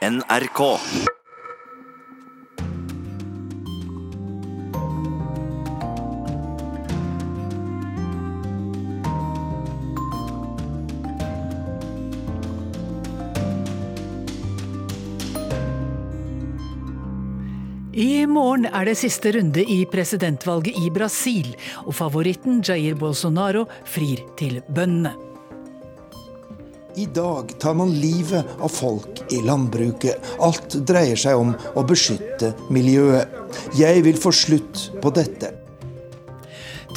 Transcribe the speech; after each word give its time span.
NRK. 0.00 0.60
I 17.92 18.24
morgen 18.24 18.64
er 18.64 18.86
det 18.88 18.96
siste 18.96 19.34
runde 19.36 19.60
i 19.60 19.82
presidentvalget 19.84 20.72
i 20.80 20.88
Brasil, 20.88 21.52
og 21.84 21.92
favoritten 21.92 22.64
Jair 22.64 22.96
Bolsonaro 22.96 23.68
frir 23.84 24.24
til 24.40 24.62
bøndene. 24.72 25.29
I 27.00 27.06
dag 27.06 27.58
tar 27.58 27.74
man 27.74 27.94
livet 28.00 28.46
av 28.60 28.68
folk 28.68 29.22
i 29.32 29.38
landbruket. 29.42 30.20
Alt 30.44 30.74
dreier 30.84 31.16
seg 31.16 31.38
om 31.40 31.54
å 31.78 31.84
beskytte 31.88 32.50
miljøet. 32.68 33.30
Jeg 33.78 34.02
vil 34.04 34.18
få 34.20 34.32
slutt 34.36 34.82
på 35.00 35.12
dette. 35.16 35.54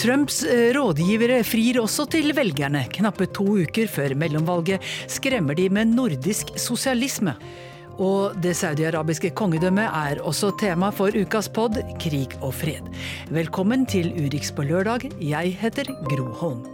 Trumps 0.01 0.41
eh, 0.43 0.73
rådgivere 0.75 1.39
frir 1.47 1.79
også 1.79 2.09
til 2.11 2.33
velgerne. 2.35 2.83
Knappe 2.91 3.29
to 3.31 3.47
uker 3.63 3.87
før 3.87 4.17
mellomvalget 4.19 4.83
skremmer 5.07 5.55
de 5.55 5.69
med 5.71 5.93
nordisk 5.95 6.51
sosialisme. 6.59 7.37
Og 8.01 8.35
det 8.43 8.57
saudiarabiske 8.59 9.31
kongedømmet 9.39 9.87
er 9.87 10.23
også 10.25 10.51
tema 10.59 10.91
for 10.91 11.15
ukas 11.15 11.47
pod 11.47 11.79
Krig 12.03 12.35
og 12.41 12.57
fred. 12.59 12.91
Velkommen 13.31 13.87
til 13.87 14.11
Urix 14.19 14.51
på 14.51 14.67
lørdag. 14.67 15.13
Jeg 15.21 15.59
heter 15.63 15.95
Gro 16.09 16.33
Holm. 16.43 16.72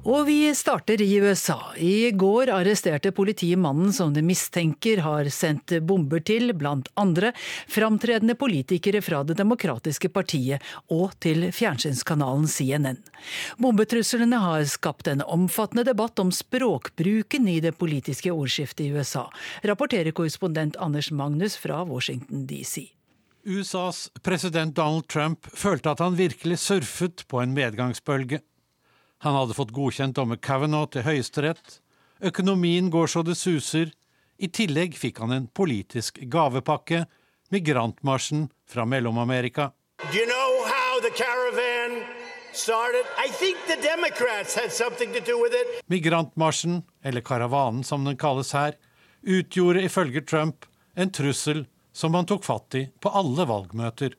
Og 0.00 0.24
vi 0.26 0.48
starter 0.56 1.02
i 1.02 1.18
USA. 1.20 1.58
I 1.76 2.10
går 2.16 2.48
arresterte 2.54 3.10
politiet 3.12 3.58
mannen 3.60 3.92
som 3.92 4.14
de 4.14 4.22
mistenker 4.24 5.02
har 5.04 5.28
sendt 5.28 5.74
bomber 5.84 6.22
til 6.24 6.54
blant 6.56 6.88
andre 7.00 7.34
framtredende 7.68 8.34
politikere 8.40 9.02
fra 9.04 9.20
Det 9.28 9.36
demokratiske 9.36 10.08
partiet 10.08 10.64
og 10.88 11.12
til 11.20 11.50
fjernsynskanalen 11.52 12.48
CNN. 12.48 12.96
Bombetruslene 13.60 14.40
har 14.40 14.64
skapt 14.72 15.10
en 15.12 15.20
omfattende 15.20 15.84
debatt 15.84 16.18
om 16.22 16.32
språkbruken 16.32 17.50
i 17.52 17.58
det 17.60 17.76
politiske 17.76 18.32
ordskiftet 18.32 18.86
i 18.86 18.94
USA, 18.96 19.26
rapporterer 19.68 20.16
korrespondent 20.16 20.80
Anders 20.80 21.10
Magnus 21.12 21.58
fra 21.60 21.84
Washington 21.84 22.46
DC. 22.48 22.88
USAs 23.44 24.10
president 24.22 24.76
Donald 24.76 25.08
Trump 25.08 25.46
følte 25.56 25.92
at 25.92 26.00
han 26.00 26.16
virkelig 26.16 26.58
surfet 26.60 27.24
på 27.28 27.40
en 27.40 27.52
medgangsbølge. 27.56 28.40
Han 29.20 29.34
hadde 29.36 29.54
fått 29.54 29.74
godkjent 29.76 30.16
dommer 30.16 30.38
Kavanaugh 30.40 30.88
til 30.88 31.04
Høyesterett. 31.04 31.80
Økonomien 32.24 32.88
går 32.92 33.10
så 33.12 33.20
det 33.24 33.36
suser. 33.36 33.90
I 34.40 34.48
tillegg 34.48 34.96
fikk 34.96 35.20
han 35.20 35.34
en 35.34 35.48
politisk 35.52 36.22
gavepakke, 36.32 37.02
migrantmarsjen 37.52 38.46
fra 38.64 38.86
Mellom-Amerika. 38.88 39.72
You 40.14 40.24
know 40.24 40.64
how 40.64 41.00
the 41.04 41.12
caravan 41.12 42.00
started? 42.52 43.04
I 43.20 43.28
think 43.28 43.58
the 43.68 43.76
Democrats 43.76 44.56
had 44.56 44.72
something 44.72 45.12
to 45.12 45.20
do 45.20 45.36
with 45.42 45.52
it. 45.52 45.82
Migrantmarsjen, 45.86 46.82
eller 47.04 47.20
karavanen 47.20 47.84
som 47.84 48.04
den 48.04 48.16
kalles 48.16 48.54
her, 48.56 48.72
utgjorde 49.20 49.84
ifølge 49.84 50.24
Trump 50.24 50.64
en 50.96 51.12
trussel 51.12 51.66
som 51.92 52.14
han 52.14 52.24
tok 52.24 52.44
fatt 52.44 52.74
i 52.74 52.86
på 53.00 53.12
alle 53.12 53.44
valgmøter. 53.44 54.16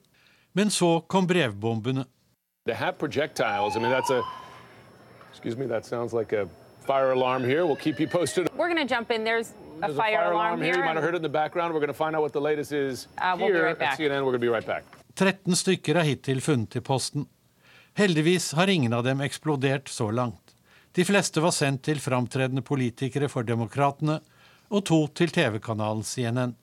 Men 0.54 0.70
så 0.70 1.00
kom 1.10 1.26
brevbombene. 1.26 2.06
To 2.68 2.74
have 2.74 3.00
projectiles, 3.00 3.76
I 3.76 3.80
mean, 3.80 3.92
that's 3.92 4.14
a, 4.14 4.22
excuse 5.32 5.58
me, 5.58 5.66
that 5.68 5.86
sounds 5.86 6.14
like 6.14 6.32
a 6.34 6.48
fire 6.82 7.12
alarm 7.12 7.44
here. 7.44 7.66
We'll 7.66 7.76
keep 7.88 8.00
you 8.00 8.08
posted. 8.08 8.50
We're 8.56 8.68
going 8.74 8.86
to 8.88 8.94
jump 8.96 9.12
in. 9.12 9.24
There's 9.24 9.50
a 9.82 9.88
There's 9.88 9.98
fire, 9.98 10.32
alarm, 10.32 10.62
here. 10.62 10.76
You 10.78 10.84
might 10.84 10.96
have 10.96 11.04
heard 11.04 11.14
it 11.16 11.18
in 11.18 11.22
the 11.24 11.30
background. 11.30 11.74
We're 11.74 11.80
going 11.80 11.88
to 11.98 12.02
find 12.06 12.16
out 12.16 12.22
what 12.22 12.34
the 12.34 12.42
latest 12.42 12.72
is 12.72 13.08
Uh, 13.18 13.36
we'll 13.38 13.48
be 13.48 13.54
here 13.54 13.66
right 13.66 13.80
back. 13.80 13.94
at 13.94 14.00
CNN. 14.00 14.22
We're 14.26 14.32
going 14.32 14.42
to 14.42 14.48
be 14.48 14.48
right 14.50 14.66
back. 14.66 14.84
13 15.16 15.56
stykker 15.56 15.96
er 16.00 16.04
hittil 16.08 16.40
funnet 16.42 16.75
i 16.75 16.80
posten. 16.81 17.25
Heldigvis 18.00 18.53
har 18.56 18.68
ingen 18.72 18.94
av 18.94 19.03
dem 19.03 19.19
eksplodert 19.22 19.90
så 19.90 20.12
langt. 20.12 20.56
De 20.96 21.03
fleste 21.06 21.42
var 21.42 21.52
sendt 21.52 21.84
til 21.84 22.00
framtredende 22.00 22.62
politikere 22.62 23.28
for 23.30 23.44
Demokratene, 23.44 24.19
og 24.72 24.86
to 24.88 25.08
til 25.16 25.28
TV-kanalen 25.31 26.03
CNN. 26.03 26.56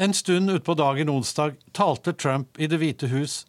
En 0.00 0.12
stund 0.16 0.50
utpå 0.50 0.74
dagen 0.76 1.08
onsdag 1.08 1.56
talte 1.76 2.12
Trump 2.12 2.58
i 2.60 2.66
Det 2.66 2.78
hvite 2.80 3.08
hus 3.08 3.46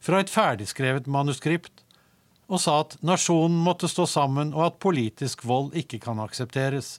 fra 0.00 0.20
et 0.20 0.30
ferdigskrevet 0.32 1.06
manuskript 1.08 1.79
og 2.50 2.58
sa 2.58 2.80
at 2.82 2.96
nasjonen 3.06 3.58
måtte 3.62 3.88
stå 3.88 4.06
sammen, 4.10 4.50
og 4.54 4.66
at 4.66 4.80
politisk 4.82 5.44
vold 5.46 5.74
ikke 5.78 6.00
kan 6.02 6.18
aksepteres. 6.18 6.98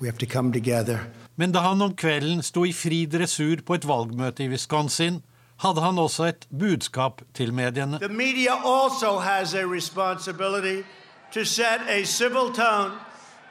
To. 0.00 0.96
Men 1.36 1.52
da 1.52 1.64
han 1.64 1.82
om 1.82 1.96
kvelden 1.96 2.42
sto 2.46 2.64
i 2.64 2.72
fri 2.72 3.02
dressur 3.10 3.64
på 3.66 3.74
et 3.74 3.86
valgmøte 3.88 4.46
i 4.46 4.48
Wisconsin, 4.52 5.20
hadde 5.60 5.82
han 5.84 5.98
også 5.98 6.30
et 6.30 6.46
budskap 6.58 7.22
til 7.34 7.52
mediene. 7.52 7.98
The 7.98 8.08
media 8.08 8.54
also 8.64 9.18
has 9.18 9.54
to 11.32 11.44
set 11.44 11.80
a 11.88 12.04
civil 12.04 12.50
tone 12.54 12.92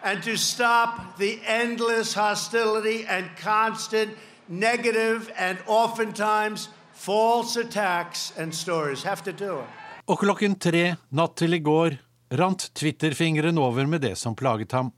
and 0.03 0.23
to 0.23 0.35
stop 0.35 1.17
the 1.19 1.39
endless 1.47 2.13
hostility 2.13 3.05
and 3.07 3.25
constant 3.37 4.11
negative 4.47 5.29
and 5.37 5.57
oftentimes 5.67 6.69
false 6.93 7.57
attacks 7.57 8.33
and 8.37 8.53
stories. 8.53 9.03
Have 9.03 9.23
to 9.23 9.31
do 9.31 9.59
it. 9.59 9.78
Og 10.09 10.17
klokken 10.17 10.55
tre 10.57 10.95
natt 11.13 11.35
til 11.37 11.53
i 11.53 11.61
går 11.61 11.99
rant 12.39 12.63
Twitter-fingeren 12.73 13.59
over 13.61 13.85
med 13.85 14.01
det 14.01 14.15
som 14.17 14.35
plaget 14.35 14.73
ham. 14.73 14.89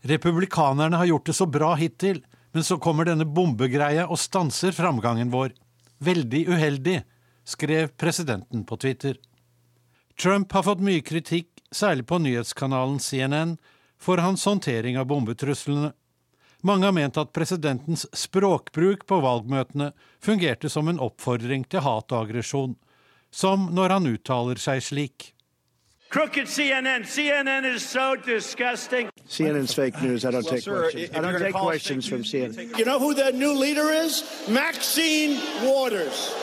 Republikanerne 0.00 0.96
har 0.96 1.10
gjort 1.10 1.26
det 1.26 1.36
så 1.36 1.46
bra 1.46 1.74
hittil, 1.76 2.22
men 2.52 2.64
så 2.64 2.78
kommer 2.80 3.04
denne 3.04 3.28
bombegreia 3.28 4.06
og 4.08 4.18
stanser 4.18 4.72
framgangen 4.72 5.28
vår. 5.32 5.52
Veldig 6.00 6.46
uheldig, 6.48 7.02
skrev 7.44 7.92
presidenten 8.00 8.64
på 8.64 8.80
Twitter. 8.80 9.20
Trump 10.16 10.52
har 10.52 10.64
fått 10.64 10.80
mye 10.84 11.04
kritikk, 11.04 11.52
særlig 11.70 12.08
på 12.08 12.18
nyhetskanalen 12.24 12.98
CNN, 13.00 13.58
for 14.00 14.20
hans 14.24 14.44
håndtering 14.48 14.96
av 14.96 15.10
bombetruslene. 15.12 15.92
Mange 16.64 16.88
har 16.88 16.96
ment 16.96 17.20
at 17.20 17.32
presidentens 17.36 18.06
språkbruk 18.16 19.04
på 19.08 19.20
valgmøtene 19.20 19.92
fungerte 20.24 20.72
som 20.72 20.88
en 20.88 21.00
oppfordring 21.00 21.68
til 21.68 21.84
hat 21.84 22.12
og 22.12 22.24
aggresjon, 22.24 22.78
som 23.30 23.68
når 23.74 23.96
han 23.96 24.06
uttaler 24.06 24.60
seg 24.60 24.82
slik. 24.82 25.34
Crooked 26.10 26.48
CNN. 26.48 27.04
CNN 27.06 27.64
is 27.64 27.82
so 27.82 28.16
disgusting. 28.16 29.08
CNN's 29.28 29.74
fake 29.74 30.02
news. 30.02 30.24
I 30.24 30.32
don't 30.32 30.42
take 30.42 30.64
questions. 30.64 31.10
I 31.14 31.20
don't 31.20 31.38
take 31.38 31.54
questions 31.54 32.08
from 32.08 32.24
CNN. 32.24 32.76
You 32.76 32.84
know 32.84 32.98
who 32.98 33.14
their 33.14 33.32
new 33.32 33.52
leader 33.52 33.92
is? 33.92 34.24
Maxine 34.48 35.38
Waters. 35.62 36.34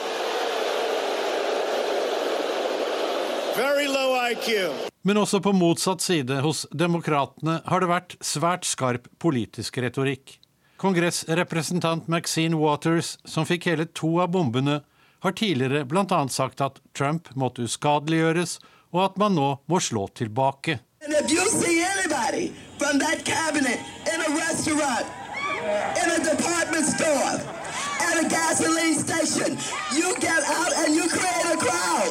Very 3.56 3.88
low 3.88 4.16
IQ. 4.30 4.72
Men 5.02 5.16
også 5.16 5.40
på 5.40 5.52
motsatt 5.52 6.00
side, 6.00 6.40
hos 6.40 6.66
demokratene, 6.72 7.60
har 7.66 7.80
det 7.80 7.88
vært 7.90 8.16
svært 8.24 8.64
skarp 8.64 9.08
politisk 9.20 9.78
retorikk. 9.82 10.38
Kongressrepresentant 10.78 12.08
Maxine 12.08 12.56
Waters, 12.56 13.16
som 13.26 13.44
fikk 13.44 13.66
hele 13.68 13.84
to 13.84 14.14
av 14.22 14.30
bombene, 14.32 14.80
har 15.20 15.32
tidligere 15.32 15.84
bl.a. 15.84 16.28
sagt 16.28 16.60
at 16.60 16.80
Trump 16.94 17.28
måtte 17.34 17.66
uskadeliggjøres, 17.66 18.58
og 18.92 19.04
at 19.04 19.18
man 19.20 19.34
nå 19.36 19.48
må 19.66 19.80
slå 19.80 20.08
tilbake. 20.14 20.78
And 21.04 21.14
if 21.14 21.30
you 21.30 21.44
see 21.46 21.82
anybody 21.84 22.52
from 22.78 22.98
that 22.98 23.24
cabinet 23.24 23.78
in 24.12 24.18
a 24.20 24.30
restaurant, 24.36 25.06
in 26.02 26.08
a 26.10 26.20
department 26.24 26.86
store, 26.86 27.34
at 28.08 28.24
a 28.24 28.28
gasoline 28.28 28.98
station, 28.98 29.58
you 29.94 30.14
get 30.20 30.42
out 30.58 30.72
and 30.82 30.94
you 30.94 31.08
create 31.08 31.46
a 31.54 31.56
crowd. 31.56 32.10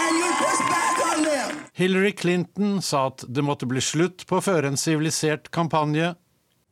And 0.00 0.16
you 0.18 0.30
push 0.38 0.60
back. 0.70 0.86
Hillary 1.72 2.12
Clinton 2.12 2.82
sa 2.82 3.06
at 3.06 3.24
det 3.28 3.42
måtte 3.44 3.66
bli 3.68 3.80
slutt 3.84 4.24
på 4.28 4.38
å 4.38 4.44
føre 4.44 4.70
en 4.72 4.78
sivilisert 4.80 5.50
kampanje, 5.52 6.14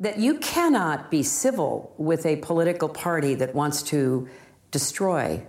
that 0.01 0.19
you 0.19 0.39
cannot 0.41 1.11
be 1.11 1.23
civil 1.23 1.93
with 1.99 2.27
a 2.27 2.37
political 2.37 2.89
party 2.89 3.35
that 3.35 3.55
wants 3.55 3.83
to 3.83 4.27
destroy 4.75 5.41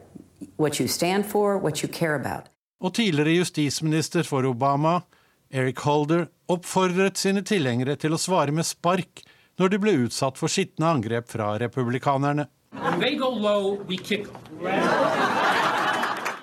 what 0.56 0.80
you 0.80 0.88
stand 0.88 1.26
for, 1.26 1.58
what 1.58 1.82
you 1.84 1.90
care 1.90 2.16
about. 2.16 2.52
og 2.86 2.94
tidligere 2.94 3.40
justisminister 3.40 4.24
for 4.24 4.46
Obama, 4.46 5.02
Eric 5.50 5.80
Holder, 5.80 6.28
oppfordret 6.48 7.18
sine 7.18 7.42
tilhengere 7.42 7.96
til 7.98 8.14
å 8.14 8.20
svare 8.22 8.54
med 8.54 8.68
spark 8.68 9.24
når 9.58 9.72
de 9.72 9.80
ble 9.82 9.94
utsatt 10.06 10.38
for 10.38 10.52
skitne 10.52 10.90
angrep 10.98 11.30
fra 11.32 11.56
republikanerne. 11.62 12.46
When 12.76 13.00
they 13.00 13.16
go 13.16 13.30
low, 13.30 13.80
we 13.88 13.98
kick 13.98 14.28
them. 14.28 14.70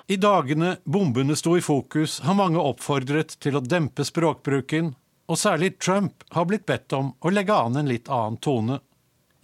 I 0.07 0.17
dagene 0.17 0.77
bombene 0.83 1.35
sto 1.35 1.55
i 1.57 1.61
fokus, 1.61 2.19
har 2.25 2.35
mange 2.35 2.59
oppfordret 2.59 3.37
til 3.39 3.55
å 3.55 3.63
dempe 3.63 4.03
språkbruken, 4.03 4.91
og 5.29 5.39
særlig 5.39 5.77
Trump 5.79 6.25
har 6.35 6.49
blitt 6.49 6.65
bedt 6.67 6.93
om 6.97 7.13
å 7.23 7.31
legge 7.31 7.55
an 7.55 7.79
en 7.79 7.87
litt 7.87 8.11
annen 8.11 8.41
tone. 8.43 8.81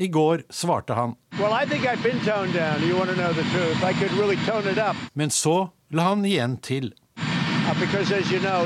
I 0.01 0.07
går 0.07 0.43
svarte 0.49 0.93
han, 0.93 1.15
Well, 1.39 1.51
I? 1.51 1.63
I 1.63 1.95
really 4.19 4.37
men 5.13 5.29
så 5.29 5.69
la 5.89 6.01
han 6.03 6.25
igjen 6.25 6.57
til. 6.57 6.93
uh, 7.15 7.79
because, 7.79 8.31
you 8.31 8.39
know. 8.39 8.65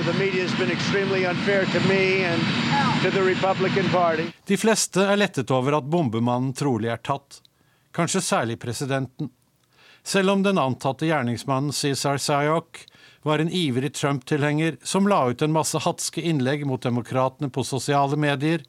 De 4.45 4.57
fleste 4.57 5.01
er 5.01 5.17
lettet 5.17 5.51
over 5.51 5.77
at 5.77 5.89
bombemannen 5.89 6.53
trolig 6.53 6.91
er 6.93 6.97
tatt, 7.01 7.41
kanskje 7.91 8.21
særlig 8.21 8.59
presidenten. 8.59 9.29
Selv 10.03 10.29
om 10.29 10.43
den 10.43 10.57
antatte 10.61 11.05
gjerningsmannen 11.09 11.73
Cesar 11.73 12.17
Sayok 12.17 12.85
var 13.23 13.39
en 13.39 13.49
ivrig 13.49 13.93
Trump-tilhenger 13.93 14.77
som 14.83 15.07
la 15.07 15.23
ut 15.31 15.41
en 15.41 15.51
masse 15.55 15.79
hatske 15.81 16.21
innlegg 16.21 16.67
mot 16.67 16.83
demokratene 16.83 17.49
på 17.49 17.63
sosiale 17.65 18.19
medier, 18.19 18.61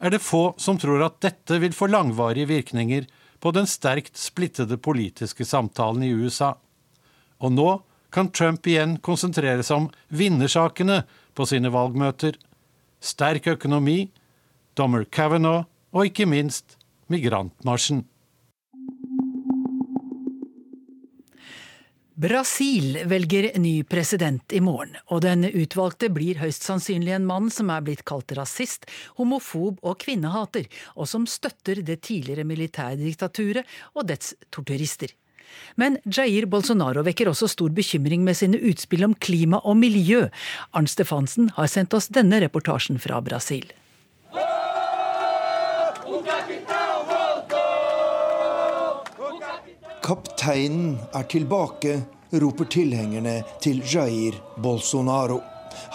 er 0.00 0.14
det 0.14 0.22
få 0.24 0.54
som 0.60 0.78
tror 0.80 1.04
at 1.04 1.20
dette 1.22 1.60
vil 1.60 1.76
få 1.76 1.90
langvarige 1.92 2.48
virkninger 2.48 3.06
på 3.40 3.52
den 3.56 3.68
sterkt 3.68 4.16
splittede 4.20 4.76
politiske 4.80 5.44
samtalen 5.44 6.04
i 6.04 6.12
USA. 6.12 6.54
Og 7.40 7.52
nå 7.52 7.70
kan 8.12 8.30
Trump 8.34 8.66
igjen 8.66 8.98
konsentrere 9.04 9.62
seg 9.64 9.84
om 9.84 9.90
vinnersakene 10.08 11.02
på 11.36 11.46
sine 11.48 11.70
valgmøter. 11.72 12.36
Sterk 13.00 13.46
økonomi, 13.54 14.10
dommer 14.76 15.04
Kavanaugh 15.04 15.68
og 15.94 16.10
ikke 16.10 16.28
minst 16.28 16.76
migrantmarsjen. 17.10 18.04
Brasil 22.20 22.98
velger 23.08 23.46
ny 23.56 23.78
president 23.88 24.52
i 24.52 24.58
morgen, 24.60 24.92
og 25.08 25.22
den 25.24 25.46
utvalgte 25.46 26.10
blir 26.12 26.36
høyst 26.36 26.66
sannsynlig 26.66 27.14
en 27.16 27.24
mann 27.24 27.46
som 27.48 27.70
er 27.72 27.80
blitt 27.86 28.02
kalt 28.04 28.34
rasist, 28.36 28.84
homofob 29.16 29.78
og 29.80 29.96
kvinnehater, 30.02 30.66
og 31.00 31.08
som 31.08 31.24
støtter 31.24 31.80
det 31.80 32.02
tidligere 32.04 32.44
militærdiktaturet 32.44 33.64
og 33.94 34.10
dets 34.10 34.34
torturister. 34.52 35.14
Men 35.80 35.96
Jair 36.04 36.44
Bolsonaro 36.44 37.06
vekker 37.08 37.30
også 37.32 37.48
stor 37.54 37.72
bekymring 37.72 38.26
med 38.26 38.36
sine 38.36 38.60
utspill 38.68 39.08
om 39.08 39.16
klima 39.16 39.62
og 39.64 39.80
miljø. 39.80 40.26
Arnt 40.76 40.92
Stefansen 40.92 41.48
har 41.56 41.72
sendt 41.72 41.96
oss 41.96 42.12
denne 42.12 42.42
reportasjen 42.44 43.00
fra 43.00 43.22
Brasil. 43.24 43.64
Kapteinen 50.10 50.96
er 51.14 51.22
tilbake, 51.22 52.00
roper 52.42 52.66
tilhengerne 52.66 53.44
til 53.62 53.78
Jair 53.86 54.34
Bolsonaro. 54.58 55.36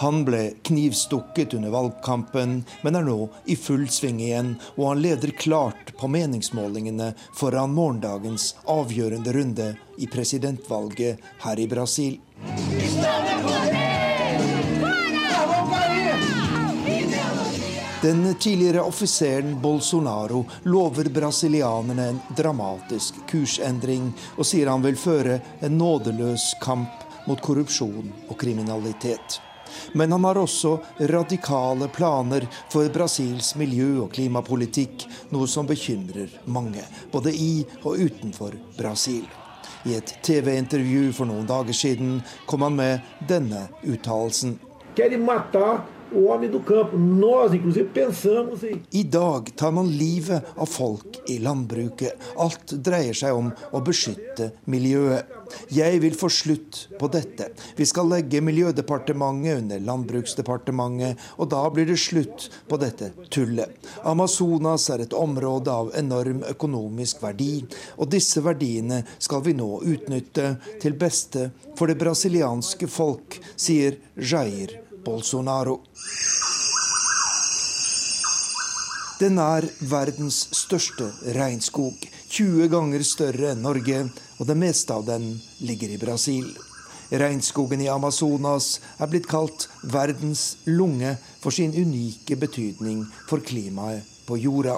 Han 0.00 0.22
ble 0.24 0.54
knivstukket 0.64 1.52
under 1.58 1.74
valgkampen, 1.74 2.54
men 2.80 2.96
er 2.96 3.04
nå 3.04 3.18
i 3.44 3.58
full 3.60 3.84
sving 3.92 4.22
igjen, 4.24 4.54
og 4.78 4.88
han 4.88 5.02
leder 5.04 5.36
klart 5.36 5.92
på 6.00 6.08
meningsmålingene 6.08 7.10
foran 7.36 7.76
morgendagens 7.76 8.54
avgjørende 8.64 9.36
runde 9.36 9.68
i 10.00 10.08
presidentvalget 10.08 11.20
her 11.44 11.60
i 11.60 11.68
Brasil. 11.68 12.16
Den 18.06 18.34
tidligere 18.34 18.82
offiseren 18.82 19.60
Bolsonaro 19.60 20.44
lover 20.62 21.04
brasilianerne 21.04 22.08
en 22.08 22.18
dramatisk 22.36 23.14
kursendring, 23.30 24.12
og 24.38 24.46
sier 24.46 24.68
han 24.70 24.84
vil 24.84 24.94
føre 24.94 25.40
en 25.66 25.74
nådeløs 25.74 26.44
kamp 26.62 27.02
mot 27.26 27.42
korrupsjon 27.42 28.12
og 28.28 28.36
kriminalitet. 28.38 29.40
Men 29.98 30.14
han 30.14 30.22
har 30.28 30.38
også 30.38 30.76
radikale 31.10 31.88
planer 31.96 32.46
for 32.70 32.86
Brasils 32.94 33.56
miljø- 33.58 34.04
og 34.04 34.14
klimapolitikk, 34.14 35.08
noe 35.34 35.50
som 35.50 35.66
bekymrer 35.66 36.30
mange, 36.44 36.86
både 37.10 37.34
i 37.34 37.66
og 37.82 37.98
utenfor 38.06 38.54
Brasil. 38.78 39.26
I 39.82 39.98
et 39.98 40.14
TV-intervju 40.22 41.10
for 41.10 41.26
noen 41.26 41.50
dager 41.50 41.74
siden 41.74 42.22
kom 42.46 42.62
han 42.68 42.78
med 42.78 43.26
denne 43.26 43.66
uttalelsen. 43.82 44.60
O 46.12 46.26
homem 46.26 46.50
do 46.50 46.60
campo. 46.60 46.96
Nós, 46.96 47.52
inclusive, 47.54 47.88
pensamos 47.88 48.62
em 48.62 48.82
I 48.92 49.04
dag 49.04 49.50
tar 49.56 49.72
man 49.72 49.86
livet 49.86 50.44
av 50.56 50.66
folk 50.66 51.20
i 51.28 51.38
landbruket. 51.38 52.16
Alt 52.36 52.76
dreier 52.84 53.16
seg 53.16 53.34
om 53.34 53.50
å 53.72 53.82
beskytte 53.84 54.52
miljøet. 54.66 55.26
Jeg 55.70 56.00
vil 56.02 56.16
få 56.18 56.28
slutt 56.32 56.80
på 56.98 57.08
dette. 57.12 57.52
Vi 57.78 57.86
skal 57.86 58.08
legge 58.10 58.40
Miljødepartementet 58.42 59.60
under 59.62 59.84
Landbruksdepartementet, 59.86 61.20
og 61.38 61.50
da 61.52 61.62
blir 61.70 61.86
det 61.86 61.98
slutt 62.02 62.48
på 62.68 62.78
dette 62.82 63.12
tullet. 63.30 63.70
Amazonas 64.02 64.88
er 64.90 65.04
et 65.04 65.14
område 65.16 65.70
av 65.70 65.92
enorm 65.98 66.42
økonomisk 66.50 67.22
verdi, 67.22 67.64
og 67.96 68.10
disse 68.14 68.42
verdiene 68.42 69.02
skal 69.18 69.44
vi 69.46 69.54
nå 69.56 69.70
utnytte 69.86 70.56
til 70.82 70.98
beste 70.98 71.50
for 71.78 71.86
det 71.90 71.98
brasilianske 72.00 72.90
folk, 72.90 73.38
sier 73.54 74.00
Jair 74.16 74.85
Bolsonaro. 75.06 75.80
Den 79.16 79.38
er 79.40 79.64
verdens 79.88 80.42
største 80.52 81.06
regnskog, 81.38 81.94
20 82.28 82.66
ganger 82.68 83.04
større 83.06 83.54
enn 83.54 83.62
Norge, 83.64 84.02
og 84.36 84.48
det 84.50 84.56
meste 84.60 84.92
av 84.92 85.06
den 85.06 85.30
ligger 85.64 85.94
i 85.94 86.00
Brasil. 86.02 86.50
Regnskogen 87.08 87.80
i 87.80 87.88
Amazonas 87.88 88.80
er 88.98 89.08
blitt 89.08 89.28
kalt 89.30 89.68
verdens 89.86 90.56
lunge 90.66 91.14
for 91.40 91.54
sin 91.54 91.72
unike 91.72 92.36
betydning 92.36 93.04
for 93.30 93.40
klimaet 93.46 94.04
på 94.26 94.36
jorda. 94.42 94.74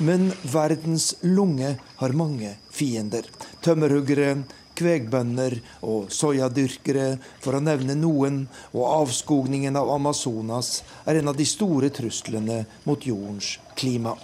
Men 0.00 0.30
verdens 0.48 1.10
lunge 1.26 1.74
har 2.00 2.16
mange 2.16 2.54
fiender. 2.72 3.26
Tømmerhuggere, 3.60 4.38
kvegbønder 4.80 5.58
og 5.86 6.10
soyadyrkere, 6.14 7.18
for 7.44 7.56
å 7.56 7.62
nevne 7.62 7.96
noen, 7.98 8.42
og 8.72 8.88
avskogningen 9.04 9.76
av 9.76 9.92
Amazonas 9.94 10.80
er 11.04 11.20
en 11.20 11.30
av 11.32 11.38
de 11.38 11.46
store 11.48 11.92
truslene 11.94 12.64
mot 12.88 13.06
jordens 13.06 13.58
klima. 13.78 14.16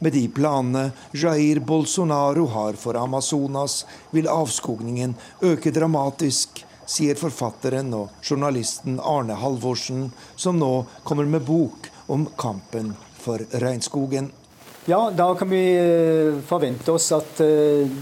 Med 0.00 0.14
de 0.16 0.22
planene 0.32 0.86
Jair 1.12 1.60
Bolsonaro 1.60 2.46
har 2.54 2.78
for 2.80 2.96
Amazonas, 2.96 3.82
vil 4.14 4.30
avskogningen 4.32 5.12
øke 5.44 5.74
dramatisk, 5.76 6.62
sier 6.90 7.18
forfatteren 7.20 7.92
og 7.94 8.24
journalisten 8.24 8.96
Arne 9.04 9.36
Halvorsen, 9.38 10.08
som 10.40 10.58
nå 10.58 10.72
kommer 11.04 11.28
med 11.28 11.44
bok 11.46 11.90
om 12.10 12.24
kampen 12.40 12.94
for 13.20 13.44
regnskogen. 13.62 14.32
Ja, 14.88 15.10
da 15.12 15.28
kan 15.36 15.52
vi 15.52 15.60
eh, 15.76 16.40
forvente 16.48 16.96
oss 16.96 17.10
at 17.12 17.44
eh, 17.44 17.92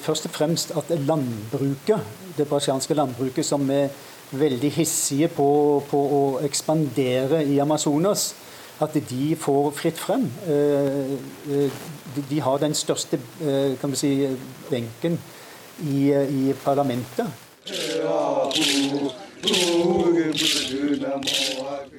først 0.00 0.26
og 0.26 0.32
fremst 0.34 0.72
at 0.76 0.90
landbruket, 0.98 2.00
det 2.36 2.48
brasilianske 2.48 2.94
landbruket, 2.94 3.46
som 3.46 3.70
er 3.70 3.88
veldig 4.30 4.70
hissige 4.72 5.28
på, 5.34 5.48
på, 5.90 5.98
å 5.98 6.22
ekspandere 6.46 7.42
i 7.46 7.58
Amazonas, 7.62 8.30
at 8.80 8.94
de 8.94 9.34
får 9.36 9.70
fritt 9.76 9.98
frem. 10.00 10.24
Eh, 10.48 11.14
eh, 11.52 11.82
de 12.30 12.40
har 12.40 12.58
den 12.62 12.74
største 12.74 13.20
kan 13.80 13.92
vi 13.92 13.98
si, 13.98 14.12
benken 14.70 15.18
i, 15.84 16.10
i 16.10 16.54
parlamentet. 16.64 17.26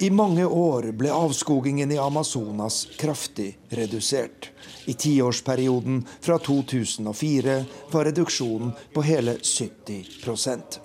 I 0.02 0.10
mange 0.10 0.42
år 0.46 0.88
ble 0.98 1.12
avskogingen 1.14 1.92
i 1.94 1.98
Amazonas 1.98 2.88
kraftig 2.98 3.52
redusert. 3.70 4.50
I 4.90 4.94
tiårsperioden 4.98 6.00
fra 6.20 6.38
2004 6.42 7.54
var 7.92 8.08
reduksjonen 8.10 8.72
på 8.94 9.04
hele 9.06 9.36
70% 9.38 10.80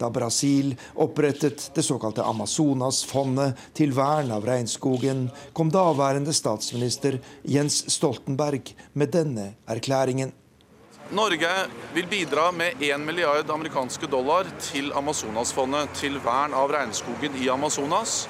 da 0.00 0.10
Brasil 0.10 0.74
opprettet 0.94 1.70
det 1.74 1.82
såkalte 1.82 2.24
Amazonasfondet 2.24 3.58
til 3.76 3.92
vern 3.92 4.32
av 4.32 4.46
regnskogen, 4.48 5.26
kom 5.52 5.68
daværende 5.72 6.32
statsminister 6.32 7.18
Jens 7.44 7.82
Stoltenberg 7.92 8.72
med 8.92 9.12
denne 9.12 9.50
erklæringen. 9.68 10.32
Norge 11.12 11.50
vil 11.92 12.06
bidra 12.08 12.48
med 12.52 12.80
1 12.80 13.00
milliard 13.04 13.50
amerikanske 13.50 14.06
dollar 14.06 14.48
til 14.70 14.92
Amazonasfondet 14.96 15.92
til 16.00 16.20
vern 16.24 16.54
av 16.54 16.70
regnskogen 16.72 17.36
i 17.42 17.48
Amazonas. 17.50 18.28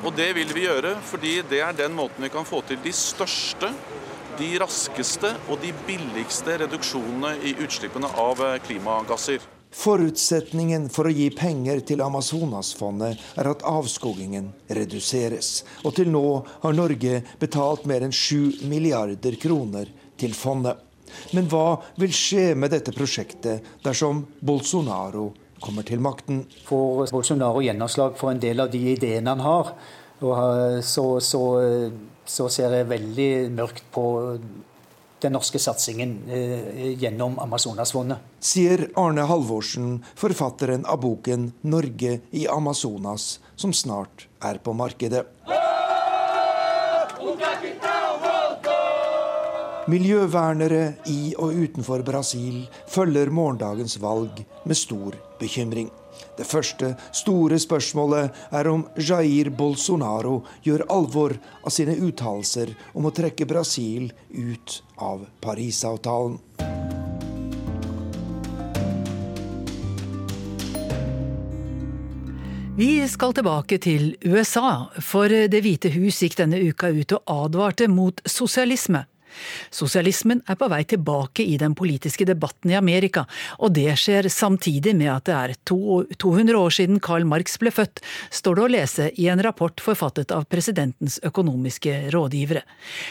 Og 0.00 0.14
det 0.16 0.30
vil 0.36 0.52
vi 0.56 0.64
gjøre 0.64 0.96
fordi 1.04 1.40
det 1.50 1.60
er 1.64 1.76
den 1.76 1.96
måten 1.96 2.24
vi 2.24 2.32
kan 2.32 2.46
få 2.48 2.62
til 2.66 2.80
de 2.84 2.92
største 2.96 3.72
de 4.40 4.50
raskeste 4.60 5.30
og 5.50 5.60
de 5.60 5.72
billigste 5.86 6.56
reduksjonene 6.62 7.34
i 7.44 7.54
utslippene 7.60 8.08
av 8.20 8.40
eh, 8.44 8.58
klimagasser. 8.64 9.42
Forutsetningen 9.70 10.88
for 10.90 11.06
å 11.06 11.14
gi 11.14 11.28
penger 11.36 11.82
til 11.86 12.02
Amazonasfondet 12.02 13.20
er 13.38 13.50
at 13.52 13.62
avskogingen 13.68 14.48
reduseres. 14.66 15.60
Og 15.84 15.94
til 15.98 16.10
nå 16.10 16.24
har 16.64 16.74
Norge 16.74 17.20
betalt 17.42 17.86
mer 17.86 18.06
enn 18.06 18.14
7 18.14 18.66
milliarder 18.70 19.36
kroner 19.38 19.92
til 20.18 20.34
fondet. 20.34 20.80
Men 21.34 21.46
hva 21.50 21.78
vil 21.98 22.12
skje 22.14 22.52
med 22.58 22.72
dette 22.74 22.94
prosjektet 22.94 23.66
dersom 23.84 24.24
Bolsonaro 24.46 25.28
kommer 25.60 25.86
til 25.86 26.02
makten? 26.02 26.44
Får 26.66 27.10
Bolsonaro 27.12 27.62
gjennomslag 27.64 28.16
for 28.20 28.32
en 28.32 28.42
del 28.42 28.60
av 28.64 28.72
de 28.72 28.80
ideene 28.94 29.34
han 29.34 29.44
har, 29.44 29.74
så, 30.20 31.04
så, 31.24 31.44
så 32.28 32.48
ser 32.52 32.76
jeg 32.76 32.90
veldig 32.90 33.30
mørkt 33.56 33.86
på 33.94 34.04
den 35.20 35.34
norske 35.36 35.60
satsingen 35.60 36.14
gjennom 37.00 37.38
Amazonasfondet. 37.40 38.20
Sier 38.40 38.86
Arne 39.00 39.26
Halvorsen, 39.28 39.98
forfatteren 40.16 40.86
av 40.88 41.00
boken 41.04 41.52
'Norge 41.60 42.20
i 42.30 42.46
Amazonas', 42.48 43.38
som 43.56 43.72
snart 43.72 44.28
er 44.40 44.60
på 44.64 44.72
markedet. 44.72 45.26
Miljøvernere 49.90 50.94
i 51.10 51.34
og 51.40 51.56
utenfor 51.56 52.04
Brasil 52.06 52.68
følger 52.88 53.32
morgendagens 53.32 53.96
valg 54.00 54.44
med 54.64 54.76
stor 54.78 55.16
bekymring. 55.40 55.90
Det 56.36 56.46
første 56.46 56.94
store 57.16 57.58
spørsmålet 57.60 58.36
er 58.56 58.68
om 58.70 58.86
Jair 58.96 59.50
Bolsonaro 59.56 60.40
gjør 60.64 60.86
alvor 60.92 61.36
av 61.64 61.74
sine 61.74 61.96
uttalelser 61.96 62.74
om 62.94 63.08
å 63.08 63.14
trekke 63.14 63.48
Brasil 63.48 64.10
ut 64.30 64.80
av 65.00 65.26
Parisavtalen. 65.40 66.38
Vi 72.80 73.08
skal 73.12 73.34
tilbake 73.36 73.76
til 73.82 74.14
USA, 74.24 74.88
for 75.04 75.28
Det 75.28 75.58
hvite 75.60 75.90
hus 75.92 76.22
gikk 76.22 76.38
denne 76.38 76.62
uka 76.64 76.88
ut 76.88 77.12
og 77.12 77.32
advarte 77.34 77.90
mot 77.92 78.22
sosialisme. 78.24 79.02
Sosialismen 79.74 80.42
er 80.48 80.58
på 80.60 80.68
vei 80.70 80.82
tilbake 80.88 81.44
i 81.46 81.56
den 81.60 81.74
politiske 81.78 82.26
debatten 82.28 82.72
i 82.72 82.78
Amerika, 82.78 83.26
og 83.58 83.74
det 83.76 83.88
skjer 84.00 84.28
samtidig 84.32 84.94
med 84.98 85.12
at 85.12 85.28
det 85.28 85.36
er 85.36 85.56
200 85.70 86.58
år 86.58 86.76
siden 86.76 87.00
Karl 87.02 87.26
Marx 87.28 87.58
ble 87.60 87.72
født, 87.74 88.02
står 88.30 88.58
det 88.58 88.64
å 88.64 88.72
lese 88.76 89.10
i 89.20 89.28
en 89.32 89.42
rapport 89.42 89.80
forfattet 89.80 90.32
av 90.34 90.46
presidentens 90.50 91.20
økonomiske 91.26 92.10
rådgivere. 92.14 92.64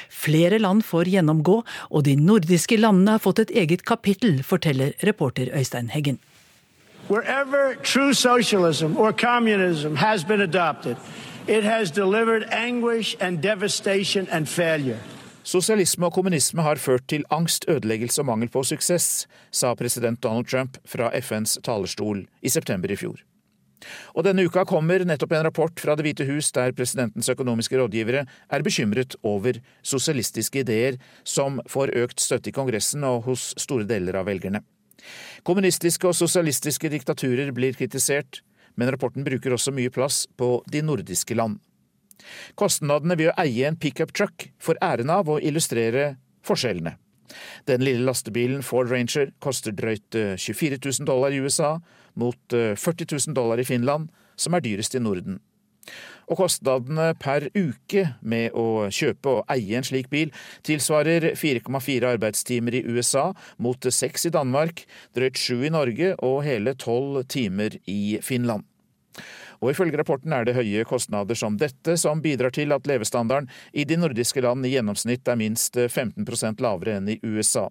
Flere 0.10 0.60
land 0.60 0.86
får 0.86 1.12
gjennomgå, 1.16 1.62
og 1.90 2.08
de 2.08 2.16
nordiske 2.20 2.80
landene 2.80 3.18
har 3.18 3.24
fått 3.24 3.46
et 3.46 3.56
eget 3.64 3.86
kapittel, 3.88 4.44
forteller 4.44 4.96
reporter 5.06 5.52
Øystein 5.56 5.90
Heggen. 5.94 6.20
Wherever 7.10 7.74
true 7.76 8.14
socialism 8.14 8.96
or 8.96 9.12
communism 9.12 9.96
has 9.96 10.24
been 10.24 10.42
adopted, 10.42 10.96
it 11.48 11.64
has 11.64 11.90
delivered 11.90 12.44
anguish 12.52 13.16
and 13.20 13.42
devastation 13.42 14.28
and 14.30 14.48
failure. 14.48 15.00
Sosialisme 15.50 16.06
og 16.06 16.14
kommunisme 16.14 16.62
har 16.62 16.78
ført 16.78 17.08
til 17.10 17.24
angst, 17.34 17.66
ødeleggelse 17.72 18.22
og 18.22 18.28
mangel 18.30 18.52
på 18.54 18.62
suksess, 18.68 19.26
sa 19.50 19.72
president 19.74 20.20
Donald 20.22 20.46
Trump 20.46 20.78
fra 20.86 21.08
FNs 21.18 21.56
talerstol 21.66 22.22
i 22.46 22.52
september 22.54 22.92
i 22.94 22.98
fjor. 23.00 23.24
Og 24.14 24.26
denne 24.28 24.44
uka 24.46 24.66
kommer 24.68 25.02
nettopp 25.08 25.32
en 25.34 25.46
rapport 25.48 25.80
fra 25.80 25.96
Det 25.96 26.04
hvite 26.06 26.28
hus 26.28 26.52
der 26.54 26.76
presidentens 26.76 27.32
økonomiske 27.32 27.80
rådgivere 27.80 28.26
er 28.28 28.66
bekymret 28.66 29.16
over 29.24 29.58
sosialistiske 29.82 30.62
ideer 30.66 31.00
som 31.24 31.62
får 31.72 31.96
økt 31.98 32.20
støtte 32.22 32.52
i 32.52 32.54
Kongressen 32.54 33.08
og 33.08 33.24
hos 33.32 33.54
store 33.58 33.88
deler 33.90 34.20
av 34.20 34.28
velgerne. 34.30 34.62
Kommunistiske 35.48 36.12
og 36.12 36.18
sosialistiske 36.20 36.92
diktaturer 36.92 37.50
blir 37.56 37.74
kritisert, 37.80 38.44
men 38.76 38.92
rapporten 38.92 39.26
bruker 39.26 39.56
også 39.56 39.74
mye 39.74 39.90
plass 39.90 40.28
på 40.38 40.60
de 40.70 40.84
nordiske 40.86 41.40
land. 41.40 41.58
Kostnadene 42.60 43.18
ved 43.20 43.32
å 43.32 43.38
eie 43.42 43.68
en 43.70 43.80
pickup 43.80 44.14
truck 44.16 44.50
får 44.62 44.82
æren 44.86 45.14
av 45.14 45.30
å 45.30 45.40
illustrere 45.40 46.16
forskjellene. 46.46 46.96
Den 47.70 47.84
lille 47.86 48.08
lastebilen 48.08 48.64
Ford 48.66 48.90
Ranger 48.92 49.30
koster 49.44 49.76
drøyt 49.76 50.16
24 50.42 50.80
eh, 50.80 50.82
000 50.86 51.06
dollar 51.10 51.36
i 51.36 51.42
USA, 51.44 51.78
mot 52.18 52.40
40 52.50 53.06
eh, 53.06 53.20
000 53.28 53.38
dollar 53.38 53.62
i 53.62 53.68
Finland, 53.68 54.10
som 54.40 54.56
er 54.56 54.66
dyrest 54.66 54.98
i 54.98 55.04
Norden. 55.04 55.40
Og 56.30 56.38
kostnadene 56.38 57.14
per 57.18 57.48
uke 57.56 58.04
med 58.22 58.54
å 58.58 58.90
kjøpe 58.94 59.32
og 59.32 59.54
eie 59.54 59.80
en 59.80 59.86
slik 59.86 60.12
bil 60.12 60.30
tilsvarer 60.68 61.32
4,4 61.40 62.12
arbeidstimer 62.12 62.78
i 62.78 62.84
USA 62.86 63.32
mot 63.58 63.90
6 63.90 64.30
i 64.30 64.34
Danmark, 64.36 64.84
drøyt 65.18 65.42
7 65.42 65.66
i 65.66 65.74
Norge 65.74 66.12
og 66.26 66.44
hele 66.46 66.76
12 66.76 67.26
timer 67.34 67.80
i 67.90 68.20
Finland. 68.22 68.68
Og 69.60 69.74
ifølge 69.74 70.00
rapporten 70.00 70.34
er 70.36 70.48
det 70.48 70.56
høye 70.58 70.86
kostnader 70.88 71.38
som 71.38 71.58
dette 71.60 71.98
som 72.00 72.24
bidrar 72.24 72.54
til 72.56 72.72
at 72.76 72.88
levestandarden 72.88 73.50
i 73.74 73.86
de 73.88 74.00
nordiske 74.00 74.44
land 74.46 74.66
i 74.66 74.74
gjennomsnitt 74.76 75.28
er 75.28 75.40
minst 75.40 75.76
15% 75.76 76.64
lavere 76.64 77.00
enn 77.00 77.12
i 77.16 77.20
USA. 77.24 77.68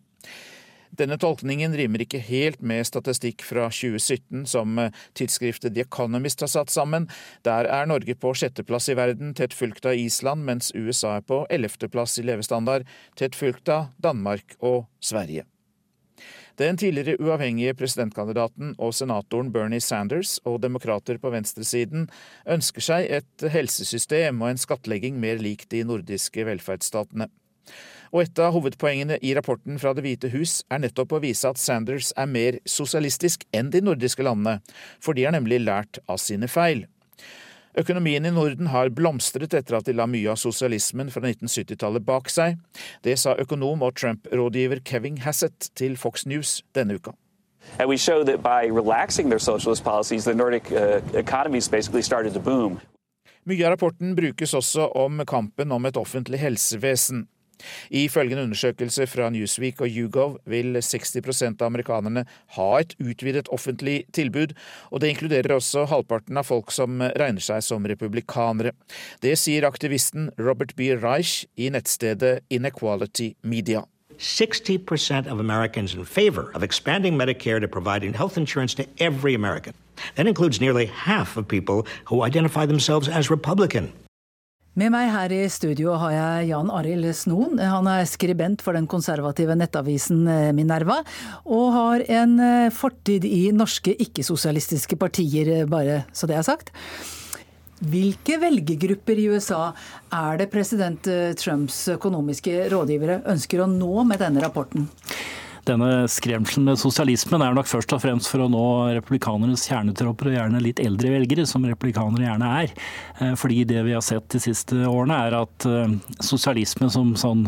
Denne 0.99 1.18
tolkningen 1.21 1.75
rimer 1.76 2.02
ikke 2.02 2.21
helt 2.25 2.62
med 2.64 2.87
statistikk 2.88 3.45
fra 3.45 3.66
2017 3.73 4.47
som 4.49 4.78
tidsskriftet 5.18 5.75
The 5.76 5.85
Economist 5.85 6.40
har 6.45 6.50
satt 6.52 6.73
sammen. 6.73 7.09
Der 7.45 7.68
er 7.68 7.88
Norge 7.90 8.16
på 8.16 8.33
sjetteplass 8.33 8.88
i 8.88 8.97
verden, 8.99 9.35
tett 9.37 9.57
fulgt 9.57 9.87
av 9.87 9.99
Island, 10.00 10.47
mens 10.49 10.73
USA 10.75 11.18
er 11.18 11.28
på 11.28 11.45
ellevteplass 11.52 12.18
i 12.18 12.26
levestandard, 12.26 12.88
tett 13.21 13.37
fulgt 13.37 13.68
av 13.68 13.92
Danmark 14.00 14.57
og 14.59 14.87
Sverige. 15.04 15.45
Den 16.59 16.77
tidligere 16.77 17.21
uavhengige 17.23 17.75
presidentkandidaten 17.79 18.73
og 18.83 18.95
senatoren 18.99 19.53
Bernie 19.55 19.81
Sanders 19.81 20.41
og 20.45 20.59
demokrater 20.65 21.21
på 21.23 21.31
venstresiden 21.31 22.09
ønsker 22.50 22.83
seg 22.83 23.07
et 23.21 23.45
helsesystem 23.55 24.43
og 24.43 24.50
en 24.50 24.59
skattlegging 24.59 25.21
mer 25.23 25.38
lik 25.38 25.69
de 25.71 25.85
nordiske 25.87 26.43
velferdsstatene. 26.49 27.29
Og 28.11 28.25
et 28.25 28.43
av 28.43 28.57
hovedpoengene 28.57 29.21
i 29.23 29.35
rapporten 29.38 29.79
fra 29.79 29.93
Det 29.95 30.03
hvite 30.03 30.33
hus 30.33 30.62
er 30.73 30.83
nettopp 30.83 31.15
å 31.15 31.23
vise 31.23 31.47
at 31.47 31.62
Sanders 31.62 32.11
er 32.17 32.27
mer 32.27 32.59
sosialistisk 32.67 33.47
enn 33.55 33.71
de 33.71 33.85
nordiske 33.85 34.27
landene, 34.27 34.59
for 34.99 35.15
de 35.15 35.29
har 35.29 35.37
nemlig 35.37 35.61
lært 35.62 36.03
av 36.09 36.19
sine 36.19 36.50
feil. 36.50 36.88
Økonomien 37.76 38.25
i 38.25 38.32
Norden 38.32 38.70
har 38.72 38.88
blomstret 38.94 39.54
etter 39.54 39.76
at 39.78 39.87
de 39.87 39.92
la 39.92 40.06
mye 40.08 40.30
av 40.32 40.40
sosialismen 40.40 41.10
fra 41.12 41.20
1970-tallet 41.26 42.04
bak 42.06 42.30
seg. 42.32 42.56
Det 43.04 43.18
sa 43.20 43.37
økonom 43.38 43.84
og 43.84 43.96
Trump-rådgiver 43.98 44.80
Kevin 44.84 45.18
Hassett 45.25 45.70
til 45.78 45.96
Fox 46.00 46.26
News 46.26 46.62
denne 46.75 46.96
uka. 46.96 47.12
And 47.78 47.88
we 47.88 47.96
show 47.96 48.25
that 48.25 48.42
by 48.42 48.66
relaxing 48.66 49.28
their 49.28 49.38
socialist 49.38 49.84
policies, 49.84 50.25
the 50.25 50.34
Nordic 50.34 50.72
uh, 50.72 51.00
economies 51.12 51.68
basically 51.68 52.02
started 52.02 52.32
to 52.32 52.40
boom. 52.40 52.80
Mye 53.44 53.64
av 53.64 53.76
rapporten 53.76 54.14
brukes 54.16 54.54
også 54.54 54.90
om 54.96 55.22
kampen 55.26 55.72
om 55.72 55.87
et 55.88 55.96
offentlig 55.96 56.40
helsevesen. 56.40 57.26
I 57.91 58.07
følgende 58.12 58.45
undersøkelse 58.49 59.07
fra 59.11 59.29
Newsweek 59.33 59.81
og 59.85 59.91
YouGov 59.91 60.38
vil 60.49 60.79
60% 60.79 61.61
av 61.61 61.69
amerikanerne 61.71 62.25
ha 62.57 62.71
et 62.81 62.95
utvidet 63.03 63.50
offentlig 63.55 64.05
tilbud, 64.15 64.55
og 64.91 65.03
det 65.03 65.12
inkluderer 65.15 65.55
også 65.57 65.87
halvparten 65.91 66.38
av 66.38 66.49
folk 66.49 66.73
som 66.75 67.00
regner 67.00 67.45
seg 67.45 67.62
som 67.65 67.87
republikanere. 67.88 68.75
Det 69.23 69.37
sier 69.38 69.67
aktivisten 69.69 70.31
Robert 70.38 70.75
B. 70.77 70.93
Reich 70.97 71.45
i 71.57 71.71
nettstedet 71.73 72.41
Inequality 72.50 73.35
Media. 73.43 73.85
60% 74.19 75.31
of 75.31 75.38
Americans 75.38 75.95
in 75.95 76.05
favor 76.05 76.50
of 76.55 76.62
expanding 76.62 77.17
Medicare 77.17 77.61
to 77.61 77.69
providing 77.69 78.12
health 78.12 78.37
insurance 78.37 78.75
to 78.75 78.85
every 78.99 79.35
American. 79.35 79.75
That 80.17 80.27
includes 80.27 80.61
nearly 80.61 80.87
half 80.87 81.37
of 81.37 81.47
people 81.47 81.87
who 82.05 82.23
identify 82.23 82.67
themselves 82.67 83.09
as 83.09 83.31
Republican. 83.31 83.93
Med 84.78 84.92
meg 84.94 85.08
her 85.11 85.32
i 85.35 85.40
studio 85.50 85.97
har 85.99 86.12
jeg 86.14 86.50
Jan 86.52 86.68
Arild 86.70 87.08
Snoen. 87.16 87.58
Han 87.58 87.88
er 87.90 88.04
skribent 88.06 88.61
for 88.62 88.76
den 88.78 88.85
konservative 88.87 89.56
nettavisen 89.58 90.20
eh, 90.30 90.52
Minerva, 90.54 91.00
og 91.50 91.64
har 91.75 92.04
en 92.20 92.37
eh, 92.38 92.68
fortid 92.70 93.26
i 93.26 93.49
norske 93.50 93.97
ikke-sosialistiske 94.04 94.94
partier, 95.00 95.50
eh, 95.50 95.66
bare 95.66 96.04
så 96.14 96.30
det 96.30 96.37
er 96.38 96.47
sagt. 96.47 96.70
Hvilke 97.90 98.38
velgergrupper 98.38 99.18
i 99.18 99.26
USA 99.32 99.73
er 100.14 100.38
det 100.38 100.50
president 100.52 101.11
Trumps 101.38 101.80
økonomiske 101.97 102.68
rådgivere 102.70 103.25
ønsker 103.35 103.64
å 103.64 103.70
nå 103.70 104.06
med 104.06 104.23
denne 104.23 104.42
rapporten? 104.47 104.87
Denne 105.68 106.08
skremselen 106.10 106.66
med 106.68 106.80
sosialismen 106.80 107.42
er 107.44 107.54
nok 107.56 107.68
først 107.70 107.92
og 107.94 108.02
fremst 108.02 108.30
for 108.30 108.44
å 108.44 108.48
nå 108.50 108.64
republikanernes 108.96 109.66
kjernetropper, 109.68 110.30
og 110.30 110.37
gjerne 110.38 110.62
litt 110.64 110.82
eldre 110.82 111.12
velgere, 111.14 111.46
som 111.48 111.66
republikanere 111.68 112.26
gjerne 112.26 112.50
er. 112.62 112.75
Eh, 113.20 113.34
fordi 113.38 113.62
det 113.68 113.84
vi 113.87 113.94
har 113.96 114.04
sett 114.04 114.28
de 114.34 114.40
siste 114.42 114.78
årene, 114.88 115.18
er 115.28 115.38
at 115.40 115.68
eh, 115.68 115.96
sosialisme 116.25 116.90
som 116.92 117.14
sånn 117.18 117.46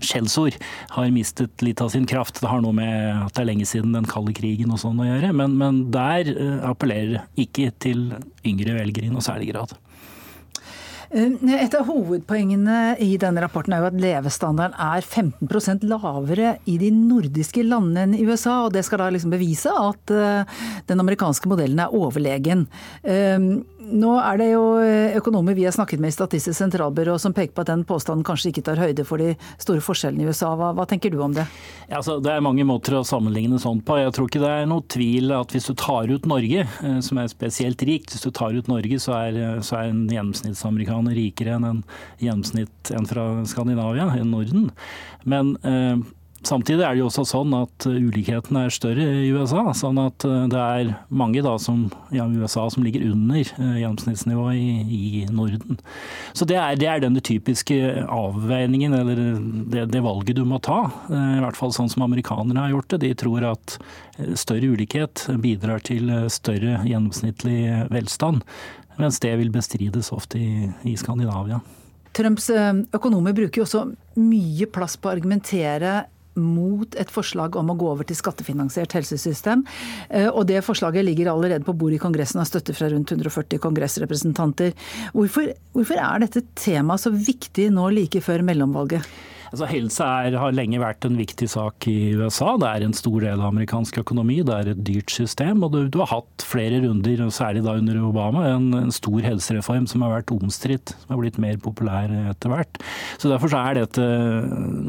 skjellsord 0.00 0.58
har 0.96 1.14
mistet 1.14 1.64
litt 1.66 1.82
av 1.84 1.92
sin 1.94 2.08
kraft. 2.08 2.40
Det 2.42 2.50
har 2.50 2.62
noe 2.64 2.76
med 2.76 3.26
at 3.26 3.34
det 3.36 3.44
er 3.44 3.50
lenge 3.50 3.68
siden 3.68 3.96
den 3.96 4.08
kalde 4.10 4.34
krigen 4.36 4.74
og 4.74 4.82
sånn 4.82 5.02
å 5.02 5.08
gjøre, 5.08 5.32
men, 5.36 5.58
men 5.60 5.82
der 5.94 6.30
eh, 6.32 6.60
appellerer 6.70 7.26
ikke 7.40 7.72
til 7.82 8.08
yngre 8.46 8.78
velgere 8.78 9.10
i 9.10 9.12
noe 9.12 9.24
særlig 9.24 9.52
grad. 9.52 9.76
Eh, 11.10 11.32
et 11.56 11.76
av 11.76 11.86
hovedpoengene 11.88 12.96
i 13.02 13.12
denne 13.20 13.42
rapporten 13.44 13.74
er 13.74 13.82
jo 13.82 13.90
at 13.90 14.00
levestandarden 14.02 14.78
er 14.80 15.04
15% 15.04 15.86
lavere 15.86 16.56
i 16.66 16.76
de 16.80 16.90
nordiske 16.94 17.64
landene 17.66 18.06
enn 18.06 18.16
i 18.16 18.24
USA. 18.26 18.64
og 18.66 18.74
Det 18.74 18.84
skal 18.86 19.02
da 19.02 19.10
liksom 19.14 19.34
bevise 19.34 19.70
at 19.70 20.14
eh, 20.14 20.58
den 20.90 21.02
amerikanske 21.02 21.50
modellen 21.50 21.82
er 21.82 21.94
overlegen. 21.94 22.66
Nå 23.86 24.12
er 24.18 24.38
det 24.40 24.46
jo 24.50 24.62
eh, 24.82 25.14
økonomer 25.18 25.54
vi 25.54 25.66
har 25.66 25.74
snakket 25.74 26.00
med 26.02 26.10
i 26.10 26.14
Statistisk 26.16 26.58
sentralbyrå 26.58 27.14
som 27.22 27.34
peker 27.36 27.54
på 27.54 27.62
at 27.62 27.70
den 27.70 27.84
påstanden 27.86 28.24
kanskje 28.26 28.50
ikke 28.50 28.64
tar 28.66 28.80
høyde 28.82 29.04
for 29.06 29.22
de 29.22 29.36
store 29.62 29.82
forskjellene 29.84 30.24
i 30.24 30.30
USA. 30.30 30.50
Hva, 30.58 30.72
hva 30.74 30.86
tenker 30.90 31.12
du 31.12 31.20
om 31.22 31.34
det? 31.36 31.44
Ja, 31.86 32.00
altså, 32.00 32.18
det 32.22 32.32
er 32.32 32.42
mange 32.42 32.66
måter 32.66 32.98
å 32.98 33.04
sammenligne 33.06 33.60
sånt 33.62 33.84
på. 33.86 33.98
Jeg 34.00 34.14
tror 34.16 34.30
ikke 34.30 34.42
det 34.42 34.52
er 34.52 34.66
noe 34.70 34.82
tvil 34.90 35.34
at 35.36 35.54
hvis 35.54 35.70
du 35.70 35.76
tar 35.78 36.10
ut 36.10 36.26
Norge, 36.26 36.66
eh, 36.66 36.98
som 37.06 37.22
er 37.22 37.30
spesielt 37.30 37.86
rikt, 37.86 38.16
hvis 38.16 38.26
du 38.26 38.32
tar 38.34 38.56
ut 38.56 38.70
Norge, 38.72 38.98
så 39.02 39.14
er, 39.20 39.40
så 39.66 39.78
er 39.78 39.92
en 39.92 40.04
gjennomsnittsamerikaner 40.10 41.14
rikere 41.16 41.54
enn 41.56 41.70
en 41.70 41.82
gjennomsnitt 42.22 42.94
en 42.96 43.06
fra 43.06 43.28
Skandinavia, 43.46 44.10
enn 44.18 44.34
Norden. 44.34 44.70
Men 45.26 45.54
eh, 45.62 46.02
Samtidig 46.46 46.84
er 46.84 46.94
det 46.94 47.00
jo 47.00 47.08
også 47.08 47.24
sånn 47.26 47.54
at 47.58 47.86
ulikheten 47.88 48.58
er 48.60 48.72
større 48.74 49.04
i 49.24 49.32
USA. 49.34 49.64
Sånn 49.74 49.98
at 49.98 50.22
det 50.22 50.60
er 50.60 50.92
mange 51.10 51.42
da 51.42 51.56
som, 51.62 51.86
ja, 52.14 52.26
USA 52.30 52.68
som 52.70 52.86
ligger 52.86 53.04
under 53.08 53.42
gjennomsnittsnivået 53.42 54.54
i, 54.60 55.00
i, 55.00 55.24
Norden. 55.34 55.80
Så 56.36 56.46
det 56.48 56.58
er, 56.60 56.78
det 56.78 56.90
er 56.92 57.02
den 57.02 57.18
typiske 57.18 57.76
avveiningen, 58.04 58.94
eller 58.94 59.22
det, 59.72 59.88
det, 59.90 60.04
valget 60.06 60.38
du 60.38 60.44
må 60.46 60.60
ta. 60.62 60.84
I 61.10 61.42
hvert 61.42 61.58
fall 61.58 61.74
sånn 61.74 61.90
som 61.92 62.06
amerikanere 62.06 62.68
har 62.68 62.76
gjort 62.76 62.94
det. 62.94 63.02
De 63.02 63.14
tror 63.18 63.50
at 63.50 63.78
større 64.38 64.70
ulikhet 64.76 65.26
bidrar 65.42 65.82
til 65.86 66.12
større 66.32 66.80
gjennomsnittlig 66.86 67.88
velstand. 67.90 68.46
Mens 69.00 69.18
det 69.20 69.34
vil 69.40 69.50
bestrides 69.52 70.12
ofte 70.14 70.38
i, 70.40 70.68
i 70.86 70.94
Skandinavia. 70.96 71.58
Trumps 72.16 72.48
økonomer 72.96 73.34
bruker 73.36 73.60
jo 73.60 73.66
også 73.66 73.82
mye 74.22 74.68
plass 74.72 74.94
på 74.96 75.10
å 75.10 75.16
argumentere 75.18 76.06
mot 76.36 76.96
et 77.00 77.12
forslag 77.12 77.56
om 77.56 77.72
å 77.72 77.78
gå 77.78 77.90
over 77.90 78.08
til 78.08 78.18
skattefinansiert 78.18 78.96
helsesystem. 78.96 79.64
Eh, 80.10 80.28
og 80.28 80.46
det 80.50 80.64
forslaget 80.66 81.06
ligger 81.06 81.32
allerede 81.32 81.66
på 81.66 81.76
bordet 81.76 82.00
i 82.00 82.02
Kongressen 82.02 82.40
og 82.40 82.46
har 82.46 82.52
støtte 82.54 82.76
fra 82.76 82.90
rundt 82.92 83.12
140 83.14 83.62
kongressrepresentanter. 83.62 84.74
Hvorfor, 85.16 85.52
hvorfor 85.76 86.02
er 86.02 86.26
dette 86.26 86.44
temaet 86.58 87.04
så 87.04 87.14
viktig 87.14 87.70
nå 87.74 87.88
like 87.94 88.22
før 88.24 88.44
mellomvalget? 88.46 89.34
Altså, 89.52 89.68
helse 89.70 90.06
er, 90.26 90.36
har 90.40 90.54
lenge 90.56 90.80
vært 90.82 91.06
en 91.06 91.18
viktig 91.18 91.48
sak 91.52 91.86
i 91.90 92.14
USA. 92.18 92.54
Det 92.60 92.70
er 92.70 92.86
en 92.86 92.96
stor 92.96 93.18
del 93.22 93.40
av 93.40 93.50
amerikansk 93.50 94.00
økonomi. 94.02 94.40
Det 94.46 94.54
er 94.56 94.70
et 94.72 94.82
dyrt 94.86 95.12
system. 95.14 95.62
og 95.66 95.74
Du, 95.74 95.80
du 95.92 96.00
har 96.02 96.10
hatt 96.10 96.46
flere 96.46 96.80
runder, 96.84 97.24
særlig 97.34 97.64
da 97.66 97.76
under 97.78 98.00
Obama, 98.08 98.46
en, 98.50 98.70
en 98.76 98.94
stor 98.94 99.20
helsereform 99.24 99.86
som 99.90 100.04
har 100.06 100.18
vært 100.18 100.34
omstridt. 100.34 100.94
Som 101.04 101.14
har 101.14 101.22
blitt 101.22 101.40
mer 101.42 101.60
populær 101.62 102.12
etter 102.32 102.52
hvert. 102.52 102.82
Så 103.20 103.32
Derfor 103.32 103.52
så 103.52 103.60
er 103.60 103.80
dette 103.82 104.04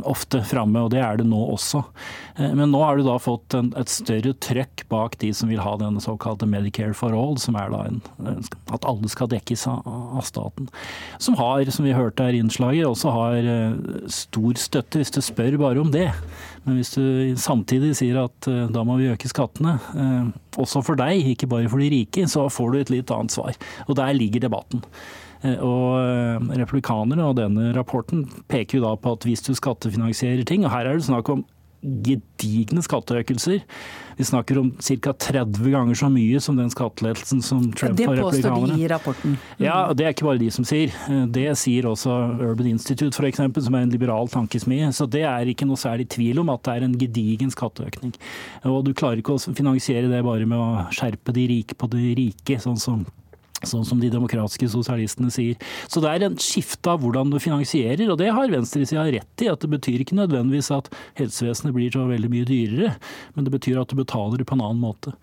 ofte 0.07 0.41
framme, 0.47 0.85
og 0.85 0.93
det 0.93 1.01
er 1.03 1.19
det 1.19 1.27
nå 1.27 1.39
også. 1.53 1.83
Eh, 2.37 2.53
men 2.57 2.71
nå 2.73 2.81
har 2.83 2.97
du 2.97 3.05
da 3.07 3.17
fått 3.21 3.55
en, 3.57 3.71
et 3.79 3.91
større 3.91 4.33
trøkk 4.43 4.85
bak 4.91 5.17
de 5.21 5.31
som 5.35 5.51
vil 5.51 5.61
ha 5.63 5.75
denne 5.79 6.01
såkalte 6.03 6.47
Medicare 6.49 6.95
for 6.97 7.15
all, 7.17 7.37
som 7.41 7.57
er 7.59 7.71
da 7.73 7.83
en, 7.89 8.01
at 8.73 8.87
alle 8.87 9.09
skal 9.11 9.29
dekkes 9.31 9.67
av, 9.71 9.85
av 9.87 10.25
staten. 10.27 10.69
Som 11.23 11.37
har, 11.39 11.65
som 11.73 11.87
vi 11.87 11.95
hørte 11.97 12.27
her 12.27 12.37
i 12.37 12.41
innslaget, 12.43 12.87
også 12.87 13.13
har 13.15 13.51
eh, 13.53 14.07
stor 14.13 14.46
stor 14.55 14.81
støtte 14.81 15.01
hvis 15.01 15.11
du 15.11 15.21
spør 15.21 15.57
bare 15.59 15.81
om 15.81 15.91
det. 15.91 16.07
Men 16.65 16.77
hvis 16.77 16.93
du 16.95 17.35
samtidig 17.37 17.95
sier 17.97 18.23
at 18.23 18.47
uh, 18.47 18.67
da 18.71 18.83
må 18.83 18.97
vi 18.97 19.11
øke 19.11 19.27
skattene, 19.27 19.77
uh, 19.95 20.31
også 20.57 20.83
for 20.83 20.95
deg, 20.99 21.25
ikke 21.33 21.47
bare 21.47 21.69
for 21.69 21.79
de 21.79 21.89
rike, 21.91 22.27
så 22.27 22.47
får 22.49 22.71
du 22.71 22.79
et 22.79 22.91
litt 22.93 23.11
annet 23.11 23.31
svar. 23.31 23.57
Og 23.87 23.95
der 23.97 24.13
ligger 24.13 24.39
debatten. 24.47 24.83
Uh, 25.43 25.57
og 25.61 26.49
Republikanerne 26.57 27.27
og 27.27 27.37
denne 27.37 27.73
rapporten 27.75 28.25
peker 28.49 28.79
jo 28.79 28.87
da 28.87 28.95
på 28.95 29.17
at 29.17 29.27
hvis 29.27 29.43
du 29.45 29.53
skattefinansierer 29.55 30.45
ting, 30.47 30.65
og 30.65 30.71
her 30.73 30.87
er 30.87 30.97
det 30.97 31.07
snakk 31.07 31.29
om 31.33 31.45
gedigne 31.81 32.81
skatteøkelser. 32.83 33.61
Vi 34.17 34.25
snakker 34.25 34.57
om 34.57 34.71
ca. 34.81 35.13
30 35.13 35.69
ganger 35.71 35.97
så 35.97 36.09
mye 36.09 36.39
som 36.41 36.57
den 36.57 36.71
skattelettelsen 36.73 37.43
som 37.45 37.67
Trump 37.71 37.99
har 38.01 38.17
republikanerne 38.17 38.33
Det 38.33 38.41
påstår 38.41 38.73
de 38.73 38.81
i 38.81 38.89
rapporten. 38.89 39.35
Mm. 39.37 39.65
Ja, 39.65 39.75
og 39.85 39.97
Det 39.97 40.05
er 40.05 40.15
ikke 40.15 40.25
bare 40.25 40.41
de 40.41 40.49
som 40.51 40.65
sier. 40.65 40.93
Det 41.33 41.45
sier 41.61 41.85
også 41.85 42.15
Urban 42.49 42.71
Institute 42.73 43.13
f.eks., 43.13 43.43
som 43.67 43.77
er 43.77 43.85
en 43.85 43.93
liberal 43.93 44.27
tankesmie. 44.33 44.89
Så 44.91 45.05
det 45.05 45.23
er 45.29 45.53
ikke 45.53 45.69
noe 45.69 45.77
særlig 45.77 46.09
tvil 46.09 46.41
om 46.41 46.49
at 46.49 46.65
det 46.65 46.73
er 46.73 46.87
en 46.87 46.97
gedigen 46.97 47.53
skatteøkning. 47.53 48.15
Og 48.65 48.83
du 48.87 48.93
klarer 48.97 49.21
ikke 49.21 49.37
å 49.37 49.53
finansiere 49.53 50.09
det 50.09 50.25
bare 50.25 50.49
med 50.49 50.57
å 50.57 50.87
skjerpe 50.95 51.35
de 51.35 51.47
rike 51.53 51.77
på 51.77 51.89
de 51.93 52.13
rike, 52.17 52.59
sånn 52.63 52.81
som 52.81 53.05
Sånn 53.65 53.85
som 53.87 53.97
de 53.97 54.09
demokratiske 54.13 54.67
sosialistene 54.69 55.31
sier. 55.33 55.57
Så 55.89 56.01
det 56.03 56.11
er 56.11 56.27
en 56.27 56.35
skifte 56.37 56.91
av 56.91 57.01
hvordan 57.01 57.31
du 57.33 57.39
finansierer, 57.41 58.05
og 58.13 58.19
det 58.21 58.29
har 58.29 58.51
venstresida 58.53 59.07
rett 59.09 59.43
i. 59.43 59.49
At 59.49 59.63
det 59.63 59.71
betyr 59.71 60.03
ikke 60.03 60.17
nødvendigvis 60.19 60.69
at 60.75 60.91
helsevesenet 61.17 61.73
blir 61.73 61.89
så 61.93 62.05
veldig 62.05 62.29
mye 62.29 62.45
dyrere, 62.45 62.93
men 63.33 63.47
det 63.47 63.55
betyr 63.55 63.79
at 63.81 63.89
du 63.89 63.97
betaler 63.97 64.45
på 64.45 64.57
en 64.57 64.61
annen 64.61 64.83
måte. 64.83 65.15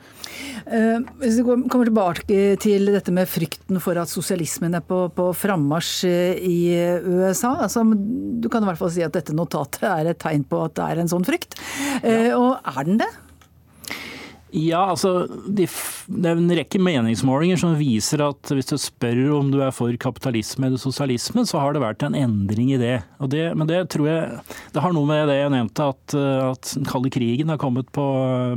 Uh, 0.67 1.07
hvis 1.23 1.39
vi 1.39 1.47
kommer 1.47 1.87
tilbake 1.87 2.41
til 2.65 2.91
dette 2.91 3.15
med 3.15 3.31
frykten 3.31 3.79
for 3.83 4.03
at 4.03 4.11
sosialismen 4.11 4.75
er 4.81 4.83
på, 4.83 5.05
på 5.15 5.31
frammarsj 5.39 5.95
eh, 6.11 6.43
i 6.43 6.59
USA. 7.07 7.55
Altså, 7.69 7.85
du 7.87 8.51
kan 8.51 8.65
i 8.65 8.71
hvert 8.71 8.81
fall 8.81 8.91
si 8.95 9.05
at 9.07 9.15
dette 9.15 9.37
notatet 9.37 9.87
er 9.87 10.11
et 10.11 10.23
tegn 10.23 10.43
på 10.49 10.65
at 10.67 10.75
det 10.75 10.89
er 10.91 11.05
en 11.05 11.13
sånn 11.13 11.27
frykt. 11.27 11.55
Ja. 12.03 12.35
og 12.35 12.59
er 12.67 12.87
den 12.89 12.99
det? 12.99 13.11
Ja, 14.55 14.85
altså 14.93 15.27
de, 15.51 15.67
Det 16.07 16.29
er 16.31 16.39
en 16.39 16.53
rekke 16.55 16.79
meningsmålinger 16.79 17.59
som 17.59 17.75
viser 17.75 18.23
at 18.23 18.53
hvis 18.55 18.69
du 18.71 18.77
spør 18.79 19.23
om 19.41 19.49
du 19.51 19.59
er 19.65 19.73
for 19.75 19.91
kapitalisme 19.99 20.69
eller 20.69 20.79
sosialisme, 20.79 21.43
så 21.49 21.59
har 21.59 21.75
det 21.75 21.83
vært 21.83 22.05
en 22.07 22.15
endring 22.15 22.71
i 22.75 22.79
det. 22.79 23.01
det 23.33 23.49
men 23.59 23.67
det 23.67 23.81
tror 23.91 24.07
jeg 24.07 24.39
det 24.75 24.83
har 24.85 24.95
noe 24.95 25.09
med 25.09 25.27
det 25.31 25.41
jeg 25.41 25.53
nevnte, 25.55 25.89
at, 25.91 26.15
at 26.53 26.71
den 26.77 26.87
kalde 26.87 27.11
krigen 27.15 27.51
har 27.51 27.59
kommet 27.59 27.91
på, 27.95 28.05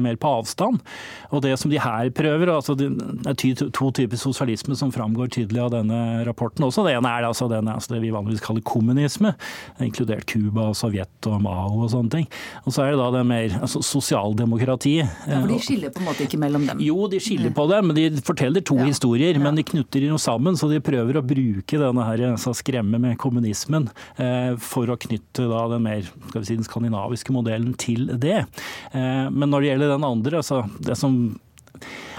mer 0.03 0.19
på 0.21 0.33
avstand. 0.37 0.83
Og 1.31 1.41
det 1.45 1.55
som 1.57 1.73
de 1.73 1.81
her 1.81 2.11
prøver 2.15 2.51
altså 2.53 2.75
Det 2.77 2.87
er 3.27 3.71
to 3.73 3.89
typer 3.91 4.19
sosialisme 4.19 4.77
som 4.77 4.93
framgår 4.93 5.31
tydelig 5.33 5.63
av 5.65 5.73
denne 5.73 5.99
rapporten 6.27 6.67
også. 6.67 6.85
Det 6.85 6.93
ene 6.97 7.09
er 7.09 7.25
altså, 7.27 7.49
denne, 7.49 7.73
altså 7.73 7.95
det 7.95 8.03
vi 8.05 8.13
vanligvis 8.13 8.43
kaller 8.45 8.65
kommunisme, 8.67 9.33
inkludert 9.81 10.29
Cuba, 10.29 10.69
Sovjet 10.77 11.29
og 11.31 11.41
Mao 11.41 11.81
og 11.81 11.91
sånne 11.93 12.13
ting. 12.13 12.29
Og 12.65 12.75
så 12.75 12.85
er 12.85 12.93
det 12.93 13.01
da 13.01 13.09
det 13.17 13.25
mer 13.27 13.57
altså 13.63 13.81
sosialdemokrati. 13.85 14.97
Ja, 15.01 15.41
for 15.41 15.49
de 15.49 15.59
skiller 15.63 15.86
skiller 15.87 15.93
på 15.95 16.01
en 16.01 16.07
måte 16.07 16.25
ikke 16.25 16.39
mellom 16.39 16.67
dem? 16.67 16.81
Jo, 16.83 17.07
de 17.07 17.19
skiller 17.21 17.53
på 17.55 17.65
det, 17.71 17.79
men 17.85 17.95
de 17.95 18.21
forteller 18.25 18.61
to 18.61 18.77
ja. 18.79 18.87
historier. 18.89 19.39
Men 19.39 19.55
de 19.55 19.65
knutter 19.67 20.05
noe 20.07 20.21
sammen, 20.21 20.57
så 20.57 20.69
de 20.71 20.81
prøver 20.83 21.17
å 21.17 21.25
bruke 21.25 21.79
denne 21.81 22.07
her, 22.07 22.23
altså 22.31 22.53
skremme 22.57 22.99
med 22.99 23.17
kommunismen 23.21 23.89
eh, 24.17 24.53
for 24.59 24.89
å 24.89 24.97
knytte 24.99 25.47
da, 25.47 25.65
den 25.71 25.85
mer 25.85 26.05
skal 26.05 26.41
vi 26.41 26.47
si, 26.49 26.57
den 26.59 26.67
skandinaviske 26.67 27.35
modellen 27.35 27.73
til 27.79 28.07
det. 28.19 28.45
Eh, 28.91 29.27
men 29.31 29.49
når 29.51 29.63
det 29.63 29.73
gjelder 29.73 29.93
den 29.95 30.07
andre, 30.07 30.41
altså 30.41 30.63
det 30.83 30.97
som 30.99 31.19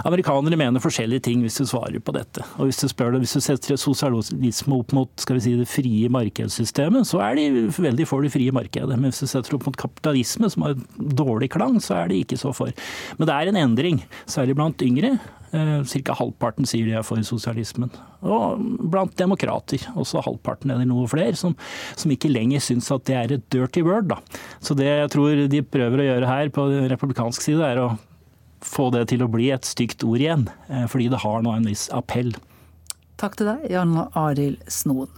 Amerikanere 0.09 0.59
mener 0.61 0.83
forskjellige 0.83 1.27
ting 1.29 1.43
hvis 1.45 1.59
du 1.61 1.67
svarer 1.69 2.01
på 2.03 2.15
dette. 2.17 2.45
Og 2.59 2.69
Hvis 2.69 2.83
du 2.83 2.89
spør 2.91 3.15
deg, 3.15 3.25
hvis 3.25 3.37
du 3.39 3.45
setter 3.45 3.81
sosialisme 3.81 4.79
opp 4.79 4.95
mot 4.97 5.11
skal 5.21 5.39
vi 5.39 5.45
si, 5.47 5.57
det 5.59 5.69
frie 5.71 6.11
markedssystemet, 6.13 7.09
så 7.09 7.23
er 7.25 7.39
de 7.39 7.67
veldig 7.73 8.07
for 8.09 8.25
det 8.25 8.33
frie 8.35 8.55
markedet. 8.55 8.95
Men 8.97 9.11
hvis 9.11 9.25
du 9.25 9.31
setter 9.31 9.59
opp 9.59 9.69
mot 9.69 9.81
kapitalisme, 9.81 10.51
som 10.53 10.67
har 10.67 10.79
dårlig 10.97 11.51
klang, 11.55 11.81
så 11.83 12.03
er 12.03 12.13
de 12.13 12.23
ikke 12.23 12.39
så 12.41 12.55
for. 12.57 12.73
Men 13.19 13.31
det 13.31 13.35
er 13.35 13.51
en 13.51 13.63
endring, 13.65 14.05
særlig 14.31 14.57
blant 14.59 14.85
yngre. 14.85 15.17
Eh, 15.49 15.81
Ca. 15.85 16.15
halvparten 16.19 16.69
sier 16.69 16.85
de 16.89 16.97
er 16.99 17.05
for 17.07 17.21
sosialismen. 17.25 17.93
Og 18.21 18.61
blant 18.93 19.15
demokrater, 19.17 19.87
også 19.97 20.23
halvparten 20.27 20.73
eller 20.75 20.89
noe 20.89 21.09
flere, 21.09 21.37
som, 21.39 21.55
som 21.97 22.13
ikke 22.13 22.31
lenger 22.33 22.61
syns 22.65 22.91
at 22.93 23.07
det 23.09 23.17
er 23.17 23.37
et 23.39 23.47
dirty 23.53 23.85
word. 23.87 24.11
Da. 24.13 24.21
Så 24.61 24.77
det 24.77 24.91
jeg 24.91 25.13
tror 25.15 25.47
de 25.49 25.65
prøver 25.65 26.03
å 26.03 26.09
gjøre 26.11 26.29
her 26.33 26.53
på 26.53 26.69
republikansk 26.93 27.47
side, 27.49 27.65
er 27.65 27.81
å 27.81 27.89
få 28.65 28.91
det 28.95 29.09
til 29.13 29.25
å 29.25 29.31
bli 29.31 29.51
et 29.55 29.67
stygt 29.69 30.05
ord 30.07 30.23
igjen, 30.23 30.49
eh, 30.69 30.87
fordi 30.87 31.09
det 31.13 31.23
har 31.25 31.43
nå 31.43 31.55
en 31.57 31.69
viss 31.69 31.89
appell. 31.95 32.35
Takk 33.19 33.39
til 33.39 33.51
deg, 33.51 33.71
Jan 33.71 33.97
Arild 34.15 34.63
Snoen. 34.71 35.11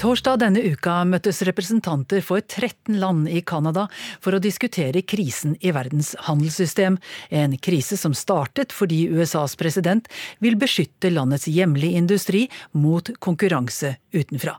Torsdag 0.00 0.38
denne 0.40 0.62
uka 0.64 1.02
møttes 1.04 1.42
representanter 1.44 2.22
for 2.24 2.40
13 2.40 2.96
land 3.02 3.28
i 3.28 3.42
Canada 3.44 3.82
for 4.24 4.32
å 4.32 4.40
diskutere 4.40 5.02
krisen 5.04 5.58
i 5.60 5.74
verdens 5.76 6.14
handelssystem. 6.24 6.96
En 7.28 7.58
krise 7.60 7.98
som 8.00 8.16
startet 8.16 8.72
fordi 8.72 9.02
USAs 9.12 9.58
president 9.60 10.08
vil 10.40 10.56
beskytte 10.56 11.12
landets 11.12 11.50
hjemlige 11.52 12.00
industri 12.00 12.46
mot 12.72 13.12
konkurranse 13.20 13.98
utenfra. 14.16 14.56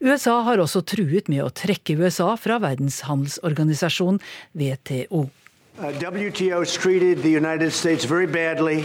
USA 0.00 0.40
har 0.46 0.62
også 0.62 0.82
truet 0.86 1.28
med 1.28 1.44
å 1.44 1.52
trekke 1.52 1.96
USA 2.00 2.34
fra 2.36 2.58
verdenshandelsorganisasjonen 2.62 4.20
WTO. 4.54 5.28
Uh, 5.78 5.88
WTO 5.98 6.64
treated 6.64 7.22
the 7.22 7.30
United 7.30 7.72
States 7.72 8.04
very 8.04 8.26
badly. 8.26 8.84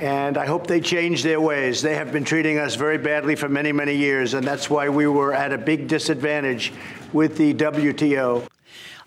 And 0.00 0.36
I 0.36 0.46
hope 0.46 0.66
they 0.66 0.80
change 0.80 1.22
their 1.22 1.40
ways. 1.40 1.80
They 1.80 1.94
have 1.94 2.10
been 2.12 2.24
treating 2.24 2.58
us 2.58 2.74
very 2.74 2.98
badly 2.98 3.36
for 3.36 3.48
many, 3.48 3.72
many 3.72 3.94
years, 3.94 4.34
and 4.34 4.44
that's 4.44 4.68
why 4.68 4.88
we 4.88 5.06
were 5.06 5.32
at 5.32 5.52
a 5.52 5.58
big 5.58 5.86
disadvantage 5.86 6.72
with 7.12 7.36
the 7.36 7.54
WTO. 7.54 8.42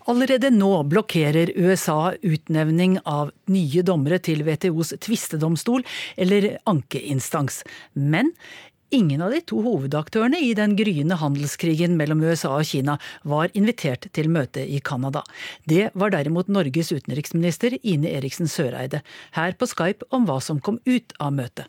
Allerede 0.08 0.54
nå 0.56 0.70
blokkerer 0.88 1.50
USA 1.60 2.14
utnevning 2.24 2.94
av 3.04 3.34
nye 3.52 3.82
dommere 3.84 4.22
til 4.24 4.40
WTOs 4.48 4.94
tvistedomstol 5.04 5.84
eller 6.16 6.54
ankeinstans. 6.64 7.60
Men 7.92 8.32
Ingen 8.90 9.20
av 9.20 9.34
de 9.36 9.42
to 9.44 9.60
hovedaktørene 9.66 10.40
i 10.40 10.54
den 10.56 10.78
gryende 10.80 11.18
handelskrigen 11.20 11.98
mellom 12.00 12.22
USA 12.24 12.54
og 12.56 12.70
Kina 12.70 12.96
var 13.28 13.52
invitert 13.52 14.08
til 14.16 14.30
møte 14.32 14.64
i 14.64 14.80
Canada. 14.80 15.26
Det 15.68 15.90
var 15.92 16.16
derimot 16.16 16.48
Norges 16.48 16.94
utenriksminister 16.96 17.76
Ine 17.84 18.14
Eriksen 18.16 18.48
Søreide, 18.48 19.04
her 19.36 19.58
på 19.60 19.68
Skype 19.68 20.08
om 20.16 20.30
hva 20.30 20.40
som 20.40 20.64
kom 20.64 20.80
ut 20.88 21.12
av 21.20 21.36
møtet. 21.36 21.68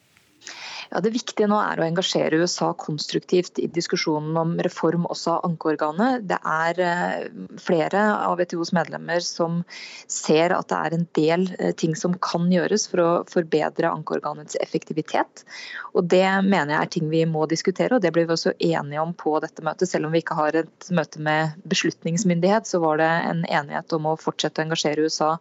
Ja, 0.91 1.01
Det 1.05 1.11
viktige 1.13 1.49
nå 1.51 1.59
er 1.61 1.81
å 1.81 1.85
engasjere 1.85 2.39
USA 2.41 2.71
konstruktivt 2.81 3.59
i 3.61 3.67
diskusjonen 3.69 4.37
om 4.41 4.55
reform 4.65 5.05
også 5.13 5.35
av 5.35 5.49
ankeorganet. 5.51 6.25
Det 6.31 6.39
er 6.41 6.81
eh, 6.81 7.27
flere 7.61 8.05
av 8.17 8.39
WTOs 8.41 8.73
medlemmer 8.77 9.21
som 9.25 9.61
ser 10.09 10.55
at 10.57 10.71
det 10.73 10.79
er 10.79 10.97
en 10.97 11.05
del 11.19 11.45
eh, 11.59 11.75
ting 11.77 11.93
som 11.99 12.17
kan 12.25 12.49
gjøres 12.53 12.89
for 12.89 13.05
å 13.05 13.11
forbedre 13.29 13.91
ankeorganets 13.93 14.57
effektivitet. 14.65 15.45
Og 15.93 16.09
Det 16.09 16.25
mener 16.47 16.75
jeg 16.75 16.81
er 16.81 16.95
ting 16.97 17.13
vi 17.13 17.25
må 17.29 17.45
diskutere, 17.51 17.99
og 17.99 18.05
det 18.05 18.15
ble 18.17 18.25
vi 18.25 18.37
også 18.39 18.55
enige 18.57 19.03
om 19.03 19.13
på 19.13 19.37
dette 19.45 19.65
møtet. 19.67 19.91
Selv 19.93 20.09
om 20.09 20.17
vi 20.17 20.23
ikke 20.25 20.39
har 20.41 20.57
et 20.57 20.89
møte 20.95 21.21
med 21.21 21.59
beslutningsmyndighet, 21.69 22.65
så 22.71 22.81
var 22.81 23.03
det 23.03 23.13
en 23.29 23.45
enighet 23.45 23.93
om 23.99 24.09
å 24.09 24.17
fortsette 24.21 24.63
å 24.63 24.69
engasjere 24.69 25.05
USA 25.05 25.37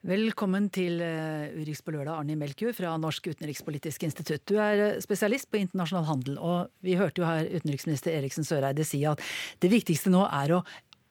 Velkommen 0.00 0.70
til 0.72 1.02
eh, 1.04 1.50
Urix 1.60 1.82
på 1.84 1.92
lørdag, 1.92 2.22
Arne 2.22 2.32
Melkjord 2.40 2.72
fra 2.72 2.94
Norsk 2.96 3.26
utenrikspolitisk 3.34 4.06
institutt. 4.06 4.46
Du 4.48 4.54
er 4.56 4.80
eh, 4.80 5.02
spesialist 5.04 5.50
på 5.52 5.58
internasjonal 5.60 6.06
handel, 6.08 6.38
og 6.40 6.70
vi 6.80 6.94
hørte 6.96 7.20
jo 7.20 7.26
her 7.28 7.44
utenriksminister 7.44 8.16
Eriksen 8.16 8.48
Søreide 8.48 8.86
si 8.88 9.02
at 9.04 9.20
det 9.60 9.68
viktigste 9.68 10.08
nå 10.08 10.22
er 10.24 10.54
å 10.56 10.62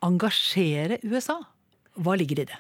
engasjere 0.08 0.98
USA. 1.06 1.38
Hva 2.02 2.18
ligger 2.18 2.42
i 2.42 2.48
det? 2.50 2.58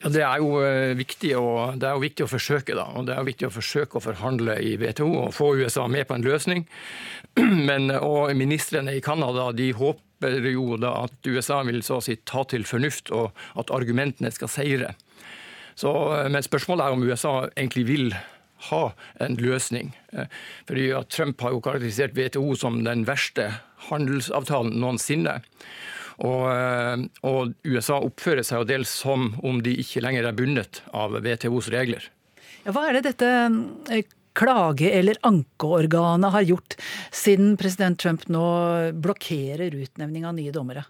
Ja, 0.00 0.14
Det 0.16 0.24
er 0.24 0.40
eh, 0.40 0.94
viktig, 0.96 1.34
det 1.36 1.90
er 1.90 2.00
jo 2.00 2.06
viktig 2.06 2.24
å 2.24 2.32
forsøke 2.32 2.78
da, 2.78 2.88
og 2.96 3.04
det 3.10 3.12
er 3.12 3.20
jo 3.20 3.28
viktig 3.28 3.50
å 3.50 3.54
forsøke 3.58 4.00
å 4.00 4.06
forhandle 4.08 4.56
i 4.56 4.72
WTO 4.80 5.10
og 5.26 5.36
få 5.36 5.52
USA 5.60 5.84
med 5.84 6.08
på 6.08 6.16
en 6.16 6.24
løsning. 6.24 6.64
Men, 7.68 7.92
og 8.00 8.32
Ministrene 8.40 8.96
i 8.96 9.04
Canada 9.04 9.52
håper 9.52 10.48
jo 10.48 10.80
da 10.80 10.96
at 11.04 11.28
USA 11.28 11.60
vil 11.68 11.84
så 11.84 12.00
å 12.00 12.08
si 12.08 12.16
ta 12.24 12.48
til 12.48 12.64
fornuft, 12.64 13.12
og 13.12 13.36
at 13.60 13.68
argumentene 13.68 14.32
skal 14.32 14.48
seire. 14.48 14.96
Så, 15.74 15.92
eh, 16.18 16.28
men 16.28 16.44
spørsmålet 16.44 16.84
er 16.84 16.96
om 16.96 17.02
USA 17.02 17.34
egentlig 17.56 17.86
vil 17.88 18.14
ha 18.68 18.82
en 19.20 19.36
løsning. 19.40 19.92
Eh, 20.12 20.30
fordi 20.68 20.90
at 20.96 21.10
Trump 21.10 21.40
har 21.40 21.54
jo 21.54 21.62
karakterisert 21.64 22.14
WTO 22.16 22.54
som 22.58 22.82
den 22.84 23.04
verste 23.08 23.48
handelsavtalen 23.88 24.78
noensinne. 24.78 25.40
Og, 26.22 26.46
eh, 26.52 27.04
og 27.26 27.54
USA 27.66 27.98
oppfører 27.98 28.44
seg 28.46 28.62
jo 28.62 28.70
dels 28.70 28.92
som 29.02 29.32
om 29.42 29.62
de 29.64 29.74
ikke 29.82 30.04
lenger 30.04 30.28
er 30.28 30.36
bundet 30.38 30.82
av 30.94 31.16
WTOs 31.18 31.72
regler. 31.74 32.04
Ja, 32.62 32.72
hva 32.72 32.88
er 32.88 33.00
det 33.00 33.08
dette 33.10 34.04
klage- 34.34 34.92
eller 34.92 35.18
ankeorganet 35.26 36.32
har 36.32 36.46
gjort 36.46 36.76
siden 37.10 37.56
president 37.58 37.98
Trump 37.98 38.28
nå 38.28 38.92
blokkerer 39.02 39.74
utnevning 39.74 40.24
av 40.24 40.36
nye 40.36 40.54
dommere? 40.54 40.86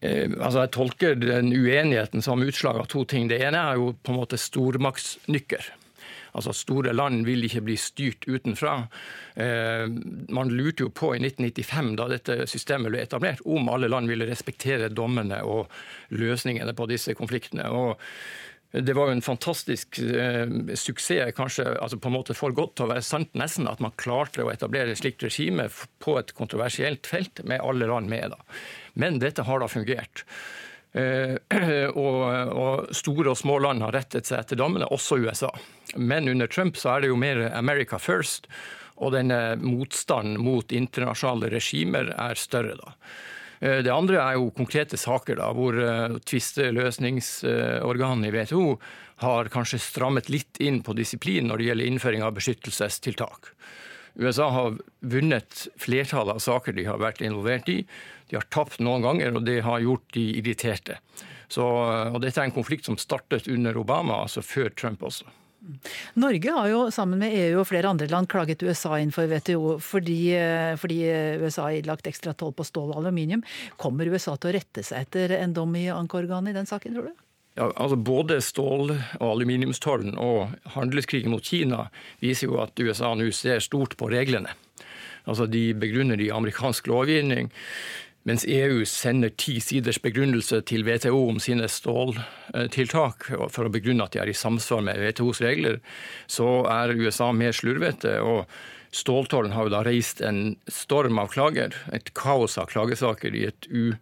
Eh, 0.00 0.28
altså 0.40 0.66
Jeg 0.66 0.74
tolker 0.76 1.18
den 1.20 1.52
uenigheten 1.54 2.22
som 2.22 2.44
utslag 2.44 2.80
av 2.80 2.90
to 2.92 3.04
ting. 3.08 3.28
Det 3.28 3.40
ene 3.42 3.62
er 3.70 3.80
jo 3.80 3.94
på 3.96 4.12
en 4.12 4.20
måte 4.20 4.40
stormaktsnykker. 4.40 5.72
Altså 6.36 6.52
Store 6.52 6.92
land 6.92 7.24
vil 7.24 7.46
ikke 7.46 7.62
bli 7.64 7.76
styrt 7.80 8.26
utenfra. 8.28 8.74
Eh, 9.40 9.86
man 10.36 10.52
lurte 10.52 10.84
jo 10.84 10.90
på 10.92 11.14
i 11.16 11.20
1995, 11.22 11.94
da 11.96 12.08
dette 12.12 12.38
systemet 12.50 12.92
ble 12.92 13.00
etablert, 13.06 13.40
om 13.48 13.70
alle 13.72 13.88
land 13.88 14.10
ville 14.12 14.28
respektere 14.28 14.92
dommene 14.92 15.40
og 15.48 15.72
løsningene 16.12 16.76
på 16.76 16.88
disse 16.92 17.16
konfliktene. 17.16 17.70
Og 17.72 17.96
det 18.72 18.92
var 18.92 19.08
jo 19.08 19.16
en 19.16 19.24
fantastisk 19.24 19.98
eh, 19.98 20.48
suksess, 20.74 21.32
kanskje 21.36 21.68
altså 21.78 21.98
på 22.02 22.10
en 22.10 22.16
måte 22.16 22.34
for 22.36 22.54
godt 22.56 22.76
til 22.76 22.86
å 22.86 22.92
være 22.92 23.04
sant, 23.06 23.32
nesten, 23.38 23.68
at 23.70 23.80
man 23.80 23.94
klarte 23.96 24.44
å 24.44 24.50
etablere 24.52 24.92
et 24.92 25.00
slikt 25.00 25.22
regime 25.24 25.68
på 26.02 26.16
et 26.20 26.34
kontroversielt 26.36 27.06
felt, 27.06 27.44
med 27.44 27.62
alle 27.62 27.88
land 27.88 28.10
med. 28.10 28.34
da. 28.34 28.58
Men 28.94 29.20
dette 29.22 29.46
har 29.46 29.62
da 29.62 29.70
fungert. 29.70 30.24
Eh, 30.92 31.36
og, 32.02 32.20
og, 32.56 32.90
store 32.96 33.32
og 33.32 33.38
små 33.38 33.60
land 33.64 33.86
har 33.86 33.94
rettet 33.96 34.28
seg 34.28 34.42
etter 34.42 34.60
dommene, 34.60 34.90
også 34.90 35.20
USA. 35.22 35.52
Men 35.96 36.28
under 36.32 36.50
Trump 36.50 36.76
så 36.80 36.96
er 36.96 37.04
det 37.04 37.12
jo 37.12 37.20
mer 37.20 37.46
America 37.52 38.00
first, 38.02 38.50
og 38.96 39.12
denne 39.12 39.56
motstanden 39.60 40.40
mot 40.40 40.72
internasjonale 40.72 41.52
regimer 41.52 42.12
er 42.16 42.40
større. 42.40 42.76
da. 42.80 42.94
Uh, 43.62 43.80
det 43.84 43.92
andre 43.92 44.16
er 44.22 44.34
jo 44.38 44.54
konkrete 44.56 44.96
saker 45.00 45.34
da, 45.40 45.46
hvor 45.56 45.72
uh, 45.78 46.16
tvisteløsningsorganet 46.28 48.26
i 48.28 48.32
WTO 48.34 48.66
har 49.24 49.48
kanskje 49.52 49.78
strammet 49.80 50.28
litt 50.32 50.54
inn 50.60 50.82
på 50.84 50.92
disiplin 50.96 51.46
når 51.48 51.56
det 51.58 51.66
gjelder 51.70 51.90
innføring 51.90 52.22
av 52.26 52.36
beskyttelsestiltak. 52.36 53.40
USA 54.16 54.50
har 54.50 54.76
vunnet 55.00 55.68
flertallet 55.80 56.34
av 56.36 56.40
saker 56.40 56.72
de 56.76 56.84
har 56.88 57.00
vært 57.00 57.20
involvert 57.24 57.68
i. 57.68 57.84
De 58.30 58.36
har 58.38 58.46
tapt 58.52 58.80
noen 58.80 59.04
ganger, 59.04 59.34
og 59.36 59.44
det 59.44 59.60
har 59.64 59.84
gjort 59.84 60.08
de 60.16 60.24
irriterte. 60.40 60.94
Så, 61.52 61.62
og 61.62 62.18
dette 62.24 62.40
er 62.40 62.46
en 62.48 62.56
konflikt 62.56 62.86
som 62.88 62.96
startet 62.98 63.48
under 63.52 63.76
Obama, 63.78 64.22
altså 64.24 64.42
før 64.42 64.72
Trump 64.72 65.04
også. 65.06 65.28
Norge 66.14 66.52
har 66.52 66.68
jo 66.70 66.80
sammen 66.94 67.20
med 67.20 67.34
EU 67.34 67.60
og 67.60 67.66
flere 67.68 67.90
andre 67.90 68.08
land 68.10 68.28
klaget 68.30 68.62
USA 68.62 69.00
inn 69.02 69.12
for 69.14 69.26
WTO 69.30 69.76
fordi, 69.82 70.20
fordi 70.78 70.98
USA 71.42 71.68
har 71.68 71.78
ilagt 71.80 72.06
ekstra 72.06 72.36
toll 72.38 72.54
på 72.56 72.66
stål 72.66 72.92
og 72.92 73.00
aluminium. 73.02 73.44
Kommer 73.80 74.08
USA 74.12 74.36
til 74.36 74.52
å 74.52 74.56
rette 74.58 74.84
seg 74.86 75.08
etter 75.08 75.38
en 75.40 75.56
dom 75.56 75.74
i 75.78 75.88
ankeorganet 75.92 76.54
i 76.54 76.58
den 76.60 76.68
saken, 76.70 76.94
tror 76.96 77.10
du? 77.10 77.22
Ja, 77.56 77.70
altså 77.72 77.96
Både 77.96 78.40
stål- 78.44 78.92
og 78.92 79.28
aluminiumstollen 79.30 80.18
og 80.20 80.52
handelskrigen 80.76 81.32
mot 81.32 81.44
Kina 81.44 81.86
viser 82.20 82.50
jo 82.50 82.60
at 82.60 82.76
USA 82.76 83.14
nå 83.16 83.30
ser 83.32 83.64
stort 83.64 83.96
på 83.96 84.10
reglene. 84.12 84.52
Altså 85.26 85.48
De 85.48 85.70
begrunner 85.74 86.20
det 86.20 86.28
i 86.28 86.34
amerikansk 86.34 86.86
lovgivning. 86.92 87.48
Mens 88.26 88.42
EU 88.50 88.80
sender 88.90 89.30
ti 89.38 89.60
siders 89.62 90.00
begrunnelse 90.02 90.58
til 90.66 90.82
WTO 90.86 91.20
om 91.28 91.36
sine 91.42 91.68
ståltiltak 91.70 93.28
for 93.54 93.68
å 93.68 93.70
begrunne 93.70 94.02
at 94.02 94.16
de 94.16 94.22
er 94.24 94.32
i 94.32 94.34
samsvar 94.34 94.82
med 94.82 94.98
WTOs 94.98 95.42
regler, 95.44 95.78
så 96.26 96.64
er 96.70 96.96
USA 96.98 97.30
mer 97.30 97.54
slurvete. 97.54 98.18
og 98.20 98.50
Ståltollen 98.96 99.52
har 99.52 99.66
jo 99.66 99.74
da 99.74 99.82
reist 99.86 100.22
en 100.24 100.56
storm 100.72 101.18
av 101.22 101.30
klager, 101.34 101.74
et 101.92 102.10
kaos 102.18 102.56
av 102.58 102.70
klagesaker 102.70 103.34
i 103.34 103.46
et 103.50 103.66
u, 103.68 103.94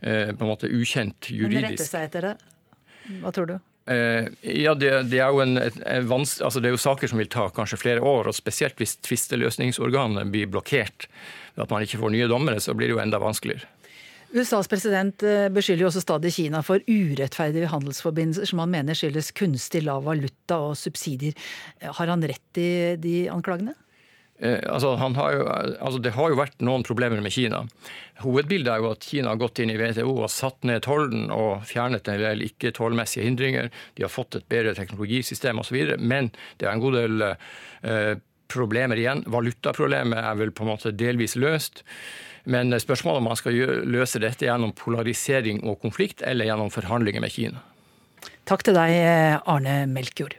eh, 0.00 0.30
ukjent 0.32 1.30
juridisk 1.30 1.62
Men 1.62 1.70
rette 1.70 1.84
seg 1.86 2.08
etter 2.08 2.22
det? 2.30 2.36
Hva 3.20 3.32
tror 3.34 3.46
du? 3.46 3.58
Eh, 3.88 4.28
ja, 4.42 4.74
det, 4.76 4.90
det, 5.08 5.20
er 5.22 5.32
jo 5.32 5.40
en, 5.40 5.56
en 5.56 6.12
altså 6.12 6.60
det 6.60 6.68
er 6.68 6.76
jo 6.76 6.82
saker 6.82 7.08
som 7.08 7.20
vil 7.20 7.30
ta 7.32 7.46
kanskje 7.54 7.80
flere 7.80 8.04
år. 8.04 8.28
og 8.28 8.36
Spesielt 8.36 8.76
hvis 8.80 8.98
tvisteløsningsorganet 9.06 10.28
blir 10.32 10.50
blokkert 10.52 11.08
ved 11.54 11.64
at 11.64 11.72
man 11.72 11.86
ikke 11.86 12.00
får 12.02 12.14
nye 12.14 12.28
dommere, 12.30 12.60
så 12.60 12.76
blir 12.76 12.90
det 12.90 12.98
jo 12.98 13.02
enda 13.02 13.20
vanskeligere. 13.22 13.66
USAs 14.28 14.68
president 14.68 15.24
eh, 15.24 15.46
beskylder 15.48 15.86
jo 15.86 15.88
også 15.88 16.04
stadig 16.04 16.34
Kina 16.36 16.60
for 16.60 16.84
urettferdige 16.84 17.70
handelsforbindelser 17.72 18.50
som 18.50 18.60
han 18.60 18.74
mener 18.74 18.98
skyldes 18.98 19.32
kunstig 19.32 19.86
lav 19.86 20.04
valuta 20.04 20.60
og 20.66 20.76
subsidier. 20.76 21.36
Har 21.80 22.12
han 22.12 22.26
rett 22.28 22.60
i 22.60 22.70
de 23.00 23.22
anklagene? 23.32 23.72
Eh, 24.38 24.60
altså, 24.70 24.94
har 24.94 25.32
jo, 25.34 25.46
altså, 25.50 25.98
det 25.98 26.12
har 26.14 26.30
jo 26.30 26.38
vært 26.38 26.62
noen 26.62 26.84
problemer 26.86 27.20
med 27.22 27.34
Kina. 27.34 27.64
Hovedbildet 28.22 28.70
er 28.70 28.82
jo 28.82 28.92
at 28.92 29.06
Kina 29.06 29.32
har 29.32 29.40
gått 29.40 29.58
inn 29.62 29.72
i 29.74 29.78
WTO 29.78 30.12
og 30.12 30.30
satt 30.30 30.62
ned 30.68 30.84
tollen 30.86 31.26
og 31.34 31.66
fjernet 31.66 32.06
en 32.10 32.22
del 32.22 32.44
ikke-tollmessige 32.46 33.26
hindringer. 33.26 33.72
De 33.98 34.06
har 34.06 34.14
fått 34.14 34.38
et 34.38 34.48
bedre 34.50 34.76
teknologisystem 34.78 35.58
osv. 35.62 35.96
Men 35.98 36.30
det 36.58 36.68
er 36.68 36.76
en 36.76 36.84
god 36.84 36.98
del 37.00 37.26
eh, 37.26 38.14
problemer 38.50 39.00
igjen. 39.00 39.26
Valutaproblemet 39.26 40.22
er 40.22 40.40
vel 40.40 40.54
på 40.54 40.66
en 40.66 40.72
måte 40.72 40.94
delvis 40.94 41.34
løst. 41.38 41.82
Men 42.48 42.72
spørsmålet 42.80 43.20
om 43.20 43.26
man 43.28 43.36
skal 43.36 43.58
løse 43.90 44.22
dette 44.22 44.46
gjennom 44.46 44.70
polarisering 44.72 45.60
og 45.68 45.82
konflikt, 45.82 46.22
eller 46.24 46.48
gjennom 46.48 46.70
forhandlinger 46.72 47.20
med 47.20 47.34
Kina. 47.34 47.60
Takk 48.48 48.64
til 48.64 48.78
deg, 48.78 48.94
Arne 49.44 49.82
Melkjord. 49.90 50.38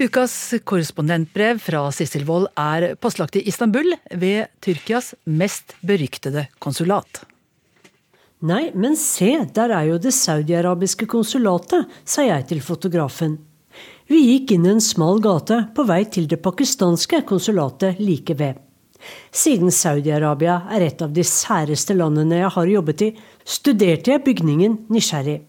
Ukas 0.00 0.54
korrespondentbrev 0.64 1.58
fra 1.60 1.82
Sissel 1.92 2.22
Wold 2.24 2.46
er 2.56 2.94
postlagt 2.96 3.34
i 3.36 3.42
Istanbul, 3.50 3.92
ved 4.16 4.48
Tyrkias 4.64 5.10
mest 5.28 5.74
beryktede 5.84 6.46
konsulat. 6.56 7.20
Nei, 8.40 8.70
men 8.72 8.96
se, 8.96 9.34
der 9.52 9.74
er 9.76 9.90
jo 9.90 9.98
det 10.00 10.14
saudiarabiske 10.16 11.04
konsulatet, 11.04 11.84
sa 12.08 12.24
jeg 12.24 12.46
til 12.48 12.62
fotografen. 12.64 13.36
Vi 14.08 14.22
gikk 14.30 14.56
inn 14.56 14.64
en 14.70 14.80
smal 14.80 15.20
gate 15.20 15.60
på 15.76 15.84
vei 15.84 16.06
til 16.08 16.30
det 16.32 16.40
pakistanske 16.40 17.20
konsulatet 17.28 18.00
like 18.00 18.38
ved. 18.40 18.56
Siden 19.28 19.68
Saudi-Arabia 19.68 20.62
er 20.72 20.86
et 20.88 21.04
av 21.04 21.12
de 21.12 21.26
særeste 21.28 21.92
landene 21.92 22.40
jeg 22.40 22.54
har 22.56 22.72
jobbet 22.72 23.04
i, 23.04 23.12
studerte 23.44 24.16
jeg 24.16 24.24
bygningen 24.24 24.80
nysgjerrig. 24.88 25.42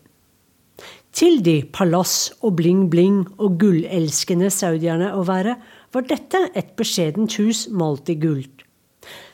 Til 1.11 1.41
de 1.43 1.57
palass 1.75 2.31
og 2.39 2.55
bling-bling 2.61 3.25
og 3.35 3.57
gullelskende 3.59 4.47
saudierne 4.53 5.11
å 5.17 5.25
være, 5.27 5.57
var 5.91 6.07
dette 6.07 6.45
et 6.55 6.71
beskjedent 6.79 7.35
hus 7.41 7.65
malt 7.67 8.09
i 8.09 8.15
gult. 8.15 8.63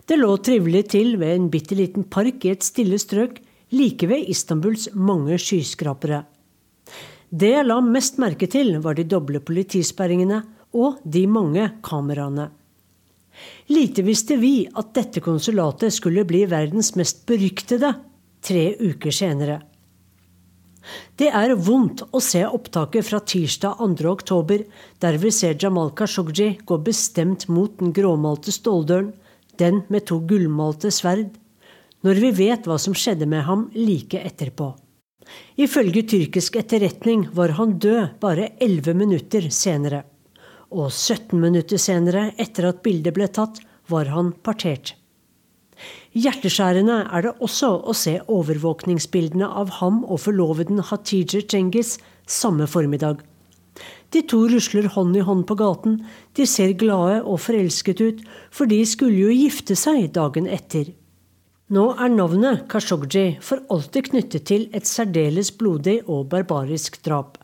Det 0.08 0.18
lå 0.18 0.32
trivelig 0.42 0.88
til 0.96 1.18
ved 1.22 1.36
en 1.36 1.50
bitte 1.54 1.78
liten 1.78 2.08
park 2.10 2.46
i 2.48 2.54
et 2.56 2.66
stille 2.66 2.98
strøk 2.98 3.42
like 3.76 4.08
ved 4.10 4.30
Istanbuls 4.32 4.88
mange 4.96 5.38
skyskrapere. 5.42 6.24
Det 7.30 7.52
jeg 7.52 7.68
la 7.68 7.82
mest 7.84 8.18
merke 8.24 8.48
til, 8.48 8.78
var 8.80 8.96
de 8.96 9.04
doble 9.04 9.42
politisperringene 9.44 10.42
og 10.80 11.02
de 11.04 11.26
mange 11.28 11.66
kameraene. 11.84 12.48
Lite 13.70 14.02
visste 14.08 14.38
vi 14.40 14.64
at 14.80 14.94
dette 14.96 15.22
konsulatet 15.22 15.94
skulle 15.94 16.26
bli 16.26 16.46
verdens 16.50 16.96
mest 16.98 17.26
beryktede 17.28 17.92
tre 18.42 18.70
uker 18.80 19.14
senere. 19.14 19.60
Det 21.18 21.30
er 21.34 21.56
vondt 21.56 22.04
å 22.12 22.22
se 22.24 22.44
opptaket 22.46 23.08
fra 23.08 23.20
tirsdag 23.20 23.82
2. 23.82 24.08
oktober, 24.12 24.64
der 25.02 25.18
vi 25.22 25.32
ser 25.34 25.58
Jamal 25.60 25.94
Khashoggi 25.98 26.54
gå 26.66 26.78
bestemt 26.86 27.48
mot 27.48 27.78
den 27.80 27.94
gråmalte 27.96 28.54
ståldøren, 28.56 29.14
den 29.58 29.82
med 29.90 30.06
to 30.10 30.20
gullmalte 30.30 30.92
sverd, 30.94 31.32
når 32.06 32.22
vi 32.22 32.34
vet 32.44 32.68
hva 32.70 32.78
som 32.80 32.94
skjedde 32.94 33.26
med 33.30 33.44
ham 33.48 33.70
like 33.74 34.22
etterpå. 34.22 34.76
Ifølge 35.60 36.06
tyrkisk 36.08 36.56
etterretning 36.62 37.26
var 37.36 37.56
han 37.58 37.76
død 37.82 38.20
bare 38.22 38.52
11 38.64 38.94
minutter 38.96 39.50
senere. 39.52 40.04
Og 40.72 40.92
17 40.92 41.40
minutter 41.40 41.80
senere, 41.82 42.30
etter 42.38 42.70
at 42.70 42.84
bildet 42.86 43.16
ble 43.16 43.28
tatt, 43.28 43.60
var 43.90 44.12
han 44.14 44.34
partert. 44.44 44.94
Hjerteskjærende 46.18 46.96
er 47.14 47.26
det 47.28 47.34
også 47.46 47.68
å 47.86 47.94
se 47.94 48.16
overvåkningsbildene 48.32 49.48
av 49.62 49.76
ham 49.78 50.00
og 50.08 50.24
forloveden 50.24 50.80
Hatice 50.90 51.44
Cengiz 51.46 51.98
samme 52.26 52.66
formiddag. 52.66 53.20
De 54.16 54.24
to 54.26 54.40
rusler 54.50 54.88
hånd 54.96 55.18
i 55.20 55.26
hånd 55.28 55.44
på 55.46 55.58
gaten, 55.60 56.00
de 56.34 56.48
ser 56.50 56.74
glade 56.80 57.20
og 57.22 57.42
forelsket 57.44 58.02
ut, 58.02 58.24
for 58.50 58.66
de 58.72 58.80
skulle 58.88 59.28
jo 59.28 59.36
gifte 59.36 59.78
seg 59.78 60.08
dagen 60.16 60.48
etter. 60.50 60.90
Nå 61.70 61.84
er 62.00 62.14
navnet 62.16 62.64
Khashoggi 62.72 63.38
for 63.44 63.62
alltid 63.74 64.10
knyttet 64.14 64.48
til 64.50 64.70
et 64.74 64.88
særdeles 64.90 65.52
blodig 65.60 66.00
og 66.08 66.30
barbarisk 66.32 66.98
drap. 67.06 67.36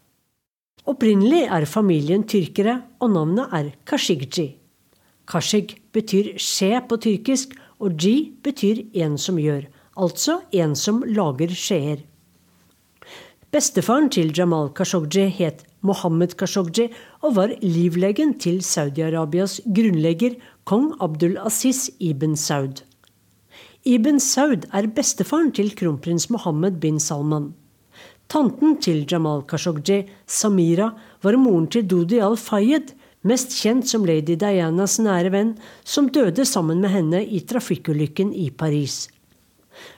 Opprinnelig 0.89 1.43
er 1.45 1.67
familien 1.69 2.23
tyrkere, 2.25 2.79
og 3.03 3.13
navnet 3.13 3.53
er 3.53 3.69
Kashigji. 3.86 4.47
Kashig 5.29 5.77
betyr 5.95 6.33
skje 6.41 6.79
på 6.88 6.97
tyrkisk, 7.03 7.53
og 7.79 7.97
G 7.97 8.33
betyr 8.43 8.83
en 8.93 9.17
som 9.17 9.39
gjør, 9.41 9.67
altså 9.97 10.41
en 10.51 10.75
som 10.75 11.03
lager 11.05 11.53
skjeer. 11.53 12.03
Bestefaren 13.53 14.09
til 14.09 14.31
Jamal 14.33 14.71
Khashoggi 14.73 15.27
het 15.29 15.62
Mohammed 15.86 16.33
Khashoggi 16.39 16.88
og 17.21 17.36
var 17.38 17.51
livlegen 17.62 18.33
til 18.41 18.63
Saudi-Arabias 18.65 19.59
grunnlegger 19.67 20.39
kong 20.65 20.93
Abdul 20.99 21.38
Aziz 21.38 21.89
ibn 21.99 22.33
Saud. 22.36 22.81
Ibn 23.86 24.17
Saud 24.19 24.65
er 24.73 24.88
bestefaren 24.88 25.51
til 25.51 25.73
kronprins 25.75 26.29
Mohammed 26.31 26.79
bin 26.81 26.99
Salman. 26.99 27.51
Tanten 28.31 28.79
til 28.81 29.03
Jamal 29.12 29.43
Khashoggi, 29.45 30.07
Samira, 30.25 30.93
var 31.21 31.38
moren 31.38 31.67
til 31.67 31.86
Dodi 31.86 32.17
al-Fayed, 32.17 32.95
mest 33.23 33.55
kjent 33.55 33.88
som 33.89 34.05
lady 34.05 34.36
Dianas 34.39 34.99
nære 34.99 35.31
venn, 35.33 35.55
som 35.83 36.12
døde 36.12 36.45
sammen 36.45 36.83
med 36.83 36.93
henne 36.93 37.23
i 37.23 37.41
trafikkulykken 37.47 38.33
i 38.36 38.49
Paris. 38.51 39.07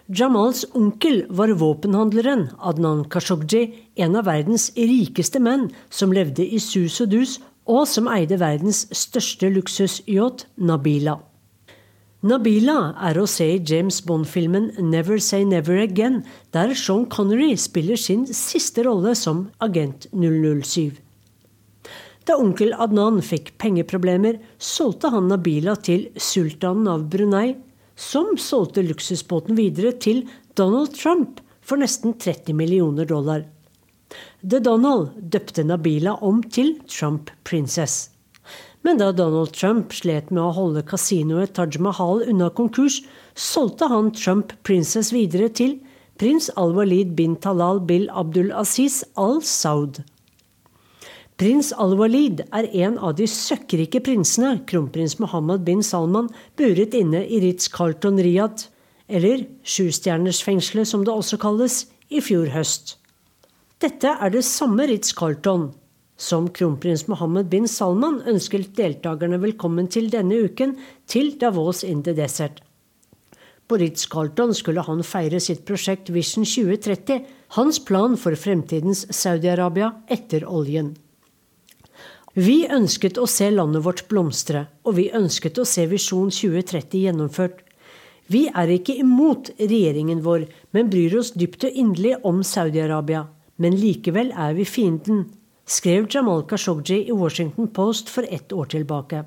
Jamals 0.08 0.64
onkel 0.78 1.26
var 1.30 1.52
våpenhandleren 1.60 2.48
Adnan 2.62 3.04
Khashoggi, 3.10 3.66
en 3.98 4.16
av 4.16 4.28
verdens 4.30 4.70
rikeste 4.78 5.42
menn 5.42 5.70
som 5.90 6.14
levde 6.16 6.46
i 6.46 6.62
sus 6.62 7.02
og 7.04 7.12
dus, 7.12 7.40
og 7.66 7.88
som 7.90 8.08
eide 8.14 8.38
verdens 8.40 8.86
største 8.94 9.50
luksusyacht, 9.50 10.46
Nabila. 10.62 11.18
Nabila 12.26 12.96
er 13.06 13.20
å 13.22 13.28
se 13.30 13.46
i 13.56 13.62
James 13.62 14.00
Bond-filmen 14.02 14.72
'Never 14.78 15.20
Say 15.20 15.44
Never 15.44 15.78
Again', 15.82 16.24
der 16.54 16.74
Sean 16.74 17.06
Connery 17.06 17.56
spiller 17.56 17.98
sin 17.98 18.26
siste 18.26 18.86
rolle 18.86 19.16
som 19.16 19.50
agent 19.60 20.08
007. 20.14 21.05
Da 22.26 22.38
onkel 22.42 22.74
Adnan 22.74 23.20
fikk 23.22 23.52
pengeproblemer, 23.62 24.40
solgte 24.58 25.12
han 25.14 25.28
Nabila 25.30 25.76
til 25.78 26.08
sultanen 26.18 26.88
av 26.90 27.04
Brunei, 27.14 27.54
som 27.96 28.34
solgte 28.42 28.82
luksusbåten 28.82 29.56
videre 29.60 29.92
til 30.02 30.24
Donald 30.58 30.96
Trump 30.98 31.44
for 31.62 31.78
nesten 31.78 32.16
30 32.18 32.58
millioner 32.58 33.06
dollar. 33.06 33.46
The 34.42 34.60
Donald 34.60 35.14
døpte 35.22 35.64
Nabila 35.64 36.16
om 36.26 36.42
til 36.44 36.80
Trump 36.90 37.30
Princess. 37.44 38.10
Men 38.82 38.98
da 39.02 39.12
Donald 39.12 39.54
Trump 39.54 39.94
slet 39.94 40.34
med 40.34 40.44
å 40.44 40.54
holde 40.58 40.86
kasinoet 40.86 41.56
Taj 41.58 41.78
Mahal 41.82 42.26
unna 42.30 42.50
konkurs, 42.54 43.00
solgte 43.34 43.90
han 43.90 44.12
Trump 44.18 44.54
Princess 44.66 45.14
videre 45.14 45.50
til 45.50 45.80
prins 46.22 46.50
al-Walid 46.58 47.14
bin 47.18 47.38
Talal 47.42 47.82
bil 47.86 48.10
Abdul 48.14 48.54
Aziz 48.54 49.04
al-Saud. 49.14 50.02
Prins 51.36 51.74
al-Walid 51.76 52.46
er 52.56 52.66
en 52.80 52.94
av 53.04 53.18
de 53.18 53.26
søkkrike 53.28 54.00
prinsene 54.06 54.62
kronprins 54.70 55.18
Mohammed 55.20 55.66
bin 55.68 55.82
Salman 55.84 56.30
buret 56.56 56.96
inne 56.96 57.26
i 57.28 57.42
Ritz-Carlton 57.44 58.22
Riyadh, 58.24 58.70
eller 59.12 59.44
Sjustjernersfengselet 59.68 60.88
som 60.88 61.04
det 61.04 61.12
også 61.12 61.42
kalles, 61.42 61.82
i 62.08 62.22
fjor 62.24 62.48
høst. 62.54 62.96
Dette 63.84 64.16
er 64.16 64.32
det 64.32 64.46
samme 64.48 64.88
Ritz-Carlton 64.88 65.74
som 66.16 66.48
kronprins 66.56 67.04
Mohammed 67.12 67.52
bin 67.52 67.68
Salman 67.68 68.22
ønsket 68.32 68.72
deltakerne 68.80 69.42
velkommen 69.44 69.92
til 69.92 70.08
denne 70.14 70.40
uken, 70.48 70.78
til 71.04 71.34
Davos 71.42 71.84
in 71.84 72.06
the 72.08 72.16
Desert. 72.16 72.62
På 73.68 73.76
Ritz-Carlton 73.82 74.56
skulle 74.56 74.88
han 74.88 75.04
feire 75.04 75.44
sitt 75.44 75.66
prosjekt 75.68 76.14
Vision 76.16 76.48
2030, 76.48 77.26
hans 77.60 77.84
plan 77.84 78.16
for 78.16 78.40
fremtidens 78.40 79.04
Saudi-Arabia 79.12 79.98
etter 80.08 80.48
oljen. 80.48 80.96
Vi 82.36 82.66
ønsket 82.68 83.16
å 83.16 83.24
se 83.32 83.46
landet 83.48 83.86
vårt 83.86 84.02
blomstre, 84.12 84.66
og 84.84 84.98
vi 84.98 85.06
ønsket 85.16 85.56
å 85.56 85.64
se 85.64 85.86
Visjon 85.88 86.28
2030 86.36 87.06
gjennomført. 87.06 87.62
Vi 88.28 88.50
er 88.52 88.74
ikke 88.74 88.98
imot 89.00 89.54
regjeringen 89.56 90.20
vår, 90.26 90.44
men 90.76 90.90
bryr 90.92 91.16
oss 91.22 91.32
dypt 91.32 91.64
og 91.64 91.78
inderlig 91.80 92.18
om 92.28 92.42
Saudi-Arabia. 92.44 93.22
Men 93.56 93.78
likevel 93.80 94.34
er 94.36 94.58
vi 94.58 94.66
fienden, 94.68 95.30
skrev 95.64 96.10
Jamal 96.12 96.44
Khashoggi 96.50 97.06
i 97.08 97.16
Washington 97.16 97.70
Post 97.72 98.12
for 98.12 98.28
ett 98.28 98.52
år 98.52 98.68
tilbake. 98.74 99.24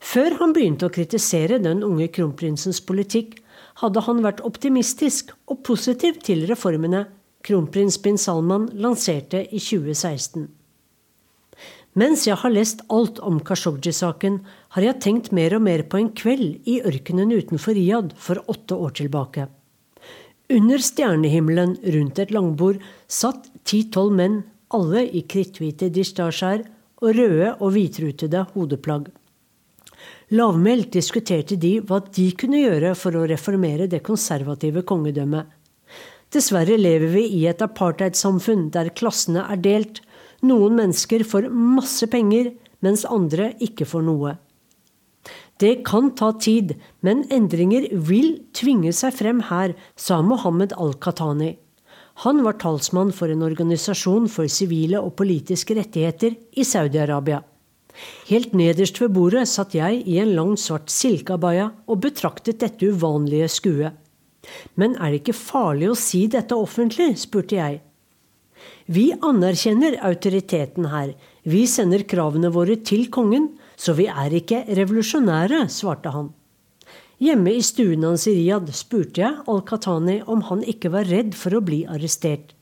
Før 0.00 0.38
han 0.40 0.56
begynte 0.56 0.88
å 0.88 0.94
kritisere 0.96 1.60
den 1.60 1.84
unge 1.84 2.08
kronprinsens 2.08 2.80
politikk, 2.88 3.36
hadde 3.84 4.06
han 4.08 4.24
vært 4.24 4.40
optimistisk 4.48 5.36
og 5.44 5.60
positiv 5.68 6.24
til 6.24 6.46
reformene 6.48 7.04
kronprins 7.44 8.00
bin 8.00 8.16
Salman 8.16 8.70
lanserte 8.80 9.44
i 9.44 9.60
2016. 9.60 10.48
Mens 11.92 12.24
jeg 12.24 12.38
har 12.40 12.52
lest 12.54 12.80
alt 12.88 13.18
om 13.20 13.40
Khashoggi-saken, 13.44 14.38
har 14.72 14.84
jeg 14.86 15.00
tenkt 15.04 15.32
mer 15.36 15.52
og 15.58 15.64
mer 15.66 15.82
på 15.84 15.98
en 16.00 16.08
kveld 16.16 16.62
i 16.64 16.78
ørkenen 16.88 17.34
utenfor 17.34 17.76
Riyadh 17.76 18.14
for 18.16 18.40
åtte 18.48 18.78
år 18.80 18.94
tilbake. 18.96 19.48
Under 20.52 20.80
stjernehimmelen 20.80 21.74
rundt 21.94 22.20
et 22.22 22.32
langbord 22.32 22.80
satt 23.08 23.50
ti-tolv 23.68 24.16
menn, 24.16 24.40
alle 24.72 25.04
i 25.04 25.20
kritthvite 25.28 25.90
distasjer 25.92 26.64
og 27.02 27.10
røde 27.18 27.50
og 27.58 27.74
hvitrutede 27.74 28.46
hodeplagg. 28.54 29.10
Lavmælt 30.32 30.94
diskuterte 30.96 31.58
de 31.60 31.74
hva 31.84 31.98
de 32.08 32.30
kunne 32.40 32.62
gjøre 32.62 32.94
for 32.96 33.18
å 33.18 33.26
reformere 33.28 33.88
det 33.90 34.00
konservative 34.06 34.80
kongedømmet. 34.88 35.44
Dessverre 36.32 36.78
lever 36.80 37.12
vi 37.12 37.26
i 37.36 37.42
et 37.50 37.60
apartheidsamfunn 37.60 38.70
der 38.72 38.88
klassene 38.96 39.44
er 39.44 39.60
delt, 39.60 40.00
noen 40.46 40.78
mennesker 40.78 41.24
får 41.26 41.50
masse 41.50 42.06
penger, 42.10 42.52
mens 42.82 43.04
andre 43.06 43.52
ikke 43.62 43.86
får 43.88 44.06
noe. 44.06 44.36
Det 45.62 45.84
kan 45.86 46.10
ta 46.18 46.32
tid, 46.34 46.74
men 47.06 47.22
endringer 47.30 47.86
vil 47.94 48.40
tvinge 48.56 48.90
seg 48.96 49.14
frem 49.14 49.44
her, 49.52 49.76
sa 49.94 50.18
Mohammed 50.26 50.74
al-Qatani. 50.74 51.52
Han 52.26 52.42
var 52.44 52.58
talsmann 52.60 53.12
for 53.14 53.30
en 53.32 53.44
organisasjon 53.46 54.26
for 54.28 54.50
sivile 54.50 55.00
og 55.00 55.14
politiske 55.20 55.76
rettigheter 55.78 56.34
i 56.58 56.66
Saudi-Arabia. 56.66 57.40
Helt 58.28 58.54
nederst 58.56 58.98
ved 59.00 59.12
bordet 59.14 59.46
satt 59.48 59.76
jeg 59.76 60.02
i 60.08 60.18
en 60.22 60.34
lang, 60.36 60.56
svart 60.58 60.90
silkeabaya 60.92 61.70
og 61.86 62.02
betraktet 62.04 62.60
dette 62.64 62.88
uvanlige 62.88 63.48
skuet. 63.52 63.98
Men 64.74 64.96
er 64.98 65.12
det 65.12 65.22
ikke 65.22 65.38
farlig 65.38 65.92
å 65.92 65.98
si 65.98 66.24
dette 66.26 66.56
offentlig, 66.58 67.12
spurte 67.20 67.60
jeg. 67.60 67.80
Vi 68.86 69.12
anerkjenner 69.14 69.98
autoriteten 70.04 70.88
her. 70.92 71.12
Vi 71.42 71.64
sender 71.70 72.04
kravene 72.08 72.50
våre 72.54 72.76
til 72.82 73.08
kongen, 73.10 73.52
så 73.76 73.94
vi 73.98 74.08
er 74.10 74.34
ikke 74.38 74.64
revolusjonære, 74.68 75.66
svarte 75.72 76.12
han. 76.14 76.32
Hjemme 77.22 77.52
i 77.54 77.62
stuen 77.62 78.02
hans 78.02 78.26
i 78.26 78.34
Riyadh 78.34 78.74
spurte 78.74 79.22
jeg 79.22 79.44
Al-Qatani 79.46 80.18
om 80.26 80.42
han 80.48 80.64
ikke 80.66 80.90
var 80.90 81.06
redd 81.06 81.36
for 81.38 81.54
å 81.54 81.62
bli 81.62 81.84
arrestert. 81.86 82.56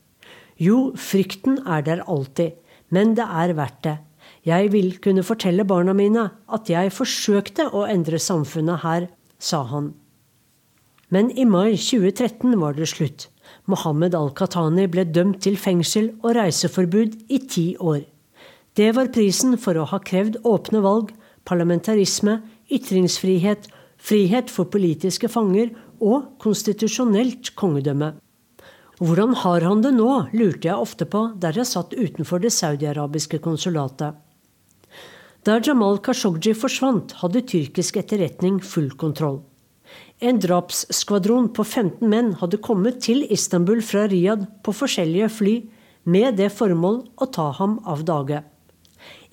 Jo, 0.61 0.91
frykten 0.93 1.63
er 1.65 1.81
der 1.87 2.03
alltid, 2.05 2.59
men 2.93 3.15
det 3.17 3.25
er 3.25 3.55
verdt 3.57 3.81
det. 3.87 3.97
Jeg 4.45 4.69
vil 4.73 4.93
kunne 5.01 5.25
fortelle 5.25 5.65
barna 5.65 5.95
mine 5.97 6.27
at 6.45 6.69
jeg 6.69 6.93
forsøkte 6.93 7.71
å 7.73 7.87
endre 7.89 8.21
samfunnet 8.21 8.83
her, 8.85 9.09
sa 9.41 9.63
han. 9.69 9.91
Men 11.09 11.31
i 11.33 11.45
mai 11.45 11.73
2013 11.75 12.53
var 12.61 12.77
det 12.77 12.89
slutt. 12.93 13.27
Mohammed 13.69 14.15
al-Qatani 14.17 14.87
ble 14.91 15.05
dømt 15.05 15.41
til 15.45 15.57
fengsel 15.59 16.11
og 16.23 16.33
reiseforbud 16.37 17.19
i 17.29 17.39
ti 17.45 17.67
år. 17.77 18.01
Det 18.77 18.89
var 18.95 19.11
prisen 19.13 19.57
for 19.59 19.77
å 19.77 19.85
ha 19.91 19.99
krevd 19.99 20.39
åpne 20.47 20.81
valg, 20.83 21.11
parlamentarisme, 21.45 22.39
ytringsfrihet, 22.71 23.67
frihet 24.01 24.49
for 24.49 24.71
politiske 24.71 25.29
fanger 25.29 25.73
og 26.01 26.33
konstitusjonelt 26.41 27.53
kongedømme. 27.59 28.13
Hvordan 29.01 29.33
har 29.41 29.65
han 29.65 29.81
det 29.81 29.93
nå, 29.97 30.09
lurte 30.37 30.69
jeg 30.69 30.77
ofte 30.77 31.07
på 31.09 31.23
der 31.41 31.57
jeg 31.57 31.69
satt 31.69 31.95
utenfor 31.97 32.41
det 32.41 32.53
saudiarabiske 32.53 33.41
konsulatet. 33.41 34.13
Da 35.41 35.57
Jamal 35.57 35.97
Khashoggi 36.05 36.53
forsvant, 36.53 37.15
hadde 37.23 37.41
tyrkisk 37.49 37.97
etterretning 37.97 38.59
full 38.61 38.91
kontroll. 38.93 39.39
En 40.21 40.37
drapsskvadron 40.37 41.47
på 41.49 41.63
15 41.63 42.09
menn 42.09 42.35
hadde 42.37 42.59
kommet 42.61 42.99
til 43.01 43.23
Istanbul 43.33 43.79
fra 43.81 44.03
Riyadh 44.05 44.43
på 44.61 44.73
forskjellige 44.77 45.29
fly 45.33 45.53
med 46.13 46.35
det 46.37 46.51
formål 46.53 46.99
å 47.17 47.27
ta 47.33 47.47
ham 47.57 47.79
av 47.89 48.03
dage. 48.05 48.43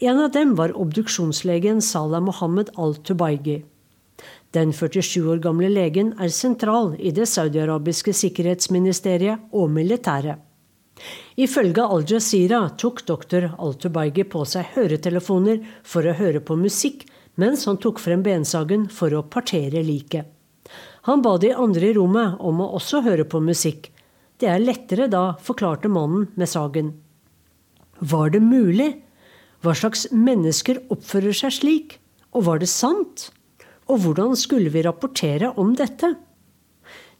En 0.00 0.20
av 0.24 0.30
dem 0.32 0.54
var 0.56 0.72
obduksjonslegen 0.72 1.82
Salah 1.84 2.22
Mohammed 2.24 2.70
al-Tubaigi. 2.80 3.58
Den 4.56 4.72
47 4.72 5.28
år 5.28 5.42
gamle 5.44 5.68
legen 5.68 6.14
er 6.16 6.32
sentral 6.32 6.94
i 6.96 7.12
det 7.12 7.28
saudiarabiske 7.28 8.16
sikkerhetsministeriet 8.22 9.52
og 9.52 9.68
militæret. 9.76 10.40
Ifølge 11.36 11.84
Al-Jazeera 11.84 12.62
tok 12.80 13.04
doktor 13.12 13.50
Al-Tubaigi 13.58 14.24
på 14.24 14.46
seg 14.48 14.72
høretelefoner 14.78 15.60
for 15.84 16.08
å 16.08 16.16
høre 16.16 16.40
på 16.40 16.56
musikk, 16.56 17.04
mens 17.36 17.68
han 17.68 17.76
tok 17.76 18.00
frem 18.00 18.24
bensagen 18.24 18.88
for 18.88 19.12
å 19.12 19.26
partere 19.28 19.84
liket. 19.84 20.37
Han 21.08 21.22
ba 21.24 21.38
de 21.40 21.54
andre 21.56 21.88
i 21.88 21.94
rommet 21.96 22.36
om 22.44 22.58
å 22.60 22.72
også 22.76 23.00
høre 23.06 23.24
på 23.24 23.40
musikk. 23.40 23.88
Det 24.36 24.50
er 24.52 24.60
lettere 24.60 25.06
da, 25.08 25.38
forklarte 25.40 25.88
mannen 25.88 26.26
med 26.36 26.50
sagen. 26.52 26.90
Var 27.98 28.34
det 28.34 28.42
mulig? 28.44 28.90
Hva 29.64 29.72
slags 29.74 30.04
mennesker 30.12 30.82
oppfører 30.92 31.32
seg 31.34 31.54
slik? 31.56 31.96
Og 32.36 32.44
var 32.50 32.60
det 32.60 32.68
sant? 32.68 33.30
Og 33.88 34.04
hvordan 34.04 34.36
skulle 34.36 34.68
vi 34.70 34.84
rapportere 34.84 35.54
om 35.56 35.72
dette? 35.80 36.12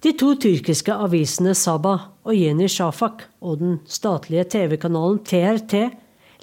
De 0.05 0.13
to 0.21 0.35
tyrkiske 0.39 0.95
avisene 0.95 1.57
Saba 1.59 1.97
og 2.29 2.37
Yeni 2.37 2.69
Shafak 2.71 3.25
og 3.41 3.59
den 3.65 3.81
statlige 3.89 4.45
TV-kanalen 4.53 5.25
TRT 5.27 5.89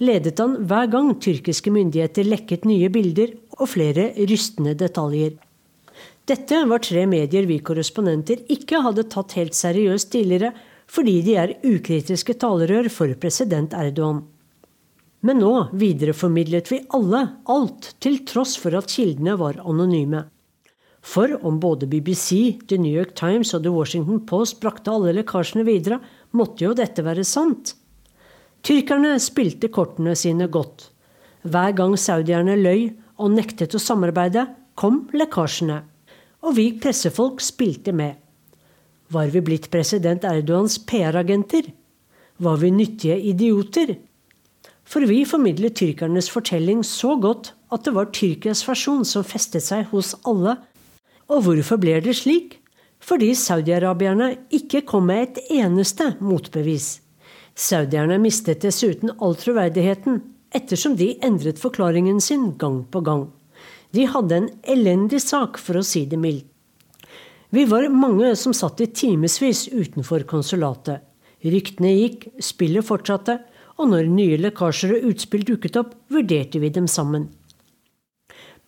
ledet 0.01 0.41
han 0.41 0.57
hver 0.67 0.89
gang 0.91 1.13
tyrkiske 1.21 1.71
myndigheter 1.71 2.25
lekket 2.27 2.65
nye 2.67 2.89
bilder 2.91 3.37
og 3.55 3.69
flere 3.71 4.09
rystende 4.17 4.73
detaljer. 4.75 5.37
Dette 6.25 6.63
var 6.65 6.81
tre 6.81 7.03
medier 7.05 7.45
vi 7.45 7.59
korrespondenter 7.61 8.39
ikke 8.49 8.79
hadde 8.81 9.03
tatt 9.13 9.35
helt 9.37 9.53
seriøst 9.53 10.09
tidligere, 10.15 10.55
fordi 10.89 11.19
de 11.25 11.35
er 11.37 11.53
ukritiske 11.61 12.33
talerør 12.41 12.89
for 12.89 13.13
president 13.21 13.75
Erdogan. 13.77 14.23
Men 15.25 15.41
nå 15.41 15.51
videreformidlet 15.77 16.71
vi 16.71 16.81
alle 16.97 17.21
alt, 17.49 17.91
til 18.01 18.23
tross 18.25 18.55
for 18.61 18.73
at 18.77 18.89
kildene 18.89 19.37
var 19.37 19.61
anonyme. 19.61 20.25
For 21.05 21.37
om 21.45 21.59
både 21.61 21.85
BBC, 21.85 22.57
The 22.65 22.81
New 22.81 22.93
York 22.93 23.13
Times 23.17 23.53
og 23.53 23.61
The 23.61 23.73
Washington 23.73 24.25
Post 24.25 24.57
brakte 24.61 24.93
alle 24.93 25.13
lekkasjene 25.19 25.65
videre, 25.65 26.01
måtte 26.33 26.65
jo 26.65 26.73
dette 26.77 27.05
være 27.05 27.25
sant. 27.25 27.75
Tyrkerne 28.65 29.19
spilte 29.21 29.69
kortene 29.69 30.17
sine 30.17 30.49
godt. 30.49 30.89
Hver 31.45 31.77
gang 31.77 31.93
saudierne 32.01 32.57
løy 32.57 32.95
og 33.21 33.35
nektet 33.37 33.77
å 33.77 33.81
samarbeide, 33.81 34.47
kom 34.73 35.05
lekkasjene. 35.13 35.83
Og 36.45 36.53
vi 36.59 36.69
pressefolk 36.77 37.41
spilte 37.41 37.93
med. 37.95 38.19
Var 39.09 39.31
vi 39.33 39.41
blitt 39.41 39.71
president 39.73 40.25
Erdogans 40.25 40.77
PR-agenter? 40.85 41.71
Var 42.37 42.57
vi 42.61 42.69
nyttige 42.71 43.17
idioter? 43.31 43.95
For 44.85 45.05
vi 45.09 45.23
formidlet 45.25 45.75
tyrkernes 45.79 46.29
fortelling 46.29 46.83
så 46.85 47.15
godt 47.17 47.53
at 47.73 47.87
det 47.87 47.95
var 47.95 48.11
Tyrkias 48.13 48.61
versjon 48.67 49.05
som 49.07 49.25
festet 49.25 49.65
seg 49.65 49.87
hos 49.89 50.13
alle. 50.29 50.59
Og 51.33 51.47
hvorfor 51.47 51.81
ble 51.81 51.97
det 52.05 52.13
slik? 52.19 52.59
Fordi 53.01 53.33
saudiarabierne 53.37 54.35
ikke 54.53 54.83
kom 54.85 55.09
med 55.09 55.23
et 55.23 55.51
eneste 55.61 56.13
motbevis. 56.21 56.99
Saudierne 57.55 58.19
mistet 58.21 58.61
dessuten 58.61 59.13
all 59.17 59.35
troverdigheten, 59.39 60.21
ettersom 60.55 60.97
de 60.99 61.13
endret 61.25 61.61
forklaringen 61.61 62.21
sin 62.21 62.51
gang 62.59 62.83
på 62.91 63.01
gang. 63.05 63.27
De 63.95 64.05
hadde 64.11 64.35
en 64.35 64.49
elendig 64.75 65.21
sak, 65.23 65.59
for 65.61 65.79
å 65.79 65.85
si 65.85 66.03
det 66.09 66.19
mildt. 66.19 66.49
Vi 67.55 67.63
var 67.69 67.85
mange 67.93 68.33
som 68.35 68.51
satt 68.57 68.81
i 68.83 68.89
timevis 68.91 69.69
utenfor 69.71 70.25
konsulatet. 70.27 71.05
Ryktene 71.45 71.93
gikk, 71.93 72.25
spillet 72.43 72.83
fortsatte, 72.83 73.37
og 73.79 73.91
når 73.91 74.09
nye 74.11 74.39
lekkasjer 74.41 74.97
og 74.97 75.05
utspill 75.11 75.45
dukket 75.47 75.77
opp, 75.79 75.93
vurderte 76.11 76.59
vi 76.59 76.71
dem 76.73 76.89
sammen. 76.91 77.29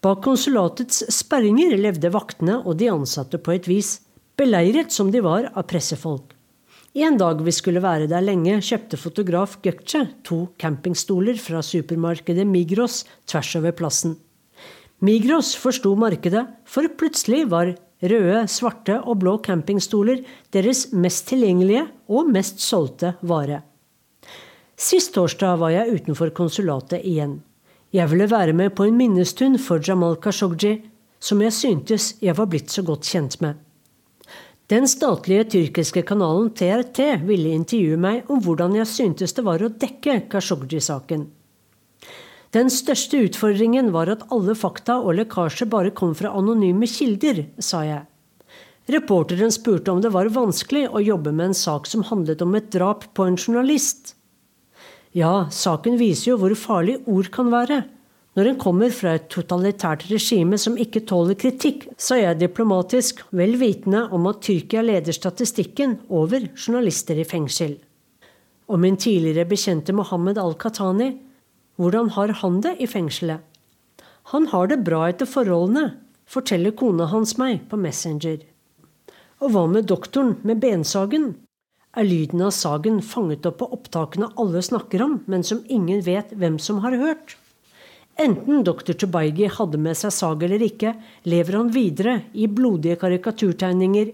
Bak 0.03 0.21
konsulatets 0.23 1.01
sperringer 1.11 1.73
levde 1.79 2.11
vaktene 2.13 2.59
og 2.61 2.77
de 2.79 2.91
ansatte 2.93 3.41
på 3.41 3.55
et 3.57 3.67
vis, 3.67 3.97
beleiret 4.37 4.93
som 4.93 5.09
de 5.11 5.23
var 5.25 5.49
av 5.55 5.65
pressefolk. 5.67 6.35
En 6.97 7.17
dag 7.17 7.41
vi 7.45 7.53
skulle 7.53 7.81
være 7.83 8.07
der 8.09 8.23
lenge, 8.23 8.59
kjøpte 8.61 8.97
fotograf 8.97 9.57
Gökce 9.65 10.05
to 10.25 10.45
campingstoler 10.61 11.37
fra 11.41 11.59
supermarkedet 11.65 12.45
Migros 12.47 13.03
tvers 13.29 13.51
over 13.59 13.75
plassen. 13.75 14.15
Migros 14.97 15.51
forsto 15.53 15.91
markedet, 15.93 16.47
for 16.65 16.89
plutselig 16.97 17.43
var 17.51 17.75
røde, 18.01 18.39
svarte 18.49 18.95
og 19.03 19.19
blå 19.21 19.35
campingstoler 19.45 20.23
deres 20.53 20.87
mest 20.89 21.27
tilgjengelige 21.29 21.83
og 22.09 22.31
mest 22.33 22.63
solgte 22.65 23.13
vare. 23.21 23.61
Sist 24.77 25.13
torsdag 25.13 25.59
var 25.61 25.75
jeg 25.75 25.99
utenfor 25.99 26.33
konsulatet 26.33 27.05
igjen. 27.05 27.39
Jeg 27.93 28.09
ville 28.09 28.29
være 28.29 28.57
med 28.57 28.73
på 28.73 28.89
en 28.89 28.97
minnestund 28.97 29.61
for 29.61 29.81
Jamal 29.85 30.17
Khashoggi, 30.21 30.79
som 31.19 31.41
jeg 31.45 31.53
syntes 31.53 32.11
jeg 32.21 32.33
var 32.37 32.49
blitt 32.49 32.73
så 32.73 32.81
godt 32.81 33.05
kjent 33.05 33.37
med. 33.41 33.53
Den 34.67 34.89
statlige 34.89 35.45
tyrkiske 35.53 36.01
kanalen 36.09 36.49
TRT 36.57 37.21
ville 37.23 37.53
intervjue 37.53 38.01
meg 38.01 38.27
om 38.33 38.41
hvordan 38.43 38.75
jeg 38.81 38.89
syntes 38.89 39.37
det 39.37 39.45
var 39.45 39.61
å 39.61 39.69
dekke 39.71 40.23
Khashoggi-saken. 40.27 41.29
Den 42.57 42.71
største 42.73 43.19
utfordringen 43.21 43.91
var 43.93 44.09
at 44.09 44.23
alle 44.33 44.55
fakta 44.57 44.95
og 45.03 45.19
lekkasjer 45.19 45.67
bare 45.69 45.91
kom 45.93 46.15
fra 46.17 46.31
anonyme 46.33 46.87
kilder, 46.89 47.43
sa 47.61 47.83
jeg. 47.85 48.05
Reporteren 48.89 49.51
spurte 49.53 49.91
om 49.93 49.99
det 50.01 50.09
var 50.15 50.29
vanskelig 50.33 50.87
å 50.89 51.03
jobbe 51.03 51.33
med 51.35 51.51
en 51.51 51.57
sak 51.59 51.89
som 51.91 52.05
handlet 52.07 52.41
om 52.41 52.55
et 52.57 52.71
drap 52.73 53.03
på 53.13 53.27
en 53.27 53.37
journalist. 53.37 54.15
Ja, 55.13 55.49
saken 55.53 55.99
viser 55.99 56.31
jo 56.31 56.39
hvor 56.41 56.55
farlig 56.57 56.97
ord 57.05 57.29
kan 57.35 57.51
være. 57.53 57.83
Når 58.39 58.49
en 58.51 58.59
kommer 58.61 58.95
fra 58.95 59.15
et 59.17 59.29
totalitært 59.33 60.07
regime 60.09 60.57
som 60.61 60.79
ikke 60.81 61.03
tåler 61.09 61.37
kritikk, 61.37 61.87
sa 61.97 62.17
jeg 62.17 62.39
diplomatisk, 62.41 63.21
vel 63.37 63.57
vitende 63.61 64.07
om 64.13 64.25
at 64.31 64.41
Tyrkia 64.45 64.85
leder 64.85 65.13
statistikken 65.13 65.99
over 66.07 66.49
journalister 66.55 67.19
i 67.21 67.27
fengsel. 67.27 67.77
Og 68.71 68.81
min 68.81 68.97
tidligere 68.97 69.45
bekjente 69.49 69.93
Mohammed 69.93 70.41
al-Qatani, 70.41 71.11
hvordan 71.77 72.11
har 72.17 72.33
han 72.41 72.61
det 72.65 72.75
i 72.81 72.89
fengselet? 72.89 73.41
Han 74.33 74.49
har 74.51 74.67
det 74.67 74.83
bra 74.83 75.05
etter 75.07 75.29
forholdene, 75.29 75.93
forteller 76.27 76.75
kona 76.75 77.07
hans 77.13 77.37
meg 77.39 77.63
på 77.71 77.79
Messenger. 77.79 78.41
Og 79.39 79.53
hva 79.53 79.67
med 79.71 79.87
doktoren 79.87 80.35
med 80.43 80.59
bensagen? 80.59 81.35
er 81.97 82.05
lyden 82.05 82.43
av 82.45 82.53
sagen 82.53 82.99
fanget 83.01 83.45
opp 83.49 83.59
på 83.61 83.67
opptakene 83.73 84.29
alle 84.37 84.61
snakker 84.61 85.01
om, 85.01 85.17
men 85.25 85.43
som 85.43 85.63
ingen 85.65 86.03
vet 86.05 86.33
hvem 86.37 86.59
som 86.61 86.83
har 86.83 86.97
hørt. 86.99 87.37
Enten 88.17 88.63
doktor 88.65 88.97
Tubaigi 88.97 89.49
hadde 89.53 89.79
med 89.81 89.97
seg 89.97 90.13
sag 90.13 90.43
eller 90.45 90.61
ikke, 90.65 90.93
lever 91.29 91.57
han 91.59 91.73
videre 91.73 92.15
i 92.33 92.47
blodige 92.49 92.97
karikaturtegninger 93.01 94.13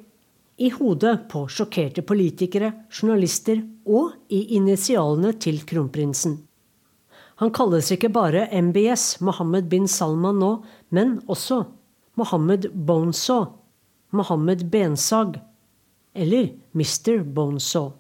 i 0.64 0.70
hodet 0.76 1.14
på 1.32 1.46
sjokkerte 1.50 2.04
politikere, 2.08 2.72
journalister 2.92 3.64
og 3.88 4.12
i 4.32 4.44
initialene 4.58 5.34
til 5.40 5.64
kronprinsen. 5.68 6.38
Han 7.42 7.50
kalles 7.52 7.90
ikke 7.92 8.12
bare 8.14 8.46
MBS, 8.62 9.18
Mohammed 9.22 9.66
bin 9.70 9.88
Salman 9.90 10.38
nå, 10.38 10.52
men 10.94 11.18
også 11.28 11.64
Mohammed 12.20 12.70
Bonesaw, 12.74 13.48
Mohammed 14.14 14.70
Bensag 14.70 15.40
eller 16.14 16.54
Mr. 16.78 17.24
Bonesaw. 17.26 17.92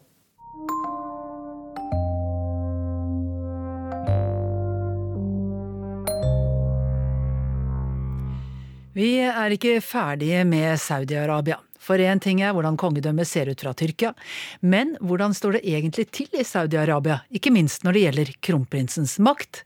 Vi 8.94 9.16
er 9.26 9.56
ikke 9.56 9.80
ferdige 9.82 10.44
med 10.46 10.78
Saudi-Arabia. 10.78 11.58
For 11.84 12.00
én 12.00 12.22
ting 12.24 12.40
er 12.42 12.54
hvordan 12.56 12.78
kongedømmet 12.80 13.28
ser 13.28 13.52
ut 13.52 13.60
fra 13.60 13.74
Tyrkia, 13.76 14.14
men 14.62 14.96
hvordan 15.04 15.36
står 15.36 15.58
det 15.58 15.64
egentlig 15.68 16.08
til 16.16 16.32
i 16.32 16.46
Saudi-Arabia, 16.48 17.22
ikke 17.36 17.52
minst 17.52 17.84
når 17.84 17.98
det 17.98 18.04
gjelder 18.06 18.34
kronprinsens 18.48 19.18
makt? 19.20 19.64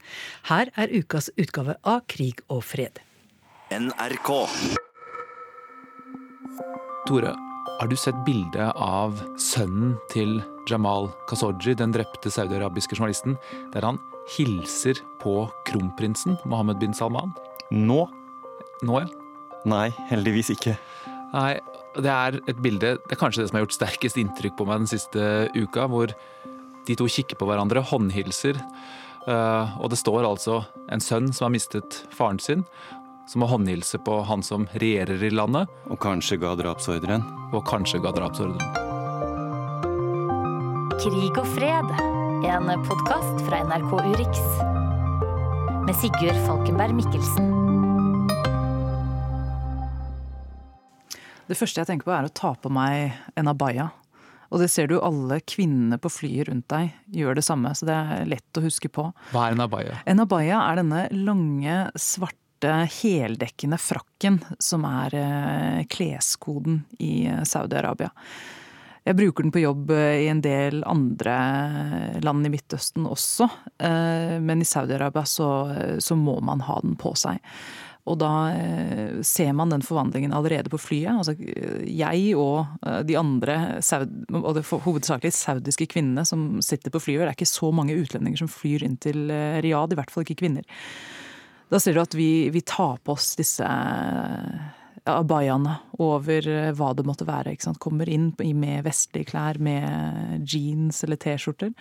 Her 0.49 0.72
er 0.76 0.93
ukas 0.97 1.30
utgave 1.38 1.78
av 1.86 2.05
Krig 2.09 2.41
og 2.49 2.63
fred. 2.65 3.01
NRK. 3.70 4.32
Tore, 7.07 7.34
har 7.78 7.88
du 7.91 7.95
sett 7.99 8.18
bildet 8.26 8.74
av 8.74 9.20
sønnen 9.39 9.93
til 10.11 10.39
Jamal 10.68 11.11
Khashoggi, 11.30 11.76
den 11.78 11.93
drepte 11.93 12.32
saudiarabiske 12.34 12.97
journalisten, 12.97 13.38
der 13.76 13.86
han 13.86 13.99
hilser 14.34 14.97
på 15.22 15.45
kronprinsen 15.70 16.39
Mohammed 16.49 16.82
bin 16.82 16.95
Salman? 16.97 17.36
Nå? 17.72 18.05
Nå, 18.88 19.01
ja. 19.03 19.07
Nei, 19.68 19.89
heldigvis 20.09 20.49
ikke. 20.53 20.78
Nei, 21.34 21.57
det 22.03 22.11
er 22.11 22.39
et 22.45 22.59
bilde 22.61 22.95
Det 22.97 23.15
er 23.15 23.19
kanskje 23.19 23.43
det 23.43 23.49
som 23.49 23.57
har 23.57 23.65
gjort 23.65 23.77
sterkest 23.77 24.19
inntrykk 24.21 24.57
på 24.59 24.67
meg 24.67 24.83
den 24.83 24.91
siste 24.91 25.47
uka, 25.55 25.87
hvor 25.91 26.13
de 26.87 26.95
to 26.95 27.07
kikker 27.11 27.39
på 27.39 27.47
hverandre, 27.49 27.83
håndhilser. 27.83 28.59
Uh, 29.27 29.75
og 29.83 29.91
det 29.91 29.99
står 29.99 30.23
altså 30.23 30.61
en 30.93 31.03
sønn 31.03 31.33
som 31.35 31.49
har 31.49 31.55
mistet 31.57 31.99
faren 32.15 32.39
sin, 32.39 32.63
som 33.27 33.43
må 33.43 33.49
håndhilse 33.51 33.99
på 34.07 34.21
han 34.23 34.43
som 34.45 34.69
regjerer 34.79 35.25
i 35.27 35.33
landet. 35.33 35.67
Og 35.91 35.99
kanskje 36.03 36.39
ga 36.39 36.53
drapsordren. 36.59 37.25
Og 37.51 37.65
kanskje 37.67 37.99
ga 38.03 38.13
drapsordren. 38.15 38.63
Krig 40.97 41.35
og 41.35 41.45
fred, 41.53 41.91
en 42.47 42.71
podkast 42.87 43.43
fra 43.45 43.61
NRK 43.67 43.91
Urix. 44.13 44.41
Med 45.87 45.95
Sigurd 45.99 46.39
Falkenberg 46.47 46.95
Mikkelsen. 46.97 47.76
Det 51.47 51.55
første 51.55 51.79
jeg 51.79 51.87
tenker 51.87 52.09
på, 52.09 52.15
er 52.15 52.27
å 52.27 52.35
ta 52.35 52.51
på 52.59 52.71
meg 52.73 53.15
en 53.39 53.47
abaya. 53.47 53.87
Og 54.51 54.61
det 54.61 54.69
ser 54.71 54.87
du 54.87 54.97
alle 55.03 55.39
kvinnene 55.43 55.99
på 55.99 56.11
flyet 56.11 56.47
rundt 56.49 56.67
deg 56.71 56.91
gjør 57.19 57.39
det 57.39 57.45
samme, 57.47 57.73
så 57.75 57.87
det 57.87 57.95
er 57.95 58.27
lett 58.31 58.59
å 58.59 58.63
huske 58.63 58.91
på. 58.91 59.09
Hva 59.33 59.47
er 59.47 59.55
en 59.55 59.63
abaya? 59.63 59.97
En 60.07 60.23
abaya 60.23 60.61
er 60.69 60.81
denne 60.81 61.07
lange, 61.15 61.79
svarte, 61.99 62.43
heldekkende 63.01 63.79
frakken 63.79 64.39
som 64.63 64.87
er 64.87 65.15
eh, 65.19 65.81
kleskoden 65.91 66.81
i 67.03 67.27
eh, 67.29 67.43
Saudi-Arabia. 67.47 68.09
Jeg 69.07 69.15
bruker 69.15 69.45
den 69.45 69.53
på 69.55 69.61
jobb 69.61 69.91
eh, 69.95 70.23
i 70.23 70.29
en 70.31 70.41
del 70.43 70.79
andre 70.87 71.35
land 72.23 72.47
i 72.47 72.51
Midtøsten 72.51 73.05
også, 73.07 73.49
men 73.77 74.63
i 74.63 74.67
Saudi-Arabia 74.67 75.23
så, 75.27 75.49
så 76.03 76.17
må 76.17 76.39
man 76.43 76.63
ha 76.65 76.79
den 76.83 76.97
på 76.99 77.13
seg. 77.19 77.37
Og 78.08 78.16
da 78.22 78.32
eh, 78.55 79.20
ser 79.28 79.51
man 79.58 79.72
den 79.74 79.84
forvandlingen 79.84 80.34
allerede 80.36 80.72
på 80.72 80.80
flyet. 80.80 81.12
Altså, 81.12 81.36
jeg 81.84 82.38
og 82.39 82.80
eh, 82.88 83.01
de 83.08 83.18
andre, 83.20 83.58
og 84.32 84.49
det 84.55 84.64
hovedsakelig 84.72 85.34
saudiske 85.36 85.89
kvinnene 85.91 86.24
som 86.28 86.62
sitter 86.64 86.93
på 86.93 87.01
flyet. 87.03 87.26
Det 87.26 87.34
er 87.34 87.38
ikke 87.38 87.49
så 87.51 87.72
mange 87.76 87.97
utlendinger 87.99 88.45
som 88.45 88.51
flyr 88.51 88.88
inn 88.88 88.97
til 89.03 89.28
eh, 89.34 89.60
Riyadh, 89.66 89.93
i 89.93 89.99
hvert 89.99 90.14
fall 90.14 90.28
ikke 90.28 90.39
kvinner. 90.45 90.64
Da 91.68 91.82
ser 91.84 91.97
du 91.97 92.01
at 92.01 92.16
vi, 92.16 92.47
vi 92.53 92.64
tar 92.64 93.01
på 93.03 93.18
oss 93.18 93.34
disse 93.36 93.68
abayaene 95.08 95.74
over 96.03 96.47
hva 96.76 96.93
det 96.95 97.03
måtte 97.08 97.28
være. 97.28 97.58
Kommer 97.84 98.08
inn 98.12 98.30
med 98.39 98.86
vestlige 98.88 99.34
klær, 99.34 99.60
med 99.60 100.47
jeans 100.47 101.03
eller 101.03 101.20
T-skjorter. 101.20 101.74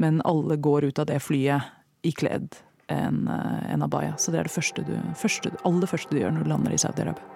Men 0.00 0.20
alle 0.28 0.60
går 0.60 0.90
ut 0.90 1.00
av 1.00 1.08
det 1.08 1.22
flyet 1.24 1.72
ikledd 2.04 2.60
en, 2.92 3.26
eh, 3.28 3.72
en 3.74 3.82
abaya. 3.86 4.14
Så 4.18 4.32
det 4.32 4.40
er 4.40 4.48
det 4.48 4.54
første 4.54 4.84
du, 4.86 4.94
første, 5.18 5.52
aller 5.64 5.90
første 5.90 6.14
du 6.14 6.20
gjør 6.20 6.34
når 6.36 6.46
du 6.46 6.52
lander 6.52 6.74
i 6.74 6.80
Saudi-Arabia. 6.80 7.26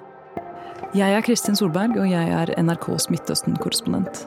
Jeg 0.95 1.11
er 1.11 1.25
Kristin 1.27 1.57
Solberg, 1.59 1.97
og 1.99 2.07
jeg 2.07 2.31
er 2.31 2.55
NRKs 2.61 3.09
Midtøsten-korrespondent. 3.11 4.27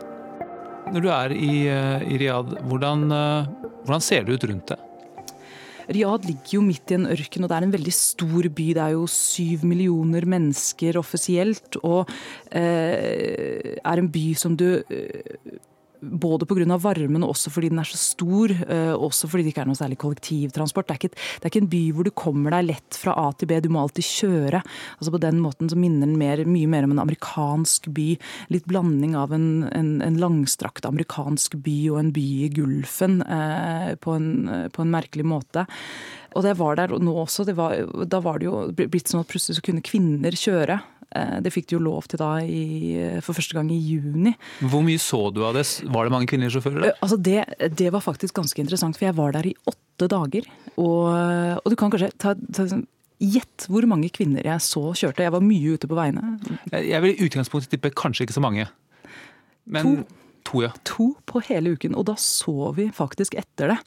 Når 0.91 1.03
du 1.03 1.07
er 1.11 1.33
i, 1.35 1.67
eh, 1.67 2.03
i 2.07 2.17
Riyadh, 2.19 2.57
hvordan, 2.67 3.11
eh, 3.11 3.47
hvordan 3.85 4.03
ser 4.03 4.23
det 4.23 4.35
ut 4.35 4.49
rundt 4.49 4.67
deg? 4.73 4.83
Riyadh 5.87 6.27
ligger 6.27 6.57
jo 6.57 6.61
midt 6.61 6.91
i 6.91 6.97
en 6.97 7.07
ørken, 7.07 7.43
og 7.43 7.49
det 7.49 7.57
er 7.57 7.63
en 7.63 7.71
veldig 7.71 7.93
stor 7.95 8.49
by. 8.51 8.67
Det 8.75 8.83
er 8.83 8.95
jo 8.97 9.05
syv 9.07 9.63
millioner 9.63 10.27
mennesker 10.27 10.99
offisielt, 10.99 11.79
og 11.83 12.09
eh, 12.51 13.77
er 13.79 14.01
en 14.01 14.11
by 14.11 14.25
som 14.35 14.57
du 14.59 14.83
eh, 14.83 15.37
både 16.01 16.45
pga. 16.45 16.77
varmen 16.77 17.23
og 17.23 17.33
også 17.33 17.51
fordi 17.53 17.69
den 17.71 17.79
er 17.81 17.89
så 17.89 17.97
stor. 17.99 18.51
Eh, 18.51 18.93
også 18.93 19.29
fordi 19.29 19.47
det 19.47 19.53
ikke 19.53 19.63
er 19.65 19.69
noe 19.69 19.79
særlig 19.79 19.97
kollektivtransport. 20.01 20.87
Det 20.87 20.95
er, 20.95 21.01
ikke, 21.01 21.15
det 21.15 21.45
er, 21.45 21.51
ikke, 21.51 21.63
en 21.63 21.71
by 21.71 21.83
hvor 21.95 22.07
du 22.07 22.11
kommer 22.11 22.55
deg 22.57 22.69
lett 22.71 22.99
fra 22.99 23.15
A 23.17 23.31
til 23.33 23.49
B, 23.49 23.59
du 23.61 23.69
må 23.73 23.81
alltid 23.83 24.07
kjøre. 24.07 24.61
Altså 24.97 25.13
På 25.13 25.21
den 25.21 25.41
måten 25.43 25.71
så 25.71 25.79
minner 25.79 26.07
den 26.07 26.17
mer, 26.19 26.43
mye 26.45 26.69
mer 26.69 26.87
om 26.87 26.95
en 26.95 27.03
amerikansk 27.03 27.89
by. 27.95 28.09
Litt 28.53 28.67
blanding 28.69 29.15
av 29.17 29.33
en, 29.35 29.67
en, 29.71 29.97
en 30.05 30.21
langstrakt 30.21 30.87
amerikansk 30.87 31.57
by 31.65 31.77
og 31.93 32.01
en 32.01 32.13
by 32.15 32.27
i 32.47 32.51
Gulfen 32.53 33.21
eh, 33.23 33.95
på, 34.01 34.17
en, 34.17 34.69
på, 34.73 34.83
en, 34.83 34.93
merkelig 34.93 35.25
måte. 35.27 35.67
Og 36.37 36.43
det 36.45 36.57
var 36.59 36.77
der 36.77 36.93
nå 37.01 37.13
også. 37.23 37.47
Var, 37.57 38.05
da 38.09 38.21
var 38.23 38.39
det 38.39 38.49
jo 38.49 38.67
blitt 38.77 39.09
sånn 39.09 39.23
at 39.23 39.31
plutselig 39.31 39.57
så 39.57 39.65
kunne 39.65 39.85
kvinner 39.85 40.35
kjøre. 40.37 40.79
Eh, 41.15 41.37
det 41.43 41.53
fikk 41.55 41.69
de 41.69 41.77
jo 41.77 41.83
lov 41.85 42.09
til 42.11 42.19
da 42.21 42.33
i, 42.43 42.97
for 43.23 43.37
første 43.37 43.55
gang 43.57 43.71
i 43.71 43.79
juni. 43.79 44.33
Hvor 44.59 44.83
mye 44.85 44.99
så 45.01 45.27
du 45.31 45.43
av 45.47 45.55
det? 45.57 45.63
Var 45.87 46.07
det 46.07 46.13
mange 46.13 46.29
kvinnelige 46.29 46.57
sjåfører? 46.57 46.83
der? 46.83 46.99
altså 46.99 47.17
det, 47.17 47.39
det, 47.79 47.89
var 47.95 48.03
faktisk 48.03 48.35
ganske 48.35 48.61
interessant, 48.63 48.99
for 48.99 49.07
jeg 49.07 49.17
var 49.17 49.37
der 49.37 49.49
i 49.51 49.55
åtte 49.69 50.09
dager. 50.11 50.49
Og, 50.75 51.07
og 51.63 51.71
du 51.71 51.77
kan 51.79 51.93
kanskje 51.93 52.11
ta, 52.19 52.35
ta 52.53 52.67
sånn, 52.67 52.85
Gjett 53.17 53.63
hvor 53.65 53.81
mange 53.89 54.11
kvinner 54.13 54.45
jeg 54.45 54.61
så 54.61 54.91
kjørte. 54.93 55.23
Jeg 55.25 55.33
var 55.33 55.41
mye 55.41 55.71
ute 55.73 55.87
på 55.89 55.95
veiene. 55.97 56.35
Jeg 56.69 57.01
vil 57.01 57.15
i 57.15 57.25
utgangspunktet 57.25 57.71
tippe 57.73 57.89
kanskje 57.97 58.27
ikke 58.27 58.35
så 58.35 58.43
mange. 58.45 58.67
Men 59.65 59.87
to. 59.87 60.03
To, 60.47 60.61
ja. 60.63 60.69
To 60.83 61.09
på 61.27 61.41
hele 61.49 61.73
uken, 61.75 61.95
og 61.97 62.05
da 62.07 62.13
så 62.15 62.71
vi 62.77 62.87
faktisk 62.95 63.35
etter 63.35 63.73
det. 63.73 63.77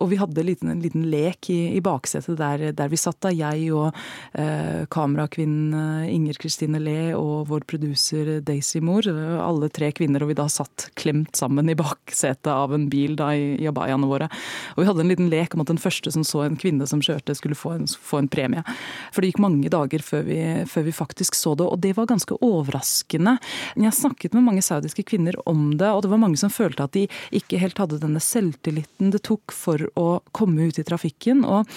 Og 0.00 0.08
vi 0.08 0.16
hadde 0.16 0.40
en 0.40 0.46
liten, 0.48 0.70
en 0.72 0.80
liten 0.80 1.02
lek 1.12 1.50
i, 1.52 1.76
i 1.76 1.82
baksetet 1.84 2.38
der, 2.40 2.70
der, 2.72 2.88
vi 2.88 2.96
satt 3.00 3.18
da, 3.26 3.32
jeg 3.36 3.66
og 3.76 3.90
eh, 4.32 4.86
kamerakvinnen 4.92 5.74
eh, 5.76 6.14
Inger 6.14 6.38
Kristine 6.40 6.80
Le 6.80 7.12
og 7.18 7.50
vår 7.50 7.66
produser 7.68 8.30
Daisy 8.46 8.80
Moore. 8.80 9.12
Alle 9.42 9.68
tre 9.68 9.90
kvinner, 9.92 10.24
og 10.24 10.32
vi 10.32 10.38
da 10.38 10.46
satt 10.52 10.88
klemt 10.96 11.36
sammen 11.36 11.68
i 11.68 11.76
baksetet 11.76 12.48
av 12.52 12.72
en 12.72 12.88
bil 12.92 13.18
da 13.18 13.34
i, 13.36 13.52
i 13.60 13.68
abayaene 13.68 14.08
våre. 14.08 14.30
Og 14.76 14.80
vi 14.82 14.88
hadde 14.88 15.04
en 15.04 15.12
liten 15.12 15.28
lek 15.32 15.52
om 15.52 15.66
at 15.66 15.74
den 15.74 15.82
første 15.82 16.14
som 16.14 16.24
så 16.24 16.46
en 16.46 16.56
kvinne 16.56 16.88
som 16.88 17.04
kjørte, 17.04 17.36
skulle 17.36 17.58
få 17.58 17.74
en, 17.76 17.84
få 17.84 18.22
en 18.22 18.30
premie. 18.32 18.64
For 19.12 19.20
det 19.20 19.34
gikk 19.34 19.42
mange 19.44 19.72
dager 19.72 20.00
før 20.06 20.24
vi, 20.30 20.40
før 20.70 20.88
vi 20.88 20.96
faktisk 20.96 21.36
så 21.36 21.52
det, 21.60 21.68
og 21.68 21.84
det 21.84 21.92
var 22.00 22.08
ganske 22.08 22.40
overraskende. 22.40 23.36
Jeg 23.76 24.00
snakket 24.00 24.32
med 24.32 24.48
mange 24.48 24.64
saudiske 24.64 25.04
kvinner 25.12 25.36
om 25.44 25.68
det. 25.76 25.92
og 25.92 26.05
det 26.06 26.12
var 26.14 26.22
mange 26.22 26.38
som 26.40 26.52
følte 26.52 26.86
at 26.86 26.94
de 26.96 27.04
ikke 27.34 27.60
helt 27.60 27.78
hadde 27.82 28.00
denne 28.02 28.22
selvtilliten 28.22 29.12
det 29.14 29.22
tok 29.26 29.54
for 29.54 29.82
å 29.98 30.06
komme 30.36 30.68
ut 30.68 30.78
i 30.80 30.86
trafikken. 30.86 31.44
Og 31.46 31.68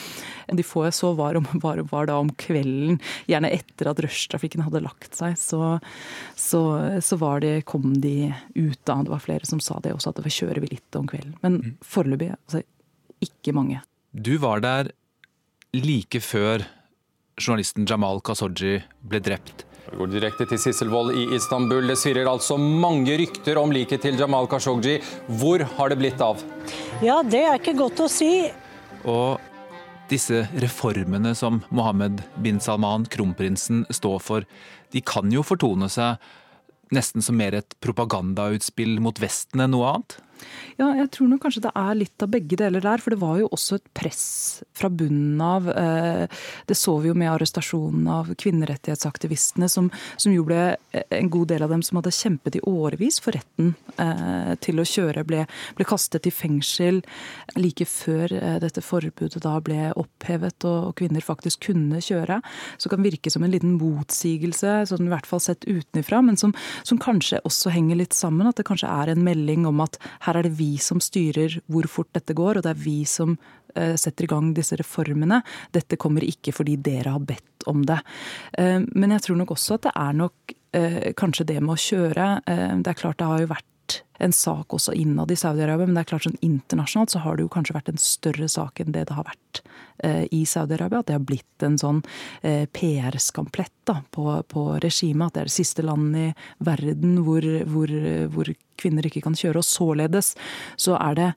de 0.54 0.66
få 0.66 0.86
jeg 0.88 0.98
så 1.00 1.14
var, 1.18 1.38
om, 1.40 1.48
var, 1.64 1.82
var 1.92 2.10
da 2.10 2.20
om 2.22 2.32
kvelden, 2.40 3.00
gjerne 3.30 3.52
etter 3.56 3.92
at 3.92 4.02
rushtrafikken 4.06 4.66
hadde 4.66 4.84
lagt 4.86 5.18
seg, 5.18 5.38
så, 5.40 5.78
så, 6.38 6.64
så 7.04 7.20
var 7.22 7.44
det, 7.46 7.66
kom 7.70 7.96
de 8.04 8.32
ut 8.56 8.80
da. 8.86 9.00
Det 9.04 9.14
var 9.14 9.24
flere 9.24 9.50
som 9.50 9.62
sa 9.64 9.80
det 9.84 9.96
også, 9.96 10.14
at 10.14 10.24
det 10.24 10.34
kjører 10.34 10.64
vi 10.64 10.74
litt 10.76 11.00
om 11.00 11.08
kvelden. 11.10 11.38
Men 11.44 11.62
mm. 11.62 11.78
foreløpig 11.86 12.34
altså, 12.36 12.64
ikke 13.24 13.56
mange. 13.56 13.82
Du 14.12 14.38
var 14.42 14.64
der 14.66 14.94
like 15.76 16.22
før 16.24 16.66
journalisten 17.40 17.88
Jamal 17.90 18.22
Khashoggi 18.26 18.80
ble 19.06 19.22
drept. 19.24 19.69
Vi 19.90 19.98
går 19.98 20.10
direkte 20.12 20.46
til 20.46 20.60
Sisselvold 20.62 21.16
i 21.18 21.24
Istanbul. 21.34 21.88
Det 21.90 21.96
svirrer 21.98 22.30
altså 22.30 22.60
mange 22.62 23.16
rykter 23.18 23.58
om 23.58 23.72
liket 23.74 24.04
til 24.06 24.20
Jamal 24.20 24.46
Khashoggi. 24.50 25.00
Hvor 25.42 25.64
har 25.78 25.90
det 25.90 25.98
blitt 25.98 26.22
av? 26.22 26.42
Ja, 27.02 27.20
det 27.26 27.42
er 27.42 27.58
ikke 27.58 27.78
godt 27.80 28.04
å 28.06 28.10
si. 28.12 28.30
Og 29.10 29.40
disse 30.12 30.44
reformene 30.62 31.34
som 31.38 31.64
Mohammed 31.74 32.22
bin 32.44 32.62
Salman, 32.62 33.08
kronprinsen, 33.10 33.88
står 33.90 34.22
for, 34.22 34.46
de 34.94 35.02
kan 35.02 35.34
jo 35.34 35.46
fortone 35.46 35.90
seg 35.90 36.22
nesten 36.94 37.26
som 37.26 37.38
mer 37.38 37.58
et 37.58 37.76
propagandautspill 37.82 38.98
mot 39.02 39.18
Vesten 39.22 39.66
enn 39.66 39.74
noe 39.74 39.90
annet? 39.96 40.20
Ja, 40.80 40.94
jeg 40.96 41.10
tror 41.16 41.30
nok 41.32 41.44
kanskje 41.44 41.66
det 41.68 41.74
er 41.76 41.98
litt 41.98 42.24
av 42.24 42.32
begge 42.32 42.60
deler 42.60 42.84
der. 42.84 43.02
For 43.04 43.14
det 43.14 43.22
var 43.22 43.40
jo 43.42 43.50
også 43.52 43.80
et 43.80 43.90
press 43.98 44.28
fra 44.78 44.90
bunnen 44.92 45.42
av. 45.44 45.70
Eh, 45.70 46.26
det 46.70 46.78
så 46.78 46.96
vi 47.04 47.12
jo 47.12 47.18
med 47.18 47.32
arrestasjonen 47.34 48.08
av 48.12 48.32
kvinnerettighetsaktivistene, 48.40 49.70
som, 49.72 49.90
som 50.18 50.34
jo 50.34 50.46
ble 50.48 50.62
en 50.94 51.32
god 51.32 51.52
del 51.52 51.66
av 51.66 51.74
dem 51.74 51.84
som 51.86 52.00
hadde 52.00 52.14
kjempet 52.16 52.60
i 52.60 52.64
årevis 52.70 53.20
for 53.24 53.36
retten 53.36 53.74
eh, 54.00 54.54
til 54.64 54.80
å 54.80 54.88
kjøre, 54.88 55.26
ble, 55.28 55.46
ble 55.78 55.88
kastet 55.88 56.30
i 56.30 56.34
fengsel 56.34 57.02
like 57.60 57.88
før 57.90 58.34
eh, 58.38 58.58
dette 58.64 58.84
forbudet 58.86 59.42
da 59.44 59.58
ble 59.64 59.90
opphevet 60.00 60.68
og 60.70 60.94
kvinner 61.00 61.26
faktisk 61.26 61.70
kunne 61.70 62.02
kjøre. 62.04 62.40
Så 62.80 62.92
kan 62.92 63.04
virke 63.06 63.32
som 63.34 63.44
en 63.46 63.54
liten 63.54 63.76
motsigelse, 63.80 64.86
sånn 64.90 65.08
i 65.08 65.14
hvert 65.14 65.30
fall 65.30 65.44
sett 65.44 65.68
utenfra, 65.68 66.22
men 66.26 66.40
som, 66.40 66.56
som 66.88 67.02
kanskje 67.02 67.42
også 67.48 67.74
henger 67.74 68.00
litt 68.00 68.16
sammen. 68.18 68.48
At 68.50 68.60
det 68.60 68.68
kanskje 68.70 68.92
er 68.92 69.12
en 69.12 69.26
melding 69.26 69.68
om 69.70 69.84
at 69.84 70.00
her 70.26 70.29
er 70.38 70.48
det 70.48 70.58
vi 70.60 70.76
som 70.82 71.02
styrer 71.04 71.60
hvor 71.72 71.88
fort 71.90 72.12
dette 72.16 72.36
går, 72.38 72.60
og 72.60 72.66
det 72.66 72.74
er 72.74 72.84
vi 72.84 73.00
som 73.10 73.36
eh, 73.76 73.96
setter 74.00 74.28
i 74.28 74.32
gang 74.32 74.52
disse 74.58 74.78
reformene. 74.80 75.42
Dette 75.76 76.00
kommer 76.02 76.26
ikke 76.26 76.54
fordi 76.56 76.78
dere 76.86 77.16
har 77.16 77.26
bedt 77.26 77.68
om 77.70 77.84
det. 77.88 78.00
Eh, 78.60 78.80
men 78.94 79.16
jeg 79.16 79.26
tror 79.26 79.42
nok 79.42 79.56
også 79.56 79.80
at 79.80 79.90
det 79.90 79.96
er 79.96 80.22
nok 80.22 80.56
eh, 80.78 81.02
kanskje 81.20 81.48
det 81.54 81.60
med 81.62 81.76
å 81.76 81.82
kjøre. 81.88 82.30
Det 82.84 82.94
er 82.94 83.00
klart 83.00 83.22
det 83.22 83.30
har 83.30 83.44
jo 83.44 83.52
vært 83.54 83.68
en 84.20 84.36
sak 84.36 84.76
også 84.76 84.94
innad 84.98 85.32
i 85.32 85.38
Saudi-Arabia, 85.40 85.88
men 85.88 85.98
det 85.98 86.06
er 86.06 86.12
klart 86.14 86.28
sånn 86.28 86.40
internasjonalt 86.46 87.14
så 87.14 87.24
har 87.24 87.38
det 87.38 87.46
jo 87.46 87.54
kanskje 87.54 87.76
vært 87.78 87.92
en 87.94 88.02
større 88.02 88.50
sak 88.52 88.82
enn 88.84 88.94
det 88.96 89.08
det 89.10 89.18
har 89.18 89.28
vært 89.28 89.62
i 90.32 90.46
Saudi-Arabia. 90.48 91.02
At 91.02 91.10
det 91.10 91.18
har 91.18 91.26
blitt 91.28 91.66
en 91.66 91.78
sånn 91.80 92.02
PR-skamplett 92.76 93.94
på, 94.16 94.26
på 94.48 94.66
regimet. 94.84 95.28
At 95.28 95.36
det 95.36 95.42
er 95.44 95.50
det 95.52 95.56
siste 95.56 95.86
landet 95.86 96.32
i 96.32 96.68
verden 96.70 97.20
hvor, 97.28 97.46
hvor, 97.72 97.94
hvor 98.34 98.52
kvinner 98.80 99.08
ikke 99.08 99.24
kan 99.26 99.38
kjøre. 99.38 99.60
Og 99.60 99.68
således 99.68 100.36
så 100.80 100.96
er 101.00 101.20
det 101.20 101.30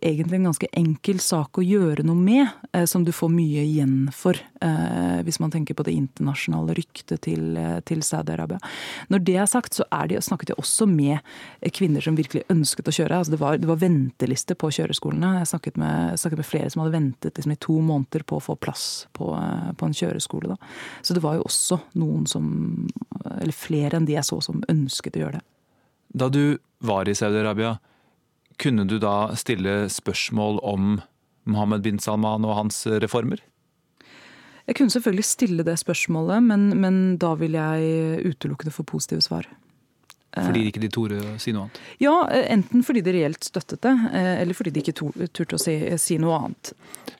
egentlig 0.00 0.38
en 0.38 0.48
ganske 0.48 0.68
enkel 0.76 1.20
sak 1.22 1.58
å 1.60 1.64
gjøre 1.64 2.04
noe 2.06 2.16
med, 2.16 2.48
eh, 2.72 2.84
som 2.88 3.04
du 3.04 3.12
får 3.12 3.30
mye 3.32 3.64
igjen 3.64 4.10
for. 4.12 4.36
Eh, 4.60 5.20
hvis 5.26 5.40
man 5.40 5.50
tenker 5.50 5.74
på 5.74 5.84
det 5.84 5.92
internasjonale 5.92 6.74
ryktet 6.74 7.20
til, 7.20 7.56
eh, 7.56 7.80
til 7.80 8.00
Saudi-Arabia. 8.00 8.58
Når 9.10 9.24
det 9.24 9.36
er 9.36 9.46
sagt, 9.46 9.74
så 9.74 9.84
er 9.92 10.08
de, 10.08 10.16
snakket 10.16 10.48
jeg 10.48 10.56
også 10.56 10.88
med 10.88 11.20
kvinner 11.72 12.00
som 12.00 12.16
virkelig 12.16 12.44
ønsket 12.48 12.88
å 12.88 12.96
kjøre. 12.96 13.18
Altså 13.18 13.30
det, 13.32 13.40
var, 13.40 13.58
det 13.58 13.68
var 13.68 13.76
venteliste 13.76 14.54
på 14.54 14.70
kjøreskolene. 14.70 15.38
Jeg 15.38 15.50
snakket 15.52 15.76
med, 15.76 16.18
snakket 16.18 16.38
med 16.38 16.46
flere 16.46 16.70
som 16.70 16.82
hadde 16.82 16.96
ventet 16.96 17.34
liksom, 17.36 17.52
i 17.52 17.60
to 17.60 17.80
måneder 17.80 18.24
på 18.24 18.36
å 18.36 18.44
få 18.44 18.56
plass 18.56 19.06
på, 19.12 19.30
på 19.76 19.86
en 19.86 19.96
kjøreskole. 19.96 20.54
Da. 20.54 20.56
Så 21.02 21.14
det 21.14 21.22
var 21.22 21.36
jo 21.36 21.44
også 21.44 21.80
noen 21.94 22.26
som, 22.26 22.88
eller 23.40 23.52
flere 23.52 23.96
enn 23.96 24.06
de 24.06 24.16
jeg 24.16 24.24
så, 24.24 24.40
som 24.40 24.64
ønsket 24.68 25.16
å 25.16 25.24
gjøre 25.24 25.40
det. 25.40 25.46
Da 26.12 26.28
du 26.28 26.58
var 26.80 27.08
i 27.08 27.14
Saudi-Arabia, 27.14 27.78
kunne 28.60 28.84
du 28.88 28.98
da 29.02 29.32
stille 29.40 29.88
spørsmål 29.92 30.60
om 30.66 30.98
Mohammed 31.50 31.86
bin 31.86 31.98
Salman 32.02 32.44
og 32.44 32.58
hans 32.58 32.84
reformer? 33.02 33.40
Jeg 34.68 34.76
kunne 34.78 34.92
selvfølgelig 34.92 35.26
stille 35.26 35.64
det 35.66 35.78
spørsmålet, 35.80 36.44
men, 36.46 36.68
men 36.78 37.00
da 37.18 37.32
vil 37.40 37.56
jeg 37.58 38.20
utelukkende 38.28 38.74
få 38.74 38.84
positive 38.86 39.24
svar. 39.24 39.48
Fordi 40.30 40.68
ikke 40.68 40.82
de 40.82 40.90
torde 40.94 41.16
å 41.18 41.32
si 41.42 41.50
noe 41.50 41.66
annet? 41.66 41.78
Ja, 41.98 42.12
enten 42.54 42.84
fordi 42.86 43.02
de 43.02 43.14
reelt 43.16 43.42
støttet 43.42 43.80
det, 43.82 43.94
eh, 44.14 44.36
eller 44.44 44.54
fordi 44.54 44.70
de 44.76 44.84
ikke 44.84 44.94
turte 45.26 45.58
å 45.58 45.60
si, 45.60 45.74
si, 45.98 46.20
noe 46.22 46.36
annet. 46.38 46.70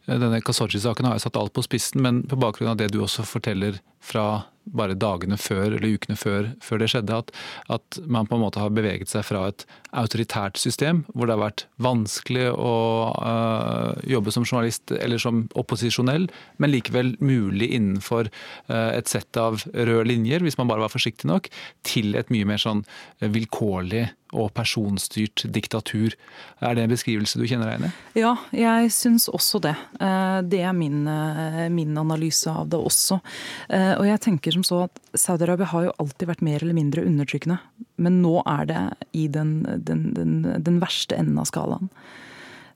Denne 0.06 0.38
Kasaji-saken 0.46 1.08
har 1.08 1.18
jo 1.18 1.24
satt 1.24 1.38
alt 1.40 1.54
på 1.56 1.64
spissen, 1.66 2.04
men 2.06 2.22
på 2.30 2.38
bakgrunn 2.38 2.70
av 2.70 2.78
det 2.78 2.92
du 2.94 3.00
også 3.02 3.26
forteller 3.26 3.80
fra 3.98 4.44
bare 4.76 4.96
dagene 4.98 5.38
før 5.40 5.76
eller 5.76 5.96
ukene 5.96 6.16
før, 6.18 6.50
før 6.64 6.82
det 6.82 6.90
skjedde, 6.92 7.18
at, 7.22 7.32
at, 7.72 8.00
man 8.10 8.28
på 8.28 8.36
en 8.36 8.44
måte 8.44 8.62
har 8.62 8.72
beveget 8.74 9.10
seg 9.10 9.24
fra 9.26 9.46
et 9.50 9.64
autoritært 9.96 10.60
system, 10.60 11.02
hvor 11.14 11.26
det 11.26 11.36
har 11.36 11.42
vært 11.42 11.66
vanskelig 11.82 12.48
å 12.54 12.74
uh, 13.16 13.98
jobbe 14.08 14.34
som 14.34 14.46
journalist 14.46 14.94
eller 14.94 15.22
som 15.22 15.44
opposisjonell, 15.58 16.28
men 16.62 16.74
likevel 16.74 17.16
mulig 17.22 17.72
innenfor 17.76 18.30
uh, 18.70 18.90
et 18.94 19.10
sett 19.10 19.40
av 19.40 19.64
røde 19.74 20.08
linjer, 20.10 20.44
hvis 20.44 20.58
man 20.60 20.70
bare 20.70 20.86
var 20.86 20.94
forsiktig 20.94 21.28
nok, 21.30 21.50
til 21.86 22.14
et 22.18 22.30
mye 22.32 22.48
mer 22.48 22.62
sånn 22.62 22.84
vilkårlig 23.20 24.08
og 24.32 24.52
personstyrt 24.54 25.44
diktatur. 25.52 26.14
Er 26.62 26.76
det 26.76 26.84
en 26.84 26.92
beskrivelse 26.92 27.40
du 27.40 27.46
kjenner 27.48 27.70
deg 27.70 27.76
igjen 27.78 27.88
i? 27.88 28.20
Ja, 28.22 28.34
jeg 28.54 28.92
syns 28.94 29.28
også 29.30 29.60
det. 29.64 29.74
Eh, 30.00 30.38
det 30.46 30.62
er 30.66 30.76
min, 30.76 31.02
eh, 31.08 31.66
min, 31.72 31.96
analyse 31.98 32.50
av 32.50 32.70
det 32.70 32.78
også. 32.78 33.20
Eh, 33.68 33.94
og 33.98 34.06
jeg 34.06 34.22
tenker 34.26 34.54
som 34.54 34.66
så 34.66 34.84
at 34.86 35.02
Saudi-Arabia 35.18 35.70
har 35.72 35.88
jo 35.88 35.96
alltid 35.98 36.30
vært 36.30 36.46
mer 36.46 36.62
eller 36.62 36.78
mindre 36.78 37.04
undertrykkende. 37.06 37.58
Men 38.00 38.22
nå 38.22 38.40
er 38.46 38.66
det 38.70 38.82
i 39.12 39.26
den, 39.28 39.62
den, 39.84 40.12
den, 40.14 40.34
den 40.62 40.80
verste 40.82 41.18
enden 41.18 41.40
av 41.42 41.50
skalaen. 41.50 41.90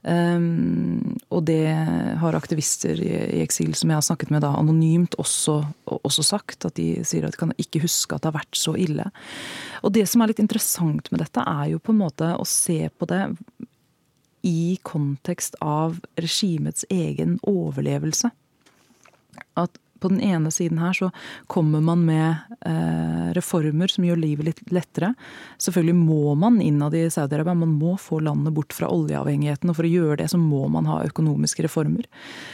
Um, 0.04 1.16
og 1.32 1.46
det 1.48 1.64
har 2.20 2.36
aktivister 2.36 2.98
i, 3.00 3.08
i, 3.08 3.40
eksil 3.40 3.72
som 3.72 3.88
jeg 3.88 3.96
har 3.96 4.04
snakket 4.04 4.32
med 4.34 4.42
da 4.44 4.50
anonymt 4.58 5.16
også, 5.20 5.62
også, 5.88 6.24
sagt. 6.28 6.66
At 6.68 6.76
de 6.76 7.04
sier 7.08 7.24
at 7.24 7.32
de 7.32 7.40
kan 7.40 7.54
ikke 7.56 7.80
huske 7.86 8.12
at 8.12 8.24
det 8.24 8.28
har 8.28 8.36
vært 8.36 8.58
så 8.58 8.76
ille. 8.76 9.06
Og 9.80 9.94
det 9.96 10.04
som 10.10 10.20
er 10.20 10.32
litt 10.32 10.42
interessant 10.44 11.08
med 11.12 11.24
dette, 11.24 11.40
er 11.40 11.72
jo 11.72 11.80
på 11.80 11.94
en 11.94 12.02
måte 12.02 12.34
å 12.36 12.44
se 12.48 12.82
på 12.92 13.08
det 13.08 13.22
i 14.44 14.76
kontekst 14.84 15.56
av 15.64 15.96
regimets 16.20 16.84
egen 16.92 17.38
overlevelse. 17.48 18.28
At 19.56 19.80
på 20.04 20.12
den 20.12 20.20
ene 20.20 20.52
siden 20.52 20.78
her 20.82 20.92
så 20.96 21.08
kommer 21.50 21.80
man 21.84 22.04
med 22.04 22.58
eh, 22.68 23.32
reformer 23.36 23.88
som 23.88 24.04
gjør 24.04 24.20
livet 24.20 24.50
litt 24.50 24.60
lettere. 24.74 25.14
Selvfølgelig 25.56 25.96
må 25.96 26.34
man 26.38 26.60
innad 26.60 26.96
i 26.98 27.06
Saudi-Arabia, 27.08 27.56
man 27.56 27.72
må 27.80 27.96
få 28.00 28.20
landet 28.24 28.52
bort 28.56 28.76
fra 28.76 28.90
oljeavhengigheten. 28.92 29.72
Og 29.72 29.78
for 29.78 29.88
å 29.88 29.92
gjøre 29.94 30.20
det 30.20 30.28
så 30.34 30.40
må 30.40 30.66
man 30.72 30.90
ha 30.90 31.00
økonomiske 31.08 31.64
reformer. 31.64 32.04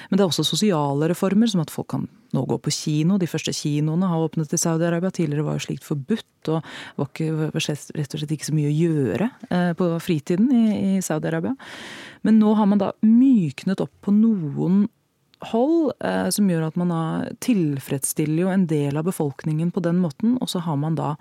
Men 0.09 0.21
det 0.21 0.25
er 0.25 0.31
også 0.31 0.47
sosiale 0.47 1.11
reformer, 1.11 1.51
som 1.51 1.65
at 1.65 1.75
folk 1.75 1.91
kan 1.97 2.07
nå 2.31 2.45
gå 2.47 2.61
på 2.63 2.73
kino. 2.75 3.19
De 3.19 3.29
første 3.31 3.55
kinoene 3.57 4.07
har 4.13 4.23
åpnet 4.23 4.55
i 4.55 4.61
Saudi-Arabia. 4.61 5.11
Tidligere 5.15 5.49
var 5.49 5.59
jo 5.59 5.67
slikt 5.67 5.87
forbudt, 5.87 6.53
og 6.55 6.63
var 7.01 7.11
ikke, 7.11 7.51
rett 7.51 8.15
og 8.15 8.23
slett 8.23 8.37
ikke 8.37 8.49
så 8.53 8.55
mye 8.55 8.71
å 8.71 8.77
gjøre 8.77 9.31
eh, 9.51 9.73
på 9.79 9.91
fritiden 10.05 10.55
i, 10.55 10.65
i 10.95 11.03
Saudi-Arabia. 11.03 11.57
Men 12.23 12.39
nå 12.39 12.55
har 12.55 12.71
man 12.71 12.81
da 12.83 12.93
myknet 13.03 13.83
opp 13.83 13.93
på 14.05 14.15
noen 14.15 14.85
hold, 15.41 15.93
eh, 16.05 16.29
som 16.35 16.49
gjør 16.51 16.69
at 16.69 16.79
man 16.81 16.93
da 16.93 17.03
tilfredsstiller 17.45 18.45
jo 18.45 18.53
en 18.53 18.67
del 18.71 18.99
av 19.01 19.07
befolkningen 19.09 19.73
på 19.73 19.83
den 19.85 20.01
måten, 20.03 20.37
og 20.41 20.51
så 20.53 20.63
har 20.65 20.77
man 20.81 20.99
da 20.99 21.15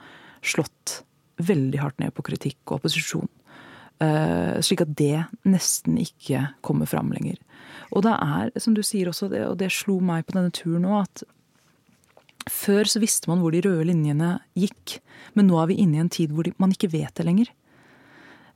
slått 0.45 1.01
veldig 1.39 1.79
hardt 1.79 1.99
ned 2.03 2.13
på 2.15 2.25
kritikk 2.27 2.59
og 2.67 2.79
opposisjon. 2.79 3.29
Eh, 4.03 4.59
slik 4.63 4.83
at 4.83 4.95
det 4.99 5.25
nesten 5.47 5.97
ikke 5.99 6.49
kommer 6.65 6.87
fram 6.87 7.11
lenger. 7.15 7.39
Og 7.91 8.03
det 8.05 8.15
er, 8.15 8.51
som 8.59 8.75
du 8.75 8.83
sier 8.85 9.09
også, 9.11 9.31
og 9.49 9.57
det 9.59 9.71
slo 9.75 9.99
meg 10.03 10.27
på 10.27 10.37
denne 10.37 10.53
turen 10.55 10.87
òg, 10.87 11.07
at 11.07 11.23
før 12.49 12.87
så 12.89 13.01
visste 13.03 13.29
man 13.29 13.43
hvor 13.43 13.53
de 13.53 13.61
røde 13.65 13.87
linjene 13.89 14.37
gikk, 14.57 14.99
men 15.35 15.49
nå 15.49 15.59
er 15.61 15.71
vi 15.71 15.79
inne 15.83 15.99
i 15.99 16.03
en 16.03 16.11
tid 16.11 16.31
hvor 16.33 16.47
man 16.61 16.73
ikke 16.73 16.91
vet 16.93 17.13
det 17.19 17.27
lenger. 17.27 17.51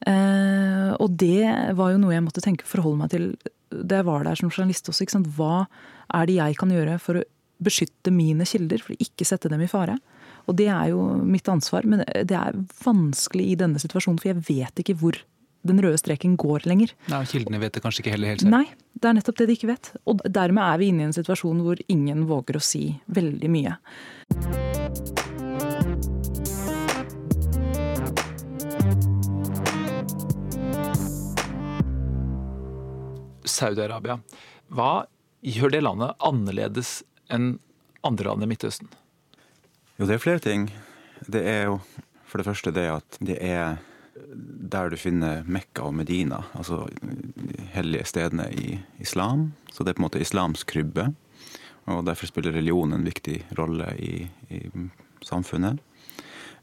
Eh, 0.07 0.93
og 0.99 1.17
det 1.19 1.47
var 1.77 1.93
jo 1.93 2.01
noe 2.01 2.15
jeg 2.15 2.25
måtte 2.25 2.43
tenke 2.43 2.67
forholde 2.67 3.03
meg 3.03 3.13
til 3.13 3.29
da 3.73 4.01
jeg 4.01 4.07
var 4.07 4.25
der 4.27 4.37
som 4.37 4.51
journalist 4.51 4.89
også. 4.91 5.23
Hva 5.37 5.65
er 6.13 6.29
det 6.29 6.37
jeg 6.37 6.57
kan 6.59 6.73
gjøre 6.73 6.99
for 7.01 7.21
å 7.21 7.27
beskytte 7.63 8.11
mine 8.13 8.45
kilder, 8.45 8.81
for 8.83 8.93
å 8.93 9.01
ikke 9.01 9.25
sette 9.27 9.51
dem 9.51 9.63
i 9.63 9.71
fare? 9.71 9.97
Og 10.49 10.57
det 10.59 10.67
er 10.67 10.91
jo 10.91 11.03
mitt 11.23 11.47
ansvar, 11.47 11.87
men 11.87 12.03
det 12.03 12.35
er 12.35 12.57
vanskelig 12.83 13.53
i 13.53 13.59
denne 13.59 13.79
situasjonen, 13.79 14.19
for 14.19 14.33
jeg 14.33 14.43
vet 14.49 14.83
ikke 14.83 14.97
hvor 14.99 15.17
den 15.63 15.79
røde 15.79 15.97
streken 16.01 16.35
går 16.39 16.67
lenger. 16.67 16.91
Nei, 17.11 17.23
Kildene 17.29 17.61
vet 17.61 17.77
det 17.77 17.83
kanskje 17.85 18.03
ikke 18.03 18.15
heller 18.17 18.33
helt 18.33 18.43
selv? 18.43 18.51
Nei, 18.51 18.65
det 18.99 19.09
er 19.09 19.17
nettopp 19.19 19.39
det 19.39 19.47
de 19.47 19.55
ikke 19.57 19.71
vet. 19.71 19.93
Og 20.11 20.23
dermed 20.27 20.63
er 20.65 20.81
vi 20.81 20.91
inne 20.91 21.05
i 21.05 21.09
en 21.09 21.15
situasjon 21.15 21.63
hvor 21.63 21.79
ingen 21.87 22.27
våger 22.27 22.59
å 22.59 22.63
si 22.63 22.89
veldig 23.15 23.53
mye. 23.53 23.77
Saudi-Arabia. 33.45 34.19
Hva 34.73 35.05
gjør 35.43 35.73
det 35.73 35.83
landet 35.83 36.17
annerledes 36.23 37.01
enn 37.33 37.57
andre 38.03 38.29
land 38.29 38.45
i 38.45 38.49
Midtøsten? 38.51 38.91
Jo, 39.97 40.07
det 40.07 40.17
er 40.17 40.23
flere 40.23 40.43
ting. 40.43 40.67
Det 41.27 41.43
er 41.47 41.67
jo 41.69 41.79
for 42.27 42.41
det 42.41 42.47
første 42.47 42.73
det 42.73 42.87
at 42.89 43.19
det 43.21 43.37
er 43.45 43.77
der 44.33 44.89
du 44.89 44.97
finner 44.97 45.43
Mekka 45.45 45.87
og 45.87 45.93
Medina, 45.97 46.43
altså 46.57 46.83
de 47.01 47.65
hellige 47.73 48.07
stedene 48.09 48.47
i 48.49 48.77
islam. 49.01 49.51
Så 49.71 49.83
det 49.83 49.93
er 49.93 49.97
på 49.97 50.03
en 50.03 50.07
måte 50.07 50.21
islams 50.21 50.65
krybbe. 50.67 51.11
Og 51.91 52.03
derfor 52.07 52.29
spiller 52.29 52.55
religion 52.55 52.93
en 52.95 53.05
viktig 53.05 53.41
rolle 53.57 53.89
i, 53.99 54.27
i 54.49 54.61
samfunnet. 55.25 55.81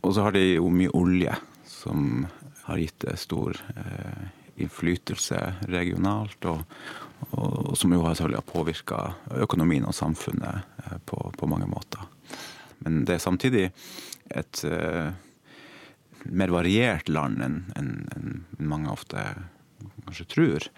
Og 0.01 0.15
så 0.17 0.25
har 0.27 0.35
de 0.35 0.45
jo 0.57 0.71
mye 0.73 0.93
olje, 0.97 1.35
som 1.69 2.27
har 2.65 2.81
gitt 2.81 3.05
stor 3.21 3.59
eh, 3.77 4.29
innflytelse 4.65 5.41
regionalt, 5.71 6.45
og, 6.51 6.63
og, 7.31 7.73
som 7.79 7.95
jo 7.95 8.03
selvfølgelig 8.05 8.41
har 8.41 8.53
påvirka 8.53 9.01
økonomien 9.47 9.87
og 9.89 9.97
samfunnet 9.97 10.85
eh, 10.85 10.99
på, 11.07 11.21
på, 11.37 11.51
mange 11.51 11.69
måter. 11.71 12.07
Men 12.85 13.05
det 13.05 13.19
er 13.19 13.25
samtidig 13.25 13.67
et 14.31 14.63
uh, 14.65 15.11
mer 16.25 16.53
variert 16.55 17.11
land 17.11 17.43
enn 17.45 17.57
en, 17.77 17.91
en 18.17 18.69
mange 18.71 18.89
ofte 18.93 19.25
kanskje 20.07 20.29
tror. 20.33 20.69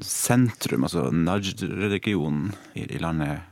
Sentrum, 0.00 0.86
altså 0.86 1.10
Najd-regionen 1.12 2.52
i, 2.74 2.86
i 2.86 3.00
landet 3.02 3.42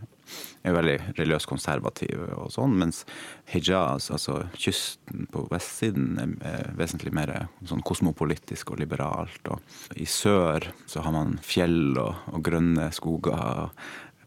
er 0.63 0.77
veldig 0.77 0.97
religiøst 1.17 1.49
konservative 1.49 2.29
og 2.37 2.51
sånn, 2.53 2.77
mens 2.81 3.05
Hijaz, 3.51 4.11
altså 4.13 4.43
kysten 4.53 5.27
på 5.33 5.47
vestsiden, 5.51 6.37
er 6.45 6.71
vesentlig 6.79 7.15
mer 7.17 7.33
sånn 7.67 7.85
kosmopolitisk 7.87 8.75
og 8.75 8.83
liberalt. 8.83 9.41
Og 9.49 9.97
I 9.97 10.09
sør 10.09 10.71
så 10.91 11.05
har 11.07 11.17
man 11.17 11.39
fjell 11.45 11.97
og, 11.97 12.15
og 12.35 12.45
grønne 12.47 12.91
skoger. 12.97 13.71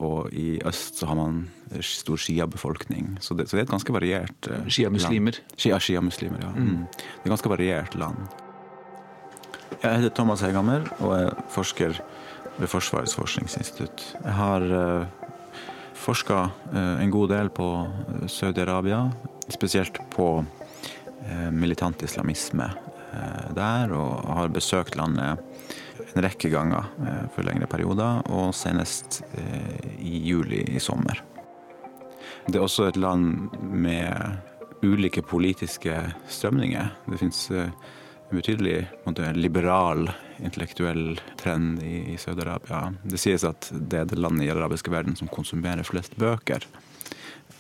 Og 0.04 0.34
i 0.36 0.58
øst 0.68 0.98
så 1.00 1.08
har 1.08 1.16
man 1.20 1.44
stor 1.86 2.20
sjiabefolkning. 2.20 3.14
Så, 3.22 3.38
så 3.38 3.56
det 3.56 3.62
er 3.62 3.68
et 3.68 3.76
ganske 3.76 3.94
variert 3.94 4.50
uh, 4.50 4.66
Sjiamuslimer? 4.68 5.38
Shia, 5.56 5.78
Shia-muslimer, 5.80 6.42
ja. 6.44 6.50
Mm. 6.58 6.88
Det 6.90 7.22
er 7.22 7.30
et 7.30 7.36
ganske 7.36 7.52
variert 7.54 7.96
land. 7.96 8.26
Jeg 9.84 10.00
heter 10.00 10.16
Thomas 10.18 10.42
Hegammer 10.44 10.86
og 11.00 11.14
er 11.16 11.30
forsker 11.52 11.98
ved 12.58 12.70
Forsvarets 12.70 13.16
forskningsinstitutt. 13.18 14.04
Jeg 14.24 14.36
har 14.38 14.66
uh, 14.70 15.24
forska 16.04 16.50
eh, 16.74 17.02
en 17.02 17.12
god 17.12 17.30
del 17.30 17.50
på 17.50 17.88
eh, 18.08 18.28
Saudi-Arabia, 18.28 19.12
spesielt 19.48 20.00
på 20.10 20.46
eh, 21.30 21.52
militant 21.52 22.04
islamisme 22.04 22.72
der, 23.54 23.92
og 23.94 24.26
har 24.26 24.48
besøkt 24.50 24.96
landet 24.98 25.38
en 26.16 26.24
rekke 26.26 26.50
ganger 26.50 26.88
for 27.36 27.46
lengre 27.46 27.68
perioder, 27.70 28.24
og 28.34 28.56
senest 28.58 29.20
i 30.02 30.16
juli 30.26 30.64
i 30.74 30.82
sommer. 30.82 31.22
Det 32.48 32.58
er 32.58 32.66
også 32.66 32.88
et 32.88 32.98
land 32.98 33.54
med 33.62 34.82
ulike 34.82 35.22
politiske 35.22 35.94
strømninger. 36.26 36.90
Det 37.06 37.22
fins 37.22 37.44
betydelig 38.34 38.80
måte, 39.06 39.30
liberal 39.38 40.08
intellektuell 40.42 41.20
trend 41.40 41.84
i, 41.84 42.14
i 42.14 42.18
Saudi-Arabia. 42.18 42.94
Det 43.04 43.20
sies 43.22 43.46
at 43.48 43.70
det 43.72 44.00
er 44.00 44.10
det 44.10 44.20
landet 44.20 44.48
i 44.48 44.50
den 44.50 44.58
arabiske 44.58 44.94
verden 44.94 45.18
som 45.20 45.32
konsumerer 45.32 45.86
flest 45.88 46.16
bøker. 46.20 46.66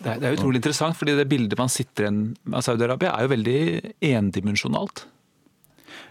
Det 0.04 0.10
er, 0.10 0.20
det 0.20 0.28
er 0.28 0.38
utrolig 0.38 0.60
interessant, 0.60 0.98
fordi 1.00 1.16
det 1.16 1.30
bildet 1.32 1.60
man 1.60 1.72
sitter 1.72 2.08
igjen 2.08 2.22
av 2.52 2.66
Saudi-Arabia, 2.66 3.14
er 3.14 3.28
jo 3.28 3.34
veldig 3.34 3.60
endimensjonalt. 4.10 5.06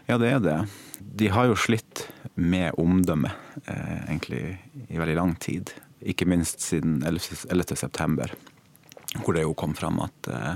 Ja, 0.09 0.19
det 0.19 0.31
er 0.33 0.43
det. 0.43 0.59
De 0.99 1.29
har 1.35 1.51
jo 1.51 1.59
slitt 1.59 2.07
med 2.35 2.79
omdømme 2.81 3.33
eh, 3.67 3.99
egentlig 4.09 4.43
i 4.89 5.01
veldig 5.01 5.19
lang 5.19 5.35
tid. 5.43 5.75
Ikke 6.01 6.27
minst 6.27 6.63
siden 6.65 7.03
11. 7.07 7.45
11. 7.53 7.77
september, 7.79 8.33
hvor 9.23 9.37
det 9.37 9.45
jo 9.45 9.55
kom 9.59 9.77
fram 9.79 10.01
at 10.03 10.31
eh, 10.33 10.55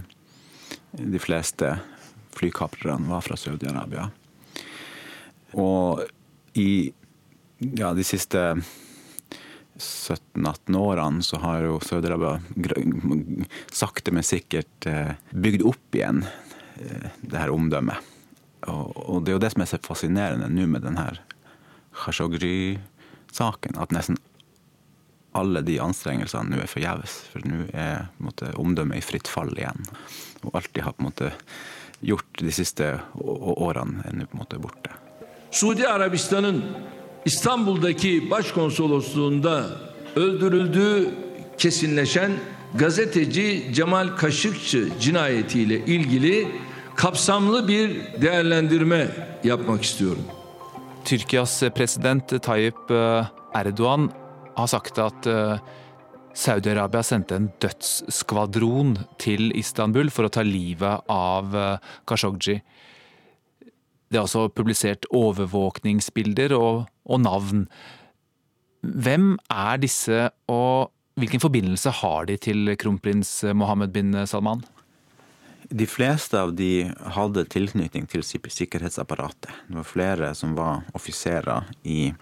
de 0.96 1.20
fleste 1.22 1.76
flykaprerne 2.36 3.10
var 3.10 3.24
fra 3.24 3.36
Saudi-Arabia. 3.38 4.08
Og 5.56 6.04
i 6.56 6.92
ja, 7.58 7.92
de 7.96 8.04
siste 8.04 8.42
17-18 9.76 10.76
årene 10.76 11.22
så 11.24 11.40
har 11.42 11.64
jo 11.64 11.78
Saudi-Arabia 11.84 12.40
sakte, 13.72 14.12
men 14.12 14.24
sikkert 14.24 14.88
eh, 14.88 15.16
bygd 15.32 15.64
opp 15.68 15.96
igjen 15.96 16.22
eh, 16.24 17.08
det 17.20 17.40
her 17.40 17.52
omdømmet. 17.52 18.12
Og 18.66 19.22
det 19.22 19.30
er 19.30 19.36
jo 19.36 19.42
det 19.44 19.52
som 19.52 19.62
er 19.62 19.70
så 19.70 19.78
fascinerende 19.84 20.48
nå 20.50 20.64
med 20.70 20.82
denne 20.82 21.04
Khashoggi-saken. 22.02 23.76
At 23.78 23.94
nesten 23.94 24.18
alle 25.36 25.62
de 25.62 25.76
anstrengelsene 25.84 26.50
nå 26.50 26.62
er 26.64 26.72
forgjeves. 26.72 27.18
For 27.30 27.46
nå 27.46 27.66
er 27.76 28.08
omdømmet 28.56 28.98
i 28.98 29.04
fritt 29.04 29.30
fall 29.30 29.52
igjen. 29.54 29.86
Og 30.44 30.56
alt 30.56 30.72
de 30.74 30.84
har 30.84 30.96
på 30.96 31.04
en 31.04 31.10
måte 31.10 31.32
gjort 32.04 32.42
de 32.42 32.52
siste 32.52 32.90
årene, 33.16 34.02
er 34.04 34.16
nå 34.16 34.26
på 34.28 34.36
en 34.36 34.42
måte 34.42 34.60
borte. 34.60 35.05
Suudi 35.50 35.88
Arabistan'ın 35.88 36.64
İstanbul'daki 37.24 38.30
başkonsolosluğunda 38.30 39.66
öldürüldüğü 40.16 41.10
kesinleşen 41.58 42.32
gazeteci 42.74 43.70
Cemal 43.72 44.08
Kaşıkçı 44.08 44.88
cinayetiyle 45.00 45.78
ilgili 45.78 46.48
kapsamlı 46.96 47.68
bir 47.68 48.00
değerlendirme 48.22 49.08
yapmak 49.44 49.82
istiyorum. 49.82 50.24
Tyrkias 51.04 51.62
president 51.62 52.42
Tayyip 52.42 52.90
eh, 52.90 53.24
Erdogan 53.54 54.10
har 54.54 54.66
sagt 54.66 54.98
at 54.98 55.26
eh, 55.26 55.58
Saudi-Arabia 56.34 57.02
sendte 57.02 57.34
en 57.34 57.48
dødsskvadron 57.62 58.98
til 59.18 59.52
Istanbul 59.56 60.10
for 60.10 60.26
å 60.28 60.32
ta 60.32 60.42
livet 60.44 61.06
av 61.08 61.54
eh, 61.54 61.78
Khashoggi. 62.04 62.58
Det 64.10 64.18
er 64.18 64.26
også 64.26 64.48
publisert 64.54 65.06
overvåkningsbilder 65.14 66.54
og, 66.56 66.84
og 67.04 67.22
navn. 67.22 67.64
Hvem 68.86 69.34
er 69.50 69.82
disse, 69.82 70.28
og 70.52 70.92
hvilken 71.18 71.42
forbindelse 71.42 71.90
har 72.02 72.26
de 72.28 72.36
til 72.38 72.76
kronprins 72.78 73.40
Mohammed 73.56 73.94
bin 73.94 74.14
Salman? 74.28 74.62
De 75.66 75.86
fleste 75.90 76.38
av 76.38 76.52
de 76.54 76.86
hadde 77.16 77.42
tilknytning 77.50 78.04
til 78.06 78.22
sikkerhetsapparatet. 78.22 79.50
Det 79.66 79.78
var 79.80 79.88
flere 79.88 80.28
som 80.38 80.54
var 80.54 80.84
offiserer 80.94 81.66
i 81.82 82.12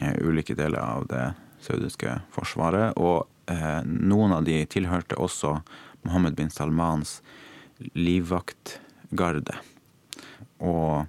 eh, 0.00 0.14
ulike 0.24 0.56
deler 0.56 0.80
av 0.80 1.04
det 1.10 1.26
saudiske 1.66 2.14
forsvaret. 2.32 2.96
Og 2.96 3.26
eh, 3.52 3.82
noen 3.84 4.32
av 4.38 4.48
de 4.48 4.62
tilhørte 4.72 5.20
også 5.20 5.58
Mohammed 6.06 6.38
bin 6.38 6.48
Salmans 6.54 7.18
livvaktgarde. 7.92 9.58
Og 10.64 11.04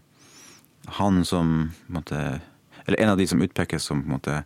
han 0.97 1.23
som 1.25 1.71
måtte, 1.87 2.41
Eller 2.85 3.01
en 3.01 3.09
av 3.09 3.17
de 3.17 3.27
som 3.27 3.41
utpekes 3.41 3.83
som 3.83 4.03
måtte, 4.07 4.43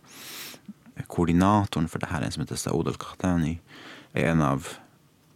koordinatoren 1.06 1.88
for 1.88 1.98
det 1.98 2.10
her, 2.10 2.22
en 2.22 2.32
som 2.32 2.42
heter 2.42 2.58
Saud 2.60 2.88
al-Qahtani, 2.88 3.58
er 4.12 4.30
en 4.30 4.42
av 4.42 4.68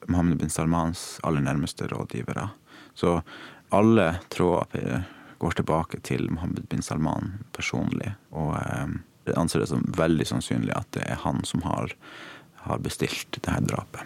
Mohammed 0.09 0.39
bin 0.39 0.51
Salmans 0.51 1.21
aller 1.23 1.41
nærmeste 1.41 1.89
rådgivere. 1.89 2.49
Så 2.95 3.23
alle 3.69 4.19
tråder 4.29 5.05
går 5.39 5.51
tilbake 5.51 6.01
til 6.01 6.31
Mohammed 6.31 6.69
bin 6.69 6.83
Salman 6.83 7.39
personlig. 7.53 8.13
Og 8.31 8.55
jeg 8.57 8.99
eh, 9.29 9.37
anser 9.39 9.63
det 9.63 9.71
som 9.71 9.85
veldig 9.99 10.27
sannsynlig 10.27 10.75
at 10.75 10.91
det 10.97 11.05
er 11.07 11.21
han 11.23 11.45
som 11.47 11.63
har, 11.67 11.95
har 12.65 12.83
bestilt 12.83 13.39
det 13.39 13.53
her 13.53 13.65
drapet. 13.65 14.03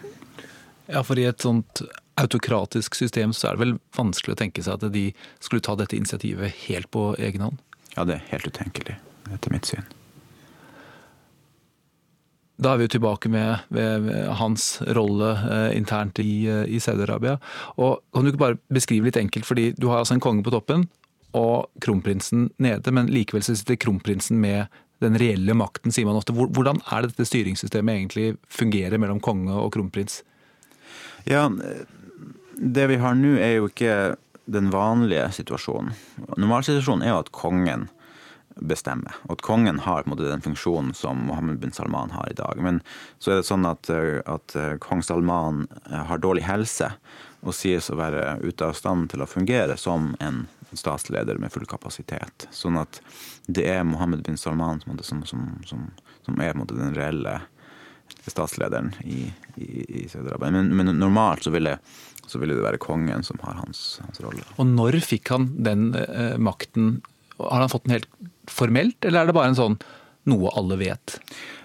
Ja, 0.90 1.02
for 1.06 1.18
i 1.18 1.28
et 1.28 1.40
sånt 1.40 1.84
autokratisk 2.20 2.94
system 2.98 3.32
så 3.32 3.48
er 3.48 3.56
det 3.56 3.64
vel 3.64 3.74
vanskelig 3.96 4.34
å 4.34 4.40
tenke 4.42 4.64
seg 4.64 4.78
at 4.78 4.92
de 4.92 5.08
skulle 5.40 5.64
ta 5.64 5.76
dette 5.78 5.96
initiativet 5.96 6.52
helt 6.66 6.90
på 6.92 7.12
egen 7.18 7.46
hånd? 7.46 7.58
Ja, 7.96 8.04
det 8.08 8.18
er 8.18 8.30
helt 8.32 8.48
utenkelig, 8.48 8.96
etter 9.32 9.52
mitt 9.52 9.68
syn. 9.68 9.84
Da 12.62 12.72
er 12.72 12.78
vi 12.78 12.86
jo 12.86 12.94
tilbake 12.94 13.30
med, 13.32 13.64
med, 13.74 14.10
hans 14.38 14.76
rolle 14.94 15.32
eh, 15.40 15.70
internt 15.76 16.20
i, 16.22 16.44
eh, 16.46 16.64
i 16.68 16.78
Saudi-Arabia. 16.80 17.38
Og 17.80 18.02
Kan 18.12 18.24
du 18.24 18.30
ikke 18.30 18.44
bare 18.44 18.60
beskrive 18.72 19.08
litt 19.08 19.18
enkelt, 19.18 19.48
fordi 19.48 19.72
du 19.74 19.88
har 19.90 20.02
altså 20.02 20.14
en 20.14 20.22
konge 20.22 20.44
på 20.46 20.52
toppen 20.54 20.86
og 21.34 21.72
kronprinsen 21.82 22.50
nede, 22.60 22.92
men 22.92 23.08
likevel 23.10 23.42
så 23.42 23.56
sitter 23.56 23.80
kronprinsen 23.80 24.38
med 24.40 24.68
den 25.02 25.16
reelle 25.18 25.56
makten, 25.58 25.90
sier 25.90 26.06
man 26.06 26.20
ofte. 26.20 26.34
Hvordan 26.36 26.78
er 26.92 27.02
det 27.02 27.14
dette 27.14 27.26
styringssystemet 27.26 27.96
egentlig 27.96 28.26
fungerer 28.52 29.00
mellom 29.00 29.18
konge 29.24 29.56
og 29.56 29.72
kronprins? 29.74 30.20
Ja, 31.26 31.48
det 32.62 32.86
vi 32.86 33.00
har 33.02 33.16
nå, 33.18 33.34
er 33.42 33.56
jo 33.58 33.70
ikke 33.70 34.14
den 34.52 34.70
vanlige 34.70 35.26
situasjonen. 35.34 35.92
Normalsituasjonen 36.36 37.04
er 37.06 37.12
jo 37.12 37.22
at 37.22 37.32
kongen 37.34 37.88
bestemmer. 38.56 39.16
Og 39.26 39.38
at 39.38 39.44
kongen 39.46 39.80
har 39.82 40.06
måte, 40.06 40.28
den 40.28 40.44
funksjonen 40.44 40.92
som 40.94 41.24
Mohammed 41.26 41.58
bin 41.62 41.72
Salman 41.74 42.12
har 42.14 42.28
i 42.30 42.36
dag. 42.38 42.60
Men 42.62 42.80
så 43.18 43.32
er 43.32 43.40
det 43.40 43.48
sånn 43.48 43.66
at, 43.66 43.90
at 43.90 44.56
kong 44.84 45.02
Salman 45.02 45.66
har 45.90 46.22
dårlig 46.22 46.44
helse 46.46 46.92
og 47.42 47.56
sies 47.56 47.90
å 47.90 47.98
være 47.98 48.36
ute 48.44 48.68
av 48.68 48.76
stand 48.78 49.10
til 49.10 49.24
å 49.24 49.30
fungere 49.30 49.78
som 49.80 50.12
en 50.22 50.44
statsleder 50.72 51.40
med 51.42 51.52
full 51.52 51.66
kapasitet. 51.68 52.46
Sånn 52.54 52.78
at 52.80 53.00
det 53.46 53.66
er 53.72 53.82
Mohammed 53.88 54.22
bin 54.26 54.38
Salman 54.40 54.82
som, 54.84 55.24
som, 55.26 55.48
som, 55.66 55.88
som 56.22 56.44
er 56.44 56.54
den 56.70 56.94
reelle 56.96 57.40
statslederen 58.26 58.94
i, 59.04 59.32
i, 59.56 60.02
i 60.02 60.08
Saudi-Arabia. 60.08 60.50
Men, 60.50 60.76
men, 60.76 60.98
normalt 60.98 61.44
så 61.44 61.50
ville, 61.50 61.78
så 62.32 62.40
ville, 62.40 62.56
det 62.56 62.64
være 62.64 62.80
kongen 62.82 63.24
som 63.26 63.40
har 63.44 63.58
hans, 63.60 64.00
hans 64.02 64.20
rolle. 64.24 64.44
Og 64.56 64.68
når 64.68 65.00
fikk 65.04 65.32
han 65.34 65.50
den 65.62 65.90
eh, 65.98 66.36
makten? 66.40 67.00
Har 67.38 67.64
han 67.64 67.72
fått 67.72 67.86
den 67.88 67.98
helt 67.98 68.08
formelt, 68.50 68.98
eller 69.04 69.22
er 69.22 69.30
det 69.30 69.36
bare 69.36 69.52
en 69.52 69.58
sånn 69.58 69.80
noe 70.30 70.52
alle 70.58 70.78
vet? 70.80 71.18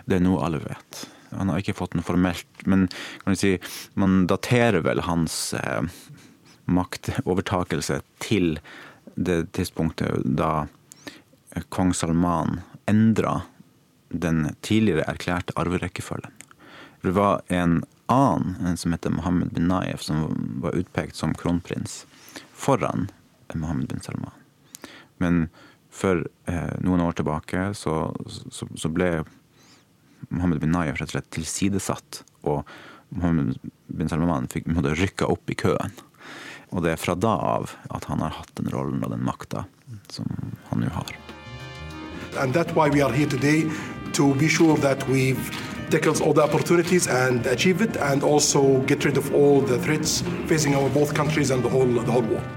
Det 0.09 0.17
er 0.17 0.25
noe 0.25 0.43
alle 0.45 0.61
vet. 0.63 1.03
Han 1.35 1.51
har 1.51 1.61
ikke 1.61 1.75
fått 1.77 1.95
den 1.95 2.05
formelt, 2.05 2.47
men 2.65 2.87
kan 3.23 3.35
du 3.35 3.39
si, 3.39 3.57
man 3.99 4.25
daterer 4.29 4.83
vel 4.85 5.03
hans 5.07 5.53
eh, 5.57 5.83
maktovertakelse 6.67 8.01
til 8.23 8.57
det 9.17 9.47
tidspunktet 9.57 10.25
da 10.37 10.67
kong 11.73 11.93
Salman 11.95 12.59
endra 12.89 13.41
den 14.09 14.45
tidligere 14.61 15.07
erklærte 15.09 15.55
arverekkefølgen. 15.59 16.31
Det 17.03 17.13
var 17.15 17.41
en 17.53 17.81
annen, 18.07 18.55
en 18.65 18.77
som 18.77 18.91
heter 18.91 19.13
Mohammed 19.13 19.53
bin 19.55 19.67
Naif, 19.67 20.01
som 20.01 20.25
var 20.63 20.75
utpekt 20.75 21.15
som 21.15 21.33
kronprins 21.33 22.05
foran 22.53 23.07
Mohammed 23.53 23.87
bin 23.87 24.01
Salman. 24.01 24.31
Men 25.17 25.47
for 25.89 26.27
eh, 26.45 26.75
noen 26.79 27.01
år 27.01 27.17
tilbake 27.17 27.71
så, 27.73 28.15
så, 28.27 28.67
så, 28.75 28.89
ble 28.89 29.23
Mohammed 30.29 30.61
bin 30.61 30.75
Naif 30.75 30.99
rett 30.99 31.09
og 31.09 31.15
slett 31.17 31.31
tilsidesatt. 31.33 32.21
Og 32.47 32.67
Mohammed 33.09 33.57
bin 33.87 34.11
Salman 34.11 34.49
fikk 34.51 34.67
rykka 34.67 35.29
opp 35.31 35.49
i 35.49 35.57
køen. 35.57 35.95
Og 36.75 36.83
det 36.83 36.93
er 36.93 37.01
fra 37.01 37.15
da 37.15 37.33
av 37.55 37.71
at 37.95 38.09
han 38.11 38.21
har 38.21 38.35
hatt 38.35 38.51
den 38.59 38.69
rollen 38.73 39.03
og 39.03 39.13
den 39.13 39.23
makta 39.23 39.65
som 40.11 40.27
han 40.69 40.83
nå 40.83 40.91
har. 40.91 41.15
And 42.37 42.53
that's 42.53 42.75
why 42.75 42.89
we 42.89 43.01
are 43.01 43.11
here 43.11 43.29
today 43.29 43.65
to 44.13 44.35
be 44.35 44.47
sure 44.47 44.77
that 44.77 45.07
we've 45.07 45.49
tackles 45.89 46.21
all 46.21 46.33
the 46.33 46.43
opportunities 46.43 47.07
and 47.07 47.45
achieve 47.47 47.81
it, 47.81 47.97
and 47.97 48.23
also 48.23 48.79
get 48.87 49.05
rid 49.05 49.17
of 49.17 49.33
all 49.33 49.61
the 49.61 49.77
threats 49.77 50.23
facing 50.47 50.75
our 50.75 50.89
both 50.89 51.13
countries 51.13 51.51
and 51.51 51.63
the 51.63 51.69
whole, 51.69 51.87
the 51.87 52.11
whole 52.11 52.27
world. 52.27 52.47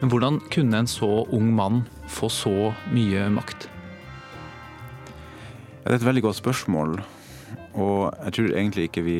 Men 0.00 0.10
hvordan 0.10 0.40
kunne 0.50 0.78
en 0.78 0.86
så 0.86 1.26
ung 1.30 1.54
mann 1.54 1.82
få 2.08 2.28
så 2.28 2.74
mye 2.92 3.28
makt? 3.30 3.68
det 5.88 5.94
er 5.94 6.02
et 6.02 6.04
veldig 6.04 6.22
godt 6.26 6.36
spørsmål, 6.36 6.98
og 7.80 8.00
jeg 8.26 8.32
tror 8.36 8.50
egentlig 8.52 8.82
ikke 8.90 9.04
vi 9.06 9.18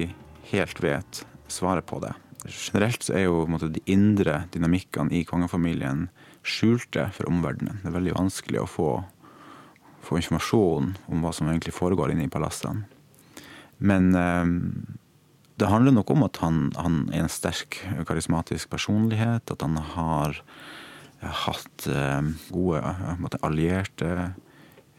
helt 0.50 0.82
vet 0.84 1.22
svaret 1.48 1.86
på 1.88 1.96
det. 2.02 2.10
Generelt 2.44 3.06
så 3.06 3.14
er 3.16 3.24
jo 3.24 3.46
måte, 3.48 3.70
de 3.72 3.80
indre 3.88 4.42
dynamikkene 4.52 5.16
i 5.16 5.22
kongefamilien 5.24 6.10
skjulte 6.44 7.06
for 7.16 7.30
omverdenen. 7.30 7.80
Det 7.80 7.88
er 7.88 7.96
veldig 7.96 8.18
vanskelig 8.18 8.60
å 8.60 8.68
få 8.68 8.90
få 10.04 10.20
informasjon 10.20 10.94
om 11.08 11.24
hva 11.24 11.32
som 11.34 11.50
egentlig 11.50 11.76
foregår 11.76 12.14
inne 12.14 12.28
i 12.28 12.32
palassene. 12.32 12.86
Men 13.78 14.10
eh, 14.18 14.54
det 15.58 15.70
handler 15.70 15.96
nok 15.96 16.10
om 16.14 16.26
at 16.26 16.40
han, 16.42 16.68
han, 16.78 17.04
er 17.12 17.24
en 17.24 17.32
sterk 17.32 17.80
karismatisk 18.06 18.70
personlighet. 18.70 19.50
At 19.50 19.62
han 19.64 19.78
har 19.94 20.38
hatt 21.18 21.86
gode 22.54 22.92
måte, 23.18 23.40
allierte 23.42 24.36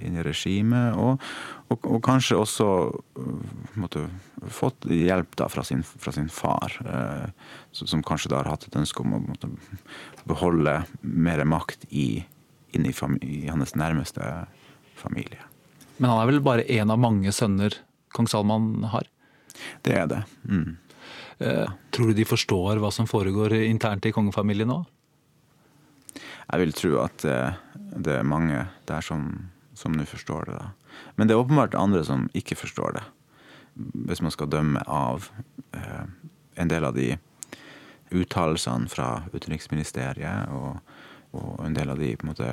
inn 0.04 0.18
i 0.18 0.24
regimet. 0.26 0.98
Og, 1.00 1.22
og, 1.70 1.78
og, 1.84 2.00
kanskje 2.06 2.40
også 2.40 2.68
måtte, 3.80 4.06
fått 4.54 4.88
hjelp 4.90 5.36
da 5.40 5.50
fra 5.52 5.66
sin, 5.68 5.84
fra 5.84 6.14
sin 6.16 6.30
far, 6.34 6.76
eh, 6.86 7.28
som 7.72 8.04
kanskje 8.06 8.34
da 8.34 8.42
har 8.42 8.54
hatt 8.54 8.68
et 8.68 8.80
ønske 8.80 9.04
om 9.04 9.18
å 9.18 9.24
måtte, 9.24 9.52
beholde 10.30 10.82
mer 11.02 11.44
makt 11.48 11.88
i, 11.90 12.24
inn 12.76 12.88
i, 12.88 12.94
i, 13.26 13.42
hans 13.52 13.76
nærmeste 13.80 14.24
familie. 15.00 15.42
Men 15.98 16.12
han 16.12 16.22
er 16.22 16.30
vel 16.32 16.44
bare 16.44 16.68
én 16.68 16.92
av 16.92 17.02
mange 17.02 17.32
sønner 17.36 17.76
kong 18.16 18.30
Salman 18.32 18.88
har? 18.94 19.08
Det 19.86 19.96
er 19.96 20.08
det. 20.12 20.22
Mm. 20.48 20.78
Eh, 21.40 21.76
tror 21.92 22.12
du 22.12 22.18
de 22.18 22.28
forstår 22.28 22.80
hva 22.80 22.92
som 22.92 23.08
foregår 23.10 23.58
internt 23.64 24.08
i 24.08 24.14
kongefamilien 24.16 24.72
nå? 24.72 24.82
Jeg 26.50 26.64
vil 26.64 26.76
tro 26.76 26.94
at 27.04 27.26
eh, 27.28 27.58
det 27.96 28.20
er 28.20 28.28
mange 28.28 28.66
der 28.90 29.06
som 29.06 29.32
som 29.80 29.96
nå 29.96 30.06
forstår 30.06 30.46
det. 30.46 30.58
da. 30.60 30.70
Men 31.16 31.28
det 31.28 31.36
er 31.36 31.44
åpenbart 31.44 31.76
andre 31.76 32.04
som 32.04 32.28
ikke 32.36 32.58
forstår 32.60 32.98
det. 32.98 33.04
Hvis 34.10 34.22
man 34.22 34.34
skal 34.36 34.52
dømme 34.52 34.84
av 34.88 35.30
eh, 35.72 36.06
en 36.60 36.72
del 36.72 36.84
av 36.84 36.98
de 36.98 37.14
uttalelsene 38.12 38.90
fra 38.92 39.10
utenriksministeriet 39.32 40.52
og, 40.52 40.82
og, 41.32 41.54
en 41.64 41.78
del 41.78 41.94
av 41.94 42.02
de 42.02 42.16
på 42.18 42.26
en 42.26 42.32
måte 42.34 42.50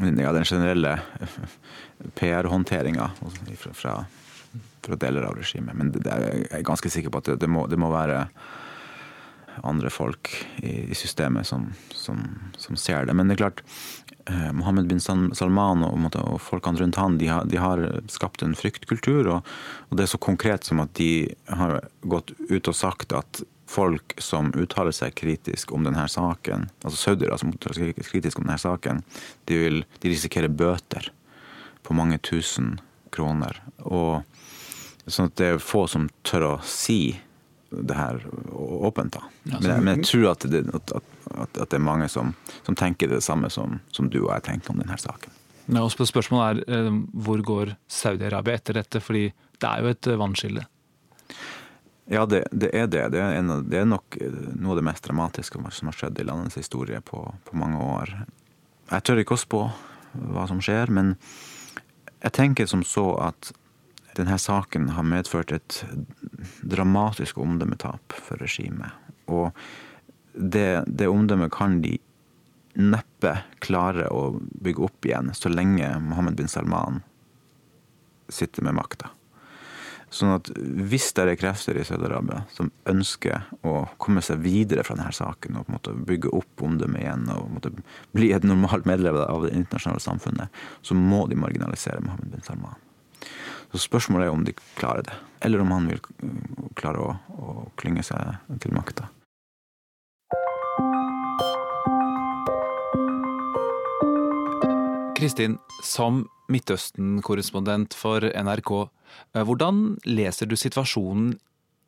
ja, 0.00 0.32
den 0.32 0.48
generelle 0.48 0.96
PR-håndteringa 2.18 3.10
fra, 3.56 3.74
fra, 3.76 3.94
fra, 4.82 4.98
deler 4.98 5.28
av 5.28 5.38
regimet. 5.38 5.76
Men 5.78 5.92
det, 5.94 6.04
det 6.06 6.12
er 6.12 6.26
jeg 6.42 6.58
er 6.60 6.68
ganske 6.68 6.92
sikker 6.92 7.12
på 7.12 7.22
at 7.22 7.32
det, 7.32 7.40
det, 7.44 7.50
må, 7.50 7.66
det 7.70 7.80
må, 7.80 7.92
være 7.92 8.26
andre 9.68 9.90
folk 9.92 10.30
i, 10.64 10.88
i 10.90 10.96
systemet 10.96 11.46
som, 11.46 11.68
som, 11.92 12.22
som, 12.56 12.78
ser 12.80 13.04
det. 13.06 13.14
Men 13.14 13.28
det 13.28 13.36
er 13.36 13.44
klart, 13.44 13.64
Eh, 14.26 14.52
Mohammed 14.52 14.86
bin 14.86 15.00
Salman 15.00 15.82
og, 15.82 15.96
og 16.20 16.38
folkene 16.42 16.78
rundt 16.78 16.98
han, 17.00 17.16
de 17.18 17.26
har, 17.30 17.46
de 17.48 17.58
har, 17.58 17.82
skapt 18.12 18.44
en 18.46 18.54
fryktkultur. 18.58 19.26
Og, 19.26 19.48
og, 19.88 19.96
det 19.98 20.06
er 20.06 20.12
så 20.12 20.20
konkret 20.22 20.68
som 20.68 20.82
at 20.84 20.94
de 20.98 21.26
har 21.50 21.80
gått 22.02 22.34
ut 22.50 22.70
og 22.70 22.76
sagt 22.76 23.14
at 23.16 23.42
folk 23.72 24.14
som 24.20 24.50
uttaler 24.58 24.92
seg 24.92 25.14
kritisk 25.16 25.72
om 25.72 25.86
denne 25.86 26.04
saken, 26.10 26.68
altså 26.82 26.98
saudiere 26.98 27.38
som 27.40 27.52
uttaler 27.54 27.78
seg 27.78 28.04
kritisk 28.04 28.40
om 28.40 28.46
denne 28.46 28.60
saken, 28.60 29.02
de, 29.48 29.58
vil, 29.58 29.84
de 30.02 30.12
risikerer 30.12 30.52
bøter 30.52 31.08
på 31.82 31.96
mange 31.96 32.20
tusen 32.22 32.76
kroner. 33.12 33.62
Og 33.84 34.22
sånn 35.06 35.30
at 35.30 35.38
det 35.40 35.52
er 35.54 35.62
få 35.62 35.86
som 35.90 36.08
tør 36.26 36.48
å 36.52 36.56
si 36.66 37.14
det 37.72 37.96
her 37.96 38.20
åpent. 38.52 39.16
da. 39.16 39.22
Men, 39.42 39.84
men 39.84 40.00
jeg 40.02 40.08
tror 40.10 40.26
at 40.34 40.44
det, 40.52 40.66
at, 40.76 40.92
at, 40.92 41.56
at 41.56 41.70
det 41.70 41.78
er 41.78 41.84
mange 41.84 42.08
som, 42.12 42.34
som, 42.66 42.76
tenker 42.76 43.08
det 43.08 43.22
samme 43.24 43.48
som, 43.50 43.80
som, 43.92 44.10
du 44.12 44.20
og 44.26 44.34
jeg 44.34 44.46
tenker 44.50 44.74
om 44.74 44.82
denne 44.82 44.98
saken. 45.00 45.32
Ja, 45.72 45.84
og 45.86 45.92
Spørsmålet 45.94 46.66
er 46.66 46.76
eh, 46.76 47.00
hvor 47.24 47.40
går 47.46 47.76
Saudi-Arabia 47.88 48.58
etter 48.58 48.76
dette? 48.80 49.00
Fordi 49.00 49.28
det 49.32 49.68
er 49.68 49.80
jo 49.80 49.92
et 49.94 50.10
eh, 50.10 50.20
vannskille. 50.20 50.66
Ja, 52.10 52.26
det, 52.26 52.44
det, 52.50 52.72
er 52.74 52.86
det. 52.90 53.04
Det 53.14 53.20
er, 53.22 53.36
en, 53.38 53.52
det 53.70 53.78
er, 53.78 53.86
nok 53.86 54.16
eh, 54.20 54.34
noe 54.58 54.74
av 54.74 54.80
det 54.80 54.86
mest 54.88 55.04
dramatiske 55.06 55.60
som 55.70 55.90
har 55.90 55.96
skjedd 55.96 56.18
i 56.18 56.26
landets 56.26 56.58
historie 56.58 57.00
på, 57.00 57.22
på 57.46 57.56
mange 57.58 57.78
år. 57.78 58.14
Jeg 58.90 59.06
tør 59.06 59.22
ikke 59.22 59.38
å 59.38 59.42
spå 59.42 59.62
hva 60.34 60.46
som 60.50 60.60
skjer, 60.60 60.90
men 60.92 61.14
jeg 62.22 62.34
tenker 62.36 62.68
som 62.68 62.82
så 62.86 63.06
at 63.30 63.52
denne 64.16 64.36
saken 64.38 64.90
har 64.92 65.06
medført 65.08 65.54
et 65.54 65.78
dramatisk 66.60 67.38
omdømmetap 67.40 68.12
for 68.12 68.42
regimet. 68.42 68.92
Og 69.32 69.54
det, 70.34 70.82
det 70.86 71.08
omdømmet 71.08 71.52
kan 71.54 71.80
de 71.84 71.96
neppe 72.76 73.34
klare 73.64 74.08
å 74.12 74.34
bygge 74.64 74.84
opp 74.84 75.08
igjen 75.08 75.32
så 75.36 75.52
lenge 75.52 75.88
Mohammed 76.00 76.36
bin 76.38 76.48
Salman 76.48 77.02
sitter 78.32 78.64
med 78.64 78.76
makta. 78.78 79.10
Sånn 80.12 80.34
at 80.34 80.50
hvis 80.52 81.06
det 81.16 81.24
er 81.24 81.38
krefter 81.40 81.78
i 81.80 81.84
Saudi-Arabia 81.88 82.42
som 82.52 82.68
ønsker 82.90 83.46
å 83.64 83.86
komme 84.02 84.20
seg 84.24 84.42
videre 84.44 84.84
fra 84.84 84.96
denne 84.98 85.14
saken 85.16 85.56
og 85.56 85.64
på 85.64 85.72
en 85.72 85.76
måte 85.78 85.94
bygge 86.10 86.32
opp 86.36 86.64
omdømmet 86.66 87.00
igjen 87.00 87.30
og 87.32 87.70
bli 88.12 88.28
et 88.36 88.44
normalt 88.44 88.84
medlem 88.88 89.16
av 89.24 89.46
det 89.46 89.54
internasjonale 89.56 90.04
samfunnet, 90.04 90.62
så 90.84 90.96
må 90.98 91.24
de 91.30 91.40
marginalisere 91.40 92.04
Mohammed 92.04 92.34
bin 92.34 92.44
Salman. 92.44 92.76
Så 93.72 93.80
Spørsmålet 93.86 94.28
er 94.28 94.36
om 94.36 94.44
de 94.44 94.52
klarer 94.76 95.06
det, 95.08 95.16
eller 95.48 95.64
om 95.64 95.72
han 95.72 95.88
vil 95.88 96.04
klare 96.76 97.00
å, 97.00 97.16
å 97.32 97.56
klynge 97.80 98.04
seg 98.04 98.36
til 98.60 98.76
makta. 98.76 99.08
Kristin, 105.16 105.56
som 105.86 106.26
Midtøsten-korrespondent 106.52 107.94
for 107.96 108.26
NRK, 108.26 108.72
hvordan 109.32 109.82
leser 110.08 110.48
du 110.48 110.56
situasjonen 110.58 111.34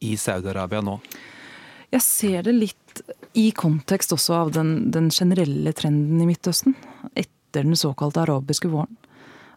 i 0.04 0.14
Saudi-Arabia 0.20 0.82
nå? 0.84 0.98
Jeg 1.94 2.02
ser 2.02 2.46
det 2.46 2.54
litt 2.56 3.02
i 3.38 3.50
kontekst 3.54 4.14
også 4.14 4.36
av 4.38 4.52
den, 4.54 4.90
den, 4.94 5.10
generelle 5.14 5.72
trenden 5.76 6.22
i 6.22 6.26
Midtøsten. 6.28 6.74
Etter 7.14 7.66
den 7.66 7.78
såkalte 7.78 8.24
arabiske 8.24 8.70
våren. 8.72 8.96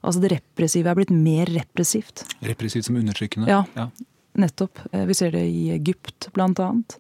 Altså 0.05 0.21
det 0.21 0.35
repressive 0.35 0.91
er 0.91 0.99
blitt 0.99 1.13
mer 1.13 1.49
repressivt. 1.49 2.23
Repressivt 2.45 2.87
som 2.87 2.99
undertrykkende? 2.99 3.49
Ja, 3.49 3.63
ja, 3.75 3.89
nettopp. 4.37 4.83
Eh, 4.91 5.07
vi 5.09 5.17
ser 5.17 5.33
det 5.33 5.43
i 5.49 5.71
Egypt, 5.73 6.29
annet. 6.37 6.99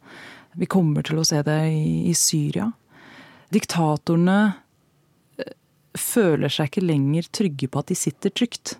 Vi 0.57 0.65
kommer 0.65 1.05
til 1.05 1.21
å 1.21 1.27
se 1.27 1.43
det 1.45 1.59
i, 1.69 2.09
i 2.09 2.15
Syria. 2.17 2.71
Diktatorene 3.53 4.39
føler 5.97 6.51
seg 6.53 6.69
ikke 6.69 6.85
lenger 6.85 7.27
trygge 7.33 7.69
på 7.71 7.81
at 7.81 7.91
de 7.91 7.97
sitter 7.97 8.33
trygt. 8.33 8.77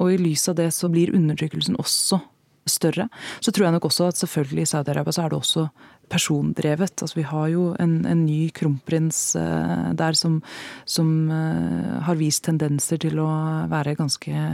Og 0.00 0.12
i 0.12 0.20
lys 0.20 0.48
av 0.50 0.58
det 0.60 0.70
så 0.74 0.90
blir 0.92 1.14
undertrykkelsen 1.16 1.78
også 1.80 2.20
større. 2.68 3.08
Så 3.42 3.50
tror 3.50 3.66
jeg 3.66 3.74
nok 3.74 3.88
også 3.88 4.10
at 4.10 4.20
selvfølgelig 4.20 4.66
i 4.66 4.70
Saudi-Arabia 4.70 5.14
så 5.14 5.24
er 5.24 5.32
det 5.32 5.38
også 5.38 5.64
persondrevet. 6.12 7.02
Altså 7.02 7.18
vi 7.18 7.24
har 7.26 7.48
jo 7.50 7.64
en, 7.80 7.94
en 8.06 8.24
ny 8.26 8.50
kronprins 8.54 9.20
uh, 9.38 9.90
der 9.98 10.16
som, 10.18 10.40
som 10.84 11.08
uh, 11.30 11.98
har 12.06 12.20
vist 12.20 12.44
tendenser 12.46 13.00
til 13.02 13.18
å 13.22 13.28
være 13.72 13.96
ganske 13.98 14.44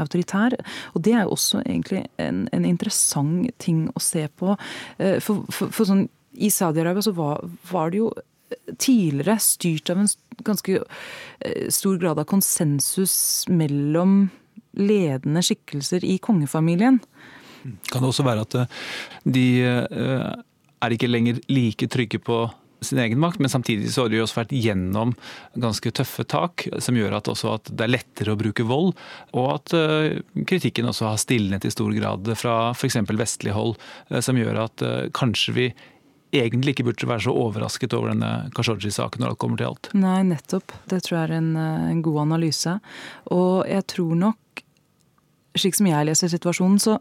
autoritær. 0.00 0.58
Og 0.92 1.04
det 1.06 1.14
er 1.14 1.24
jo 1.24 1.36
også 1.38 1.62
egentlig 1.64 2.04
en, 2.20 2.44
en 2.52 2.68
interessant 2.68 3.48
ting 3.62 3.86
å 3.94 4.02
se 4.02 4.26
på. 4.28 4.58
Uh, 5.00 5.18
for, 5.24 5.46
for, 5.48 5.72
for 5.72 5.88
sånn, 5.88 6.06
i 6.34 6.50
Saudi-Arabia 6.50 7.06
så 7.06 7.14
var, 7.16 7.44
var 7.70 7.94
det 7.94 8.02
jo 8.02 8.12
tidligere 8.78 9.38
styrt 9.42 9.90
av 9.90 10.02
en 10.02 10.08
ganske 10.44 10.78
eh, 10.78 11.68
stor 11.72 11.98
grad 11.98 12.20
av 12.20 12.28
konsensus 12.28 13.46
mellom 13.50 14.28
ledende 14.78 15.42
skikkelser 15.44 16.04
i 16.06 16.18
kongefamilien. 16.22 17.00
Kan 17.90 18.02
det 18.02 18.10
også 18.10 18.26
være 18.26 18.44
at 18.44 18.58
eh, 18.60 18.82
de 19.24 19.46
eh, 19.64 20.28
er 20.84 20.94
ikke 20.96 21.10
lenger 21.10 21.40
like 21.48 21.88
trygge 21.88 22.20
på 22.20 22.44
sin 22.84 23.00
egen 23.00 23.16
makt, 23.16 23.40
men 23.40 23.48
samtidig 23.48 23.88
så 23.94 24.04
har 24.04 24.10
de 24.12 24.18
også 24.20 24.42
vært 24.42 24.50
gjennom 24.52 25.14
ganske 25.56 25.88
tøffe 25.96 26.26
tak, 26.28 26.66
som 26.84 26.98
gjør 26.98 27.14
at, 27.16 27.30
at 27.32 27.70
det 27.72 27.86
er 27.86 27.94
lettere 27.94 28.34
å 28.34 28.36
bruke 28.36 28.66
vold, 28.68 28.90
og 29.32 29.46
at 29.54 29.72
kritikken 30.44 30.90
også 30.90 31.06
har 31.08 31.22
stilnet 31.22 31.64
i 31.64 31.72
stor 31.72 31.94
grad 31.96 32.28
fra 32.36 32.58
f.eks. 32.74 32.98
vestlig 33.08 33.54
hold, 33.56 33.78
som 34.20 34.36
gjør 34.36 34.66
at 34.66 34.84
kanskje 35.16 35.56
vi 35.56 35.70
egentlig 36.34 36.74
ikke 36.74 36.86
burde 36.88 37.08
være 37.08 37.26
så 37.26 37.34
overrasket 37.34 37.94
over 37.96 38.12
denne 38.12 38.30
Khashoggi-saken 38.56 39.22
når 39.22 39.34
det 39.34 39.40
kommer 39.42 39.60
til 39.60 39.70
alt. 39.70 39.90
Nei, 39.96 40.20
nettopp. 40.26 40.74
Det 40.90 41.02
tror 41.06 41.18
jeg 41.18 41.28
er 41.28 41.36
en, 41.38 41.52
eh, 41.56 41.90
en, 41.92 42.02
god 42.02 42.22
analyse. 42.26 42.78
Og 43.34 43.68
jeg 43.70 43.86
tror 43.94 44.14
nok, 44.24 44.38
slik 45.58 45.76
som 45.78 45.88
jeg 45.88 46.08
leser 46.08 46.32
situasjonen, 46.32 46.80
så 46.82 46.98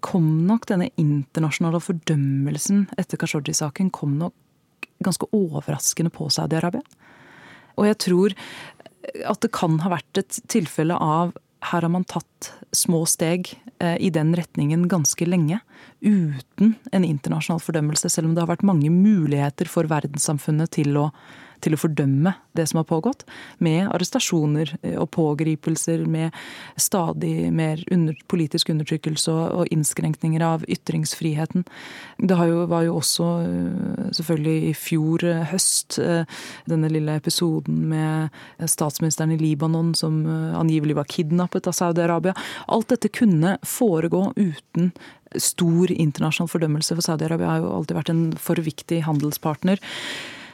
kom 0.00 0.46
nok 0.48 0.66
denne 0.70 0.88
internasjonale 1.00 1.80
fordømmelsen 1.84 2.86
etter 3.00 3.20
Khashoggi-saken 3.20 3.90
kom 3.92 4.16
nok 4.20 4.88
ganske 5.04 5.28
overraskende 5.36 6.12
på 6.14 6.30
Saudi-Arabia. 6.32 6.84
Og 7.76 7.88
jeg 7.88 7.98
tror 8.06 8.36
at 9.28 9.42
det 9.42 9.50
kan 9.52 9.80
ha 9.82 9.90
vært 9.92 10.20
et 10.22 10.38
tilfelle 10.52 10.96
av 10.96 11.34
her 11.62 11.84
har 11.84 11.92
man 11.94 12.04
tatt 12.08 12.48
små 12.74 13.04
steg 13.06 13.52
eh, 13.78 13.94
i 14.02 14.10
den 14.10 14.32
retningen 14.34 14.88
ganske 14.90 15.26
lenge. 15.28 15.60
Uten 16.00 16.74
en 16.90 17.06
internasjonal 17.06 17.62
fordømmelse, 17.62 18.10
selv 18.10 18.28
om 18.28 18.34
det 18.34 18.42
har 18.42 18.50
vært 18.50 18.66
mange 18.66 18.90
muligheter 18.90 19.70
for 19.70 19.86
verdenssamfunnet 19.90 20.72
til 20.74 20.98
å 20.98 21.06
til 21.62 21.76
å 21.76 21.80
fordømme 21.80 22.34
det 22.56 22.66
som 22.68 22.80
har 22.80 22.86
pågått, 22.88 23.24
med 23.64 23.86
arrestasjoner 23.94 24.74
eh, 24.82 24.96
og 25.00 25.10
pågripelser, 25.14 26.04
med 26.10 26.34
stadig 26.80 27.52
mer 27.54 27.80
under, 27.92 28.16
politisk 28.28 28.72
undertrykkelse 28.72 29.32
og, 29.32 29.70
innskrenkninger 29.72 30.42
av 30.44 30.66
ytringsfriheten. 30.68 31.64
Det 32.18 32.38
jo, 32.50 32.66
var 32.70 32.86
jo 32.86 32.98
også 32.98 33.28
eh, 33.46 34.10
selvfølgelig 34.18 34.68
i 34.68 34.74
fjor 34.76 35.26
eh, 35.28 35.46
høst 35.52 35.98
denne 36.68 36.88
lille 36.92 37.14
episoden 37.18 37.82
med 37.90 38.68
statsministeren 38.70 39.34
i 39.34 39.38
Libanon 39.40 39.92
som 39.98 40.22
angivelig 40.56 40.96
var 40.96 41.08
kidnappet 41.10 41.68
av 41.68 41.76
Saudi-Arabia. 41.76 42.34
Alt 42.72 42.92
dette 42.92 43.10
kunne 43.12 43.56
foregå 43.66 44.30
uten 44.36 44.92
stor 45.40 45.92
internasjonal 45.92 46.50
fordømmelse, 46.52 46.96
for 46.96 47.06
Saudi-Arabia 47.06 47.50
har 47.54 47.62
jo 47.62 47.72
alltid 47.76 47.98
vært 47.98 48.12
en 48.12 48.22
for 48.40 48.60
viktig 48.62 49.02
handelspartner. 49.06 49.82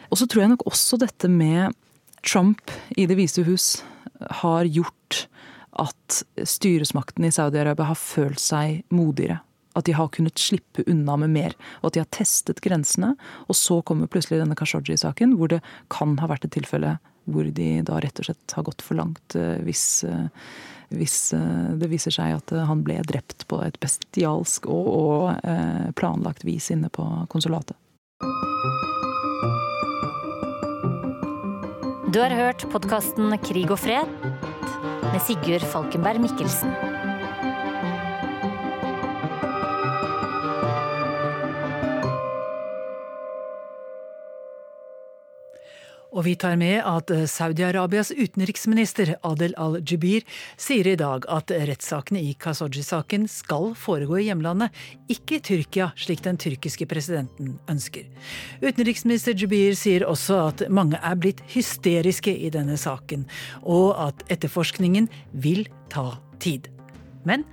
Og 0.08 0.20
så 0.20 0.26
tror 0.26 0.44
jeg 0.44 0.52
nok 0.54 0.66
også 0.68 0.98
dette 1.00 1.30
med 1.30 1.74
Trump 2.26 2.72
i 2.96 3.06
Det 3.06 3.16
hvite 3.18 3.44
hus 3.46 3.82
har 4.42 4.66
gjort 4.66 5.26
at 5.78 6.22
styresmakten 6.42 7.28
i 7.28 7.32
Saudi-Arabia 7.34 7.90
har 7.92 8.00
følt 8.00 8.42
seg 8.42 8.82
modigere. 8.90 9.42
At 9.78 9.86
de 9.86 9.94
har 9.94 10.08
kunnet 10.10 10.40
slippe 10.40 10.82
unna 10.90 11.14
med 11.22 11.30
mer, 11.30 11.54
og 11.82 11.90
at 11.90 11.94
de 11.94 12.02
har 12.02 12.10
testet 12.10 12.62
grensene. 12.64 13.12
Og 13.46 13.54
så 13.54 13.78
kommer 13.86 14.10
plutselig 14.10 14.40
denne 14.40 14.56
Khashoggi-saken, 14.58 15.36
hvor 15.38 15.52
det 15.52 15.60
kan 15.92 16.16
ha 16.18 16.30
vært 16.30 16.48
et 16.48 16.56
tilfelle 16.56 16.96
hvor 17.28 17.44
de 17.54 17.68
da 17.84 18.00
rett 18.00 18.20
og 18.22 18.28
slett 18.28 18.56
har 18.56 18.64
gått 18.64 18.80
for 18.84 18.96
langt 18.96 19.36
eh, 19.36 19.58
hvis, 19.66 20.02
eh, 20.08 20.28
hvis 20.96 21.18
eh, 21.36 21.74
det 21.76 21.90
viser 21.92 22.14
seg 22.14 22.38
at 22.38 22.54
han 22.70 22.80
ble 22.86 22.96
drept 23.04 23.44
på 23.50 23.60
et 23.66 23.76
bestialsk 23.82 24.70
og, 24.72 24.88
og 24.88 25.92
planlagt 25.98 26.46
vis 26.48 26.70
inne 26.72 26.88
på 26.88 27.04
konsulatet. 27.28 27.76
Du 32.08 32.22
har 32.22 32.32
hørt 32.32 32.62
podkasten 32.72 33.34
Krig 33.44 33.68
og 33.68 33.82
fred 33.82 34.08
med 35.12 35.18
Sigurd 35.26 35.66
Falkenberg 35.68 36.22
Mikkelsen. 36.24 36.97
Og 46.08 46.24
vi 46.24 46.32
tar 46.40 46.56
med 46.56 46.80
at 46.88 47.10
Saudi-Arabias 47.28 48.10
utenriksminister 48.16 49.10
Adel 49.28 49.52
al-Jubir 49.60 50.24
sier 50.56 50.88
i 50.88 50.96
dag 50.96 51.26
at 51.28 51.52
rettssakene 51.52 52.22
i 52.24 52.30
Khashoggi-saken 52.40 53.26
skal 53.28 53.74
foregå 53.76 54.16
i 54.16 54.28
hjemlandet, 54.30 54.72
ikke 55.12 55.36
i 55.36 55.42
Tyrkia, 55.44 55.90
slik 56.00 56.24
den 56.24 56.40
tyrkiske 56.40 56.88
presidenten 56.88 57.58
ønsker. 57.68 58.08
Utenriksminister 58.64 59.36
Jubir 59.36 59.76
sier 59.76 60.06
også 60.08 60.40
at 60.46 60.64
mange 60.72 60.96
er 60.96 61.20
blitt 61.20 61.44
hysteriske 61.52 62.32
i 62.32 62.48
denne 62.56 62.80
saken, 62.80 63.28
og 63.60 63.92
at 64.08 64.24
etterforskningen 64.32 65.12
vil 65.36 65.66
ta 65.92 66.14
tid. 66.40 66.72
Men 67.28 67.44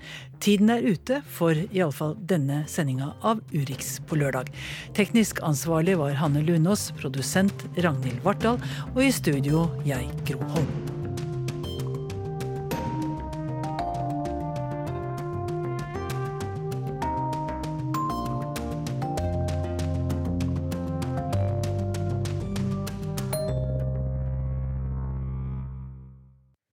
tiden 0.43 0.71
er 0.73 0.85
ute 0.85 1.21
for 1.27 1.57
iallfall 1.67 2.15
denne 2.19 2.63
sendinga 2.71 3.11
av 3.25 3.43
Urix 3.53 3.99
på 4.07 4.19
lørdag. 4.19 4.51
Teknisk 4.97 5.43
ansvarlig 5.45 5.97
var 6.01 6.17
Hanne 6.19 6.43
Lunås, 6.45 6.89
produsent 6.99 7.67
Ragnhild 7.77 8.21
Vartdal, 8.25 8.61
og 8.95 9.01
i 9.03 9.13
studio 9.13 9.67
jeg, 9.87 10.11
Gro 10.27 10.43
Holm. 10.55 10.94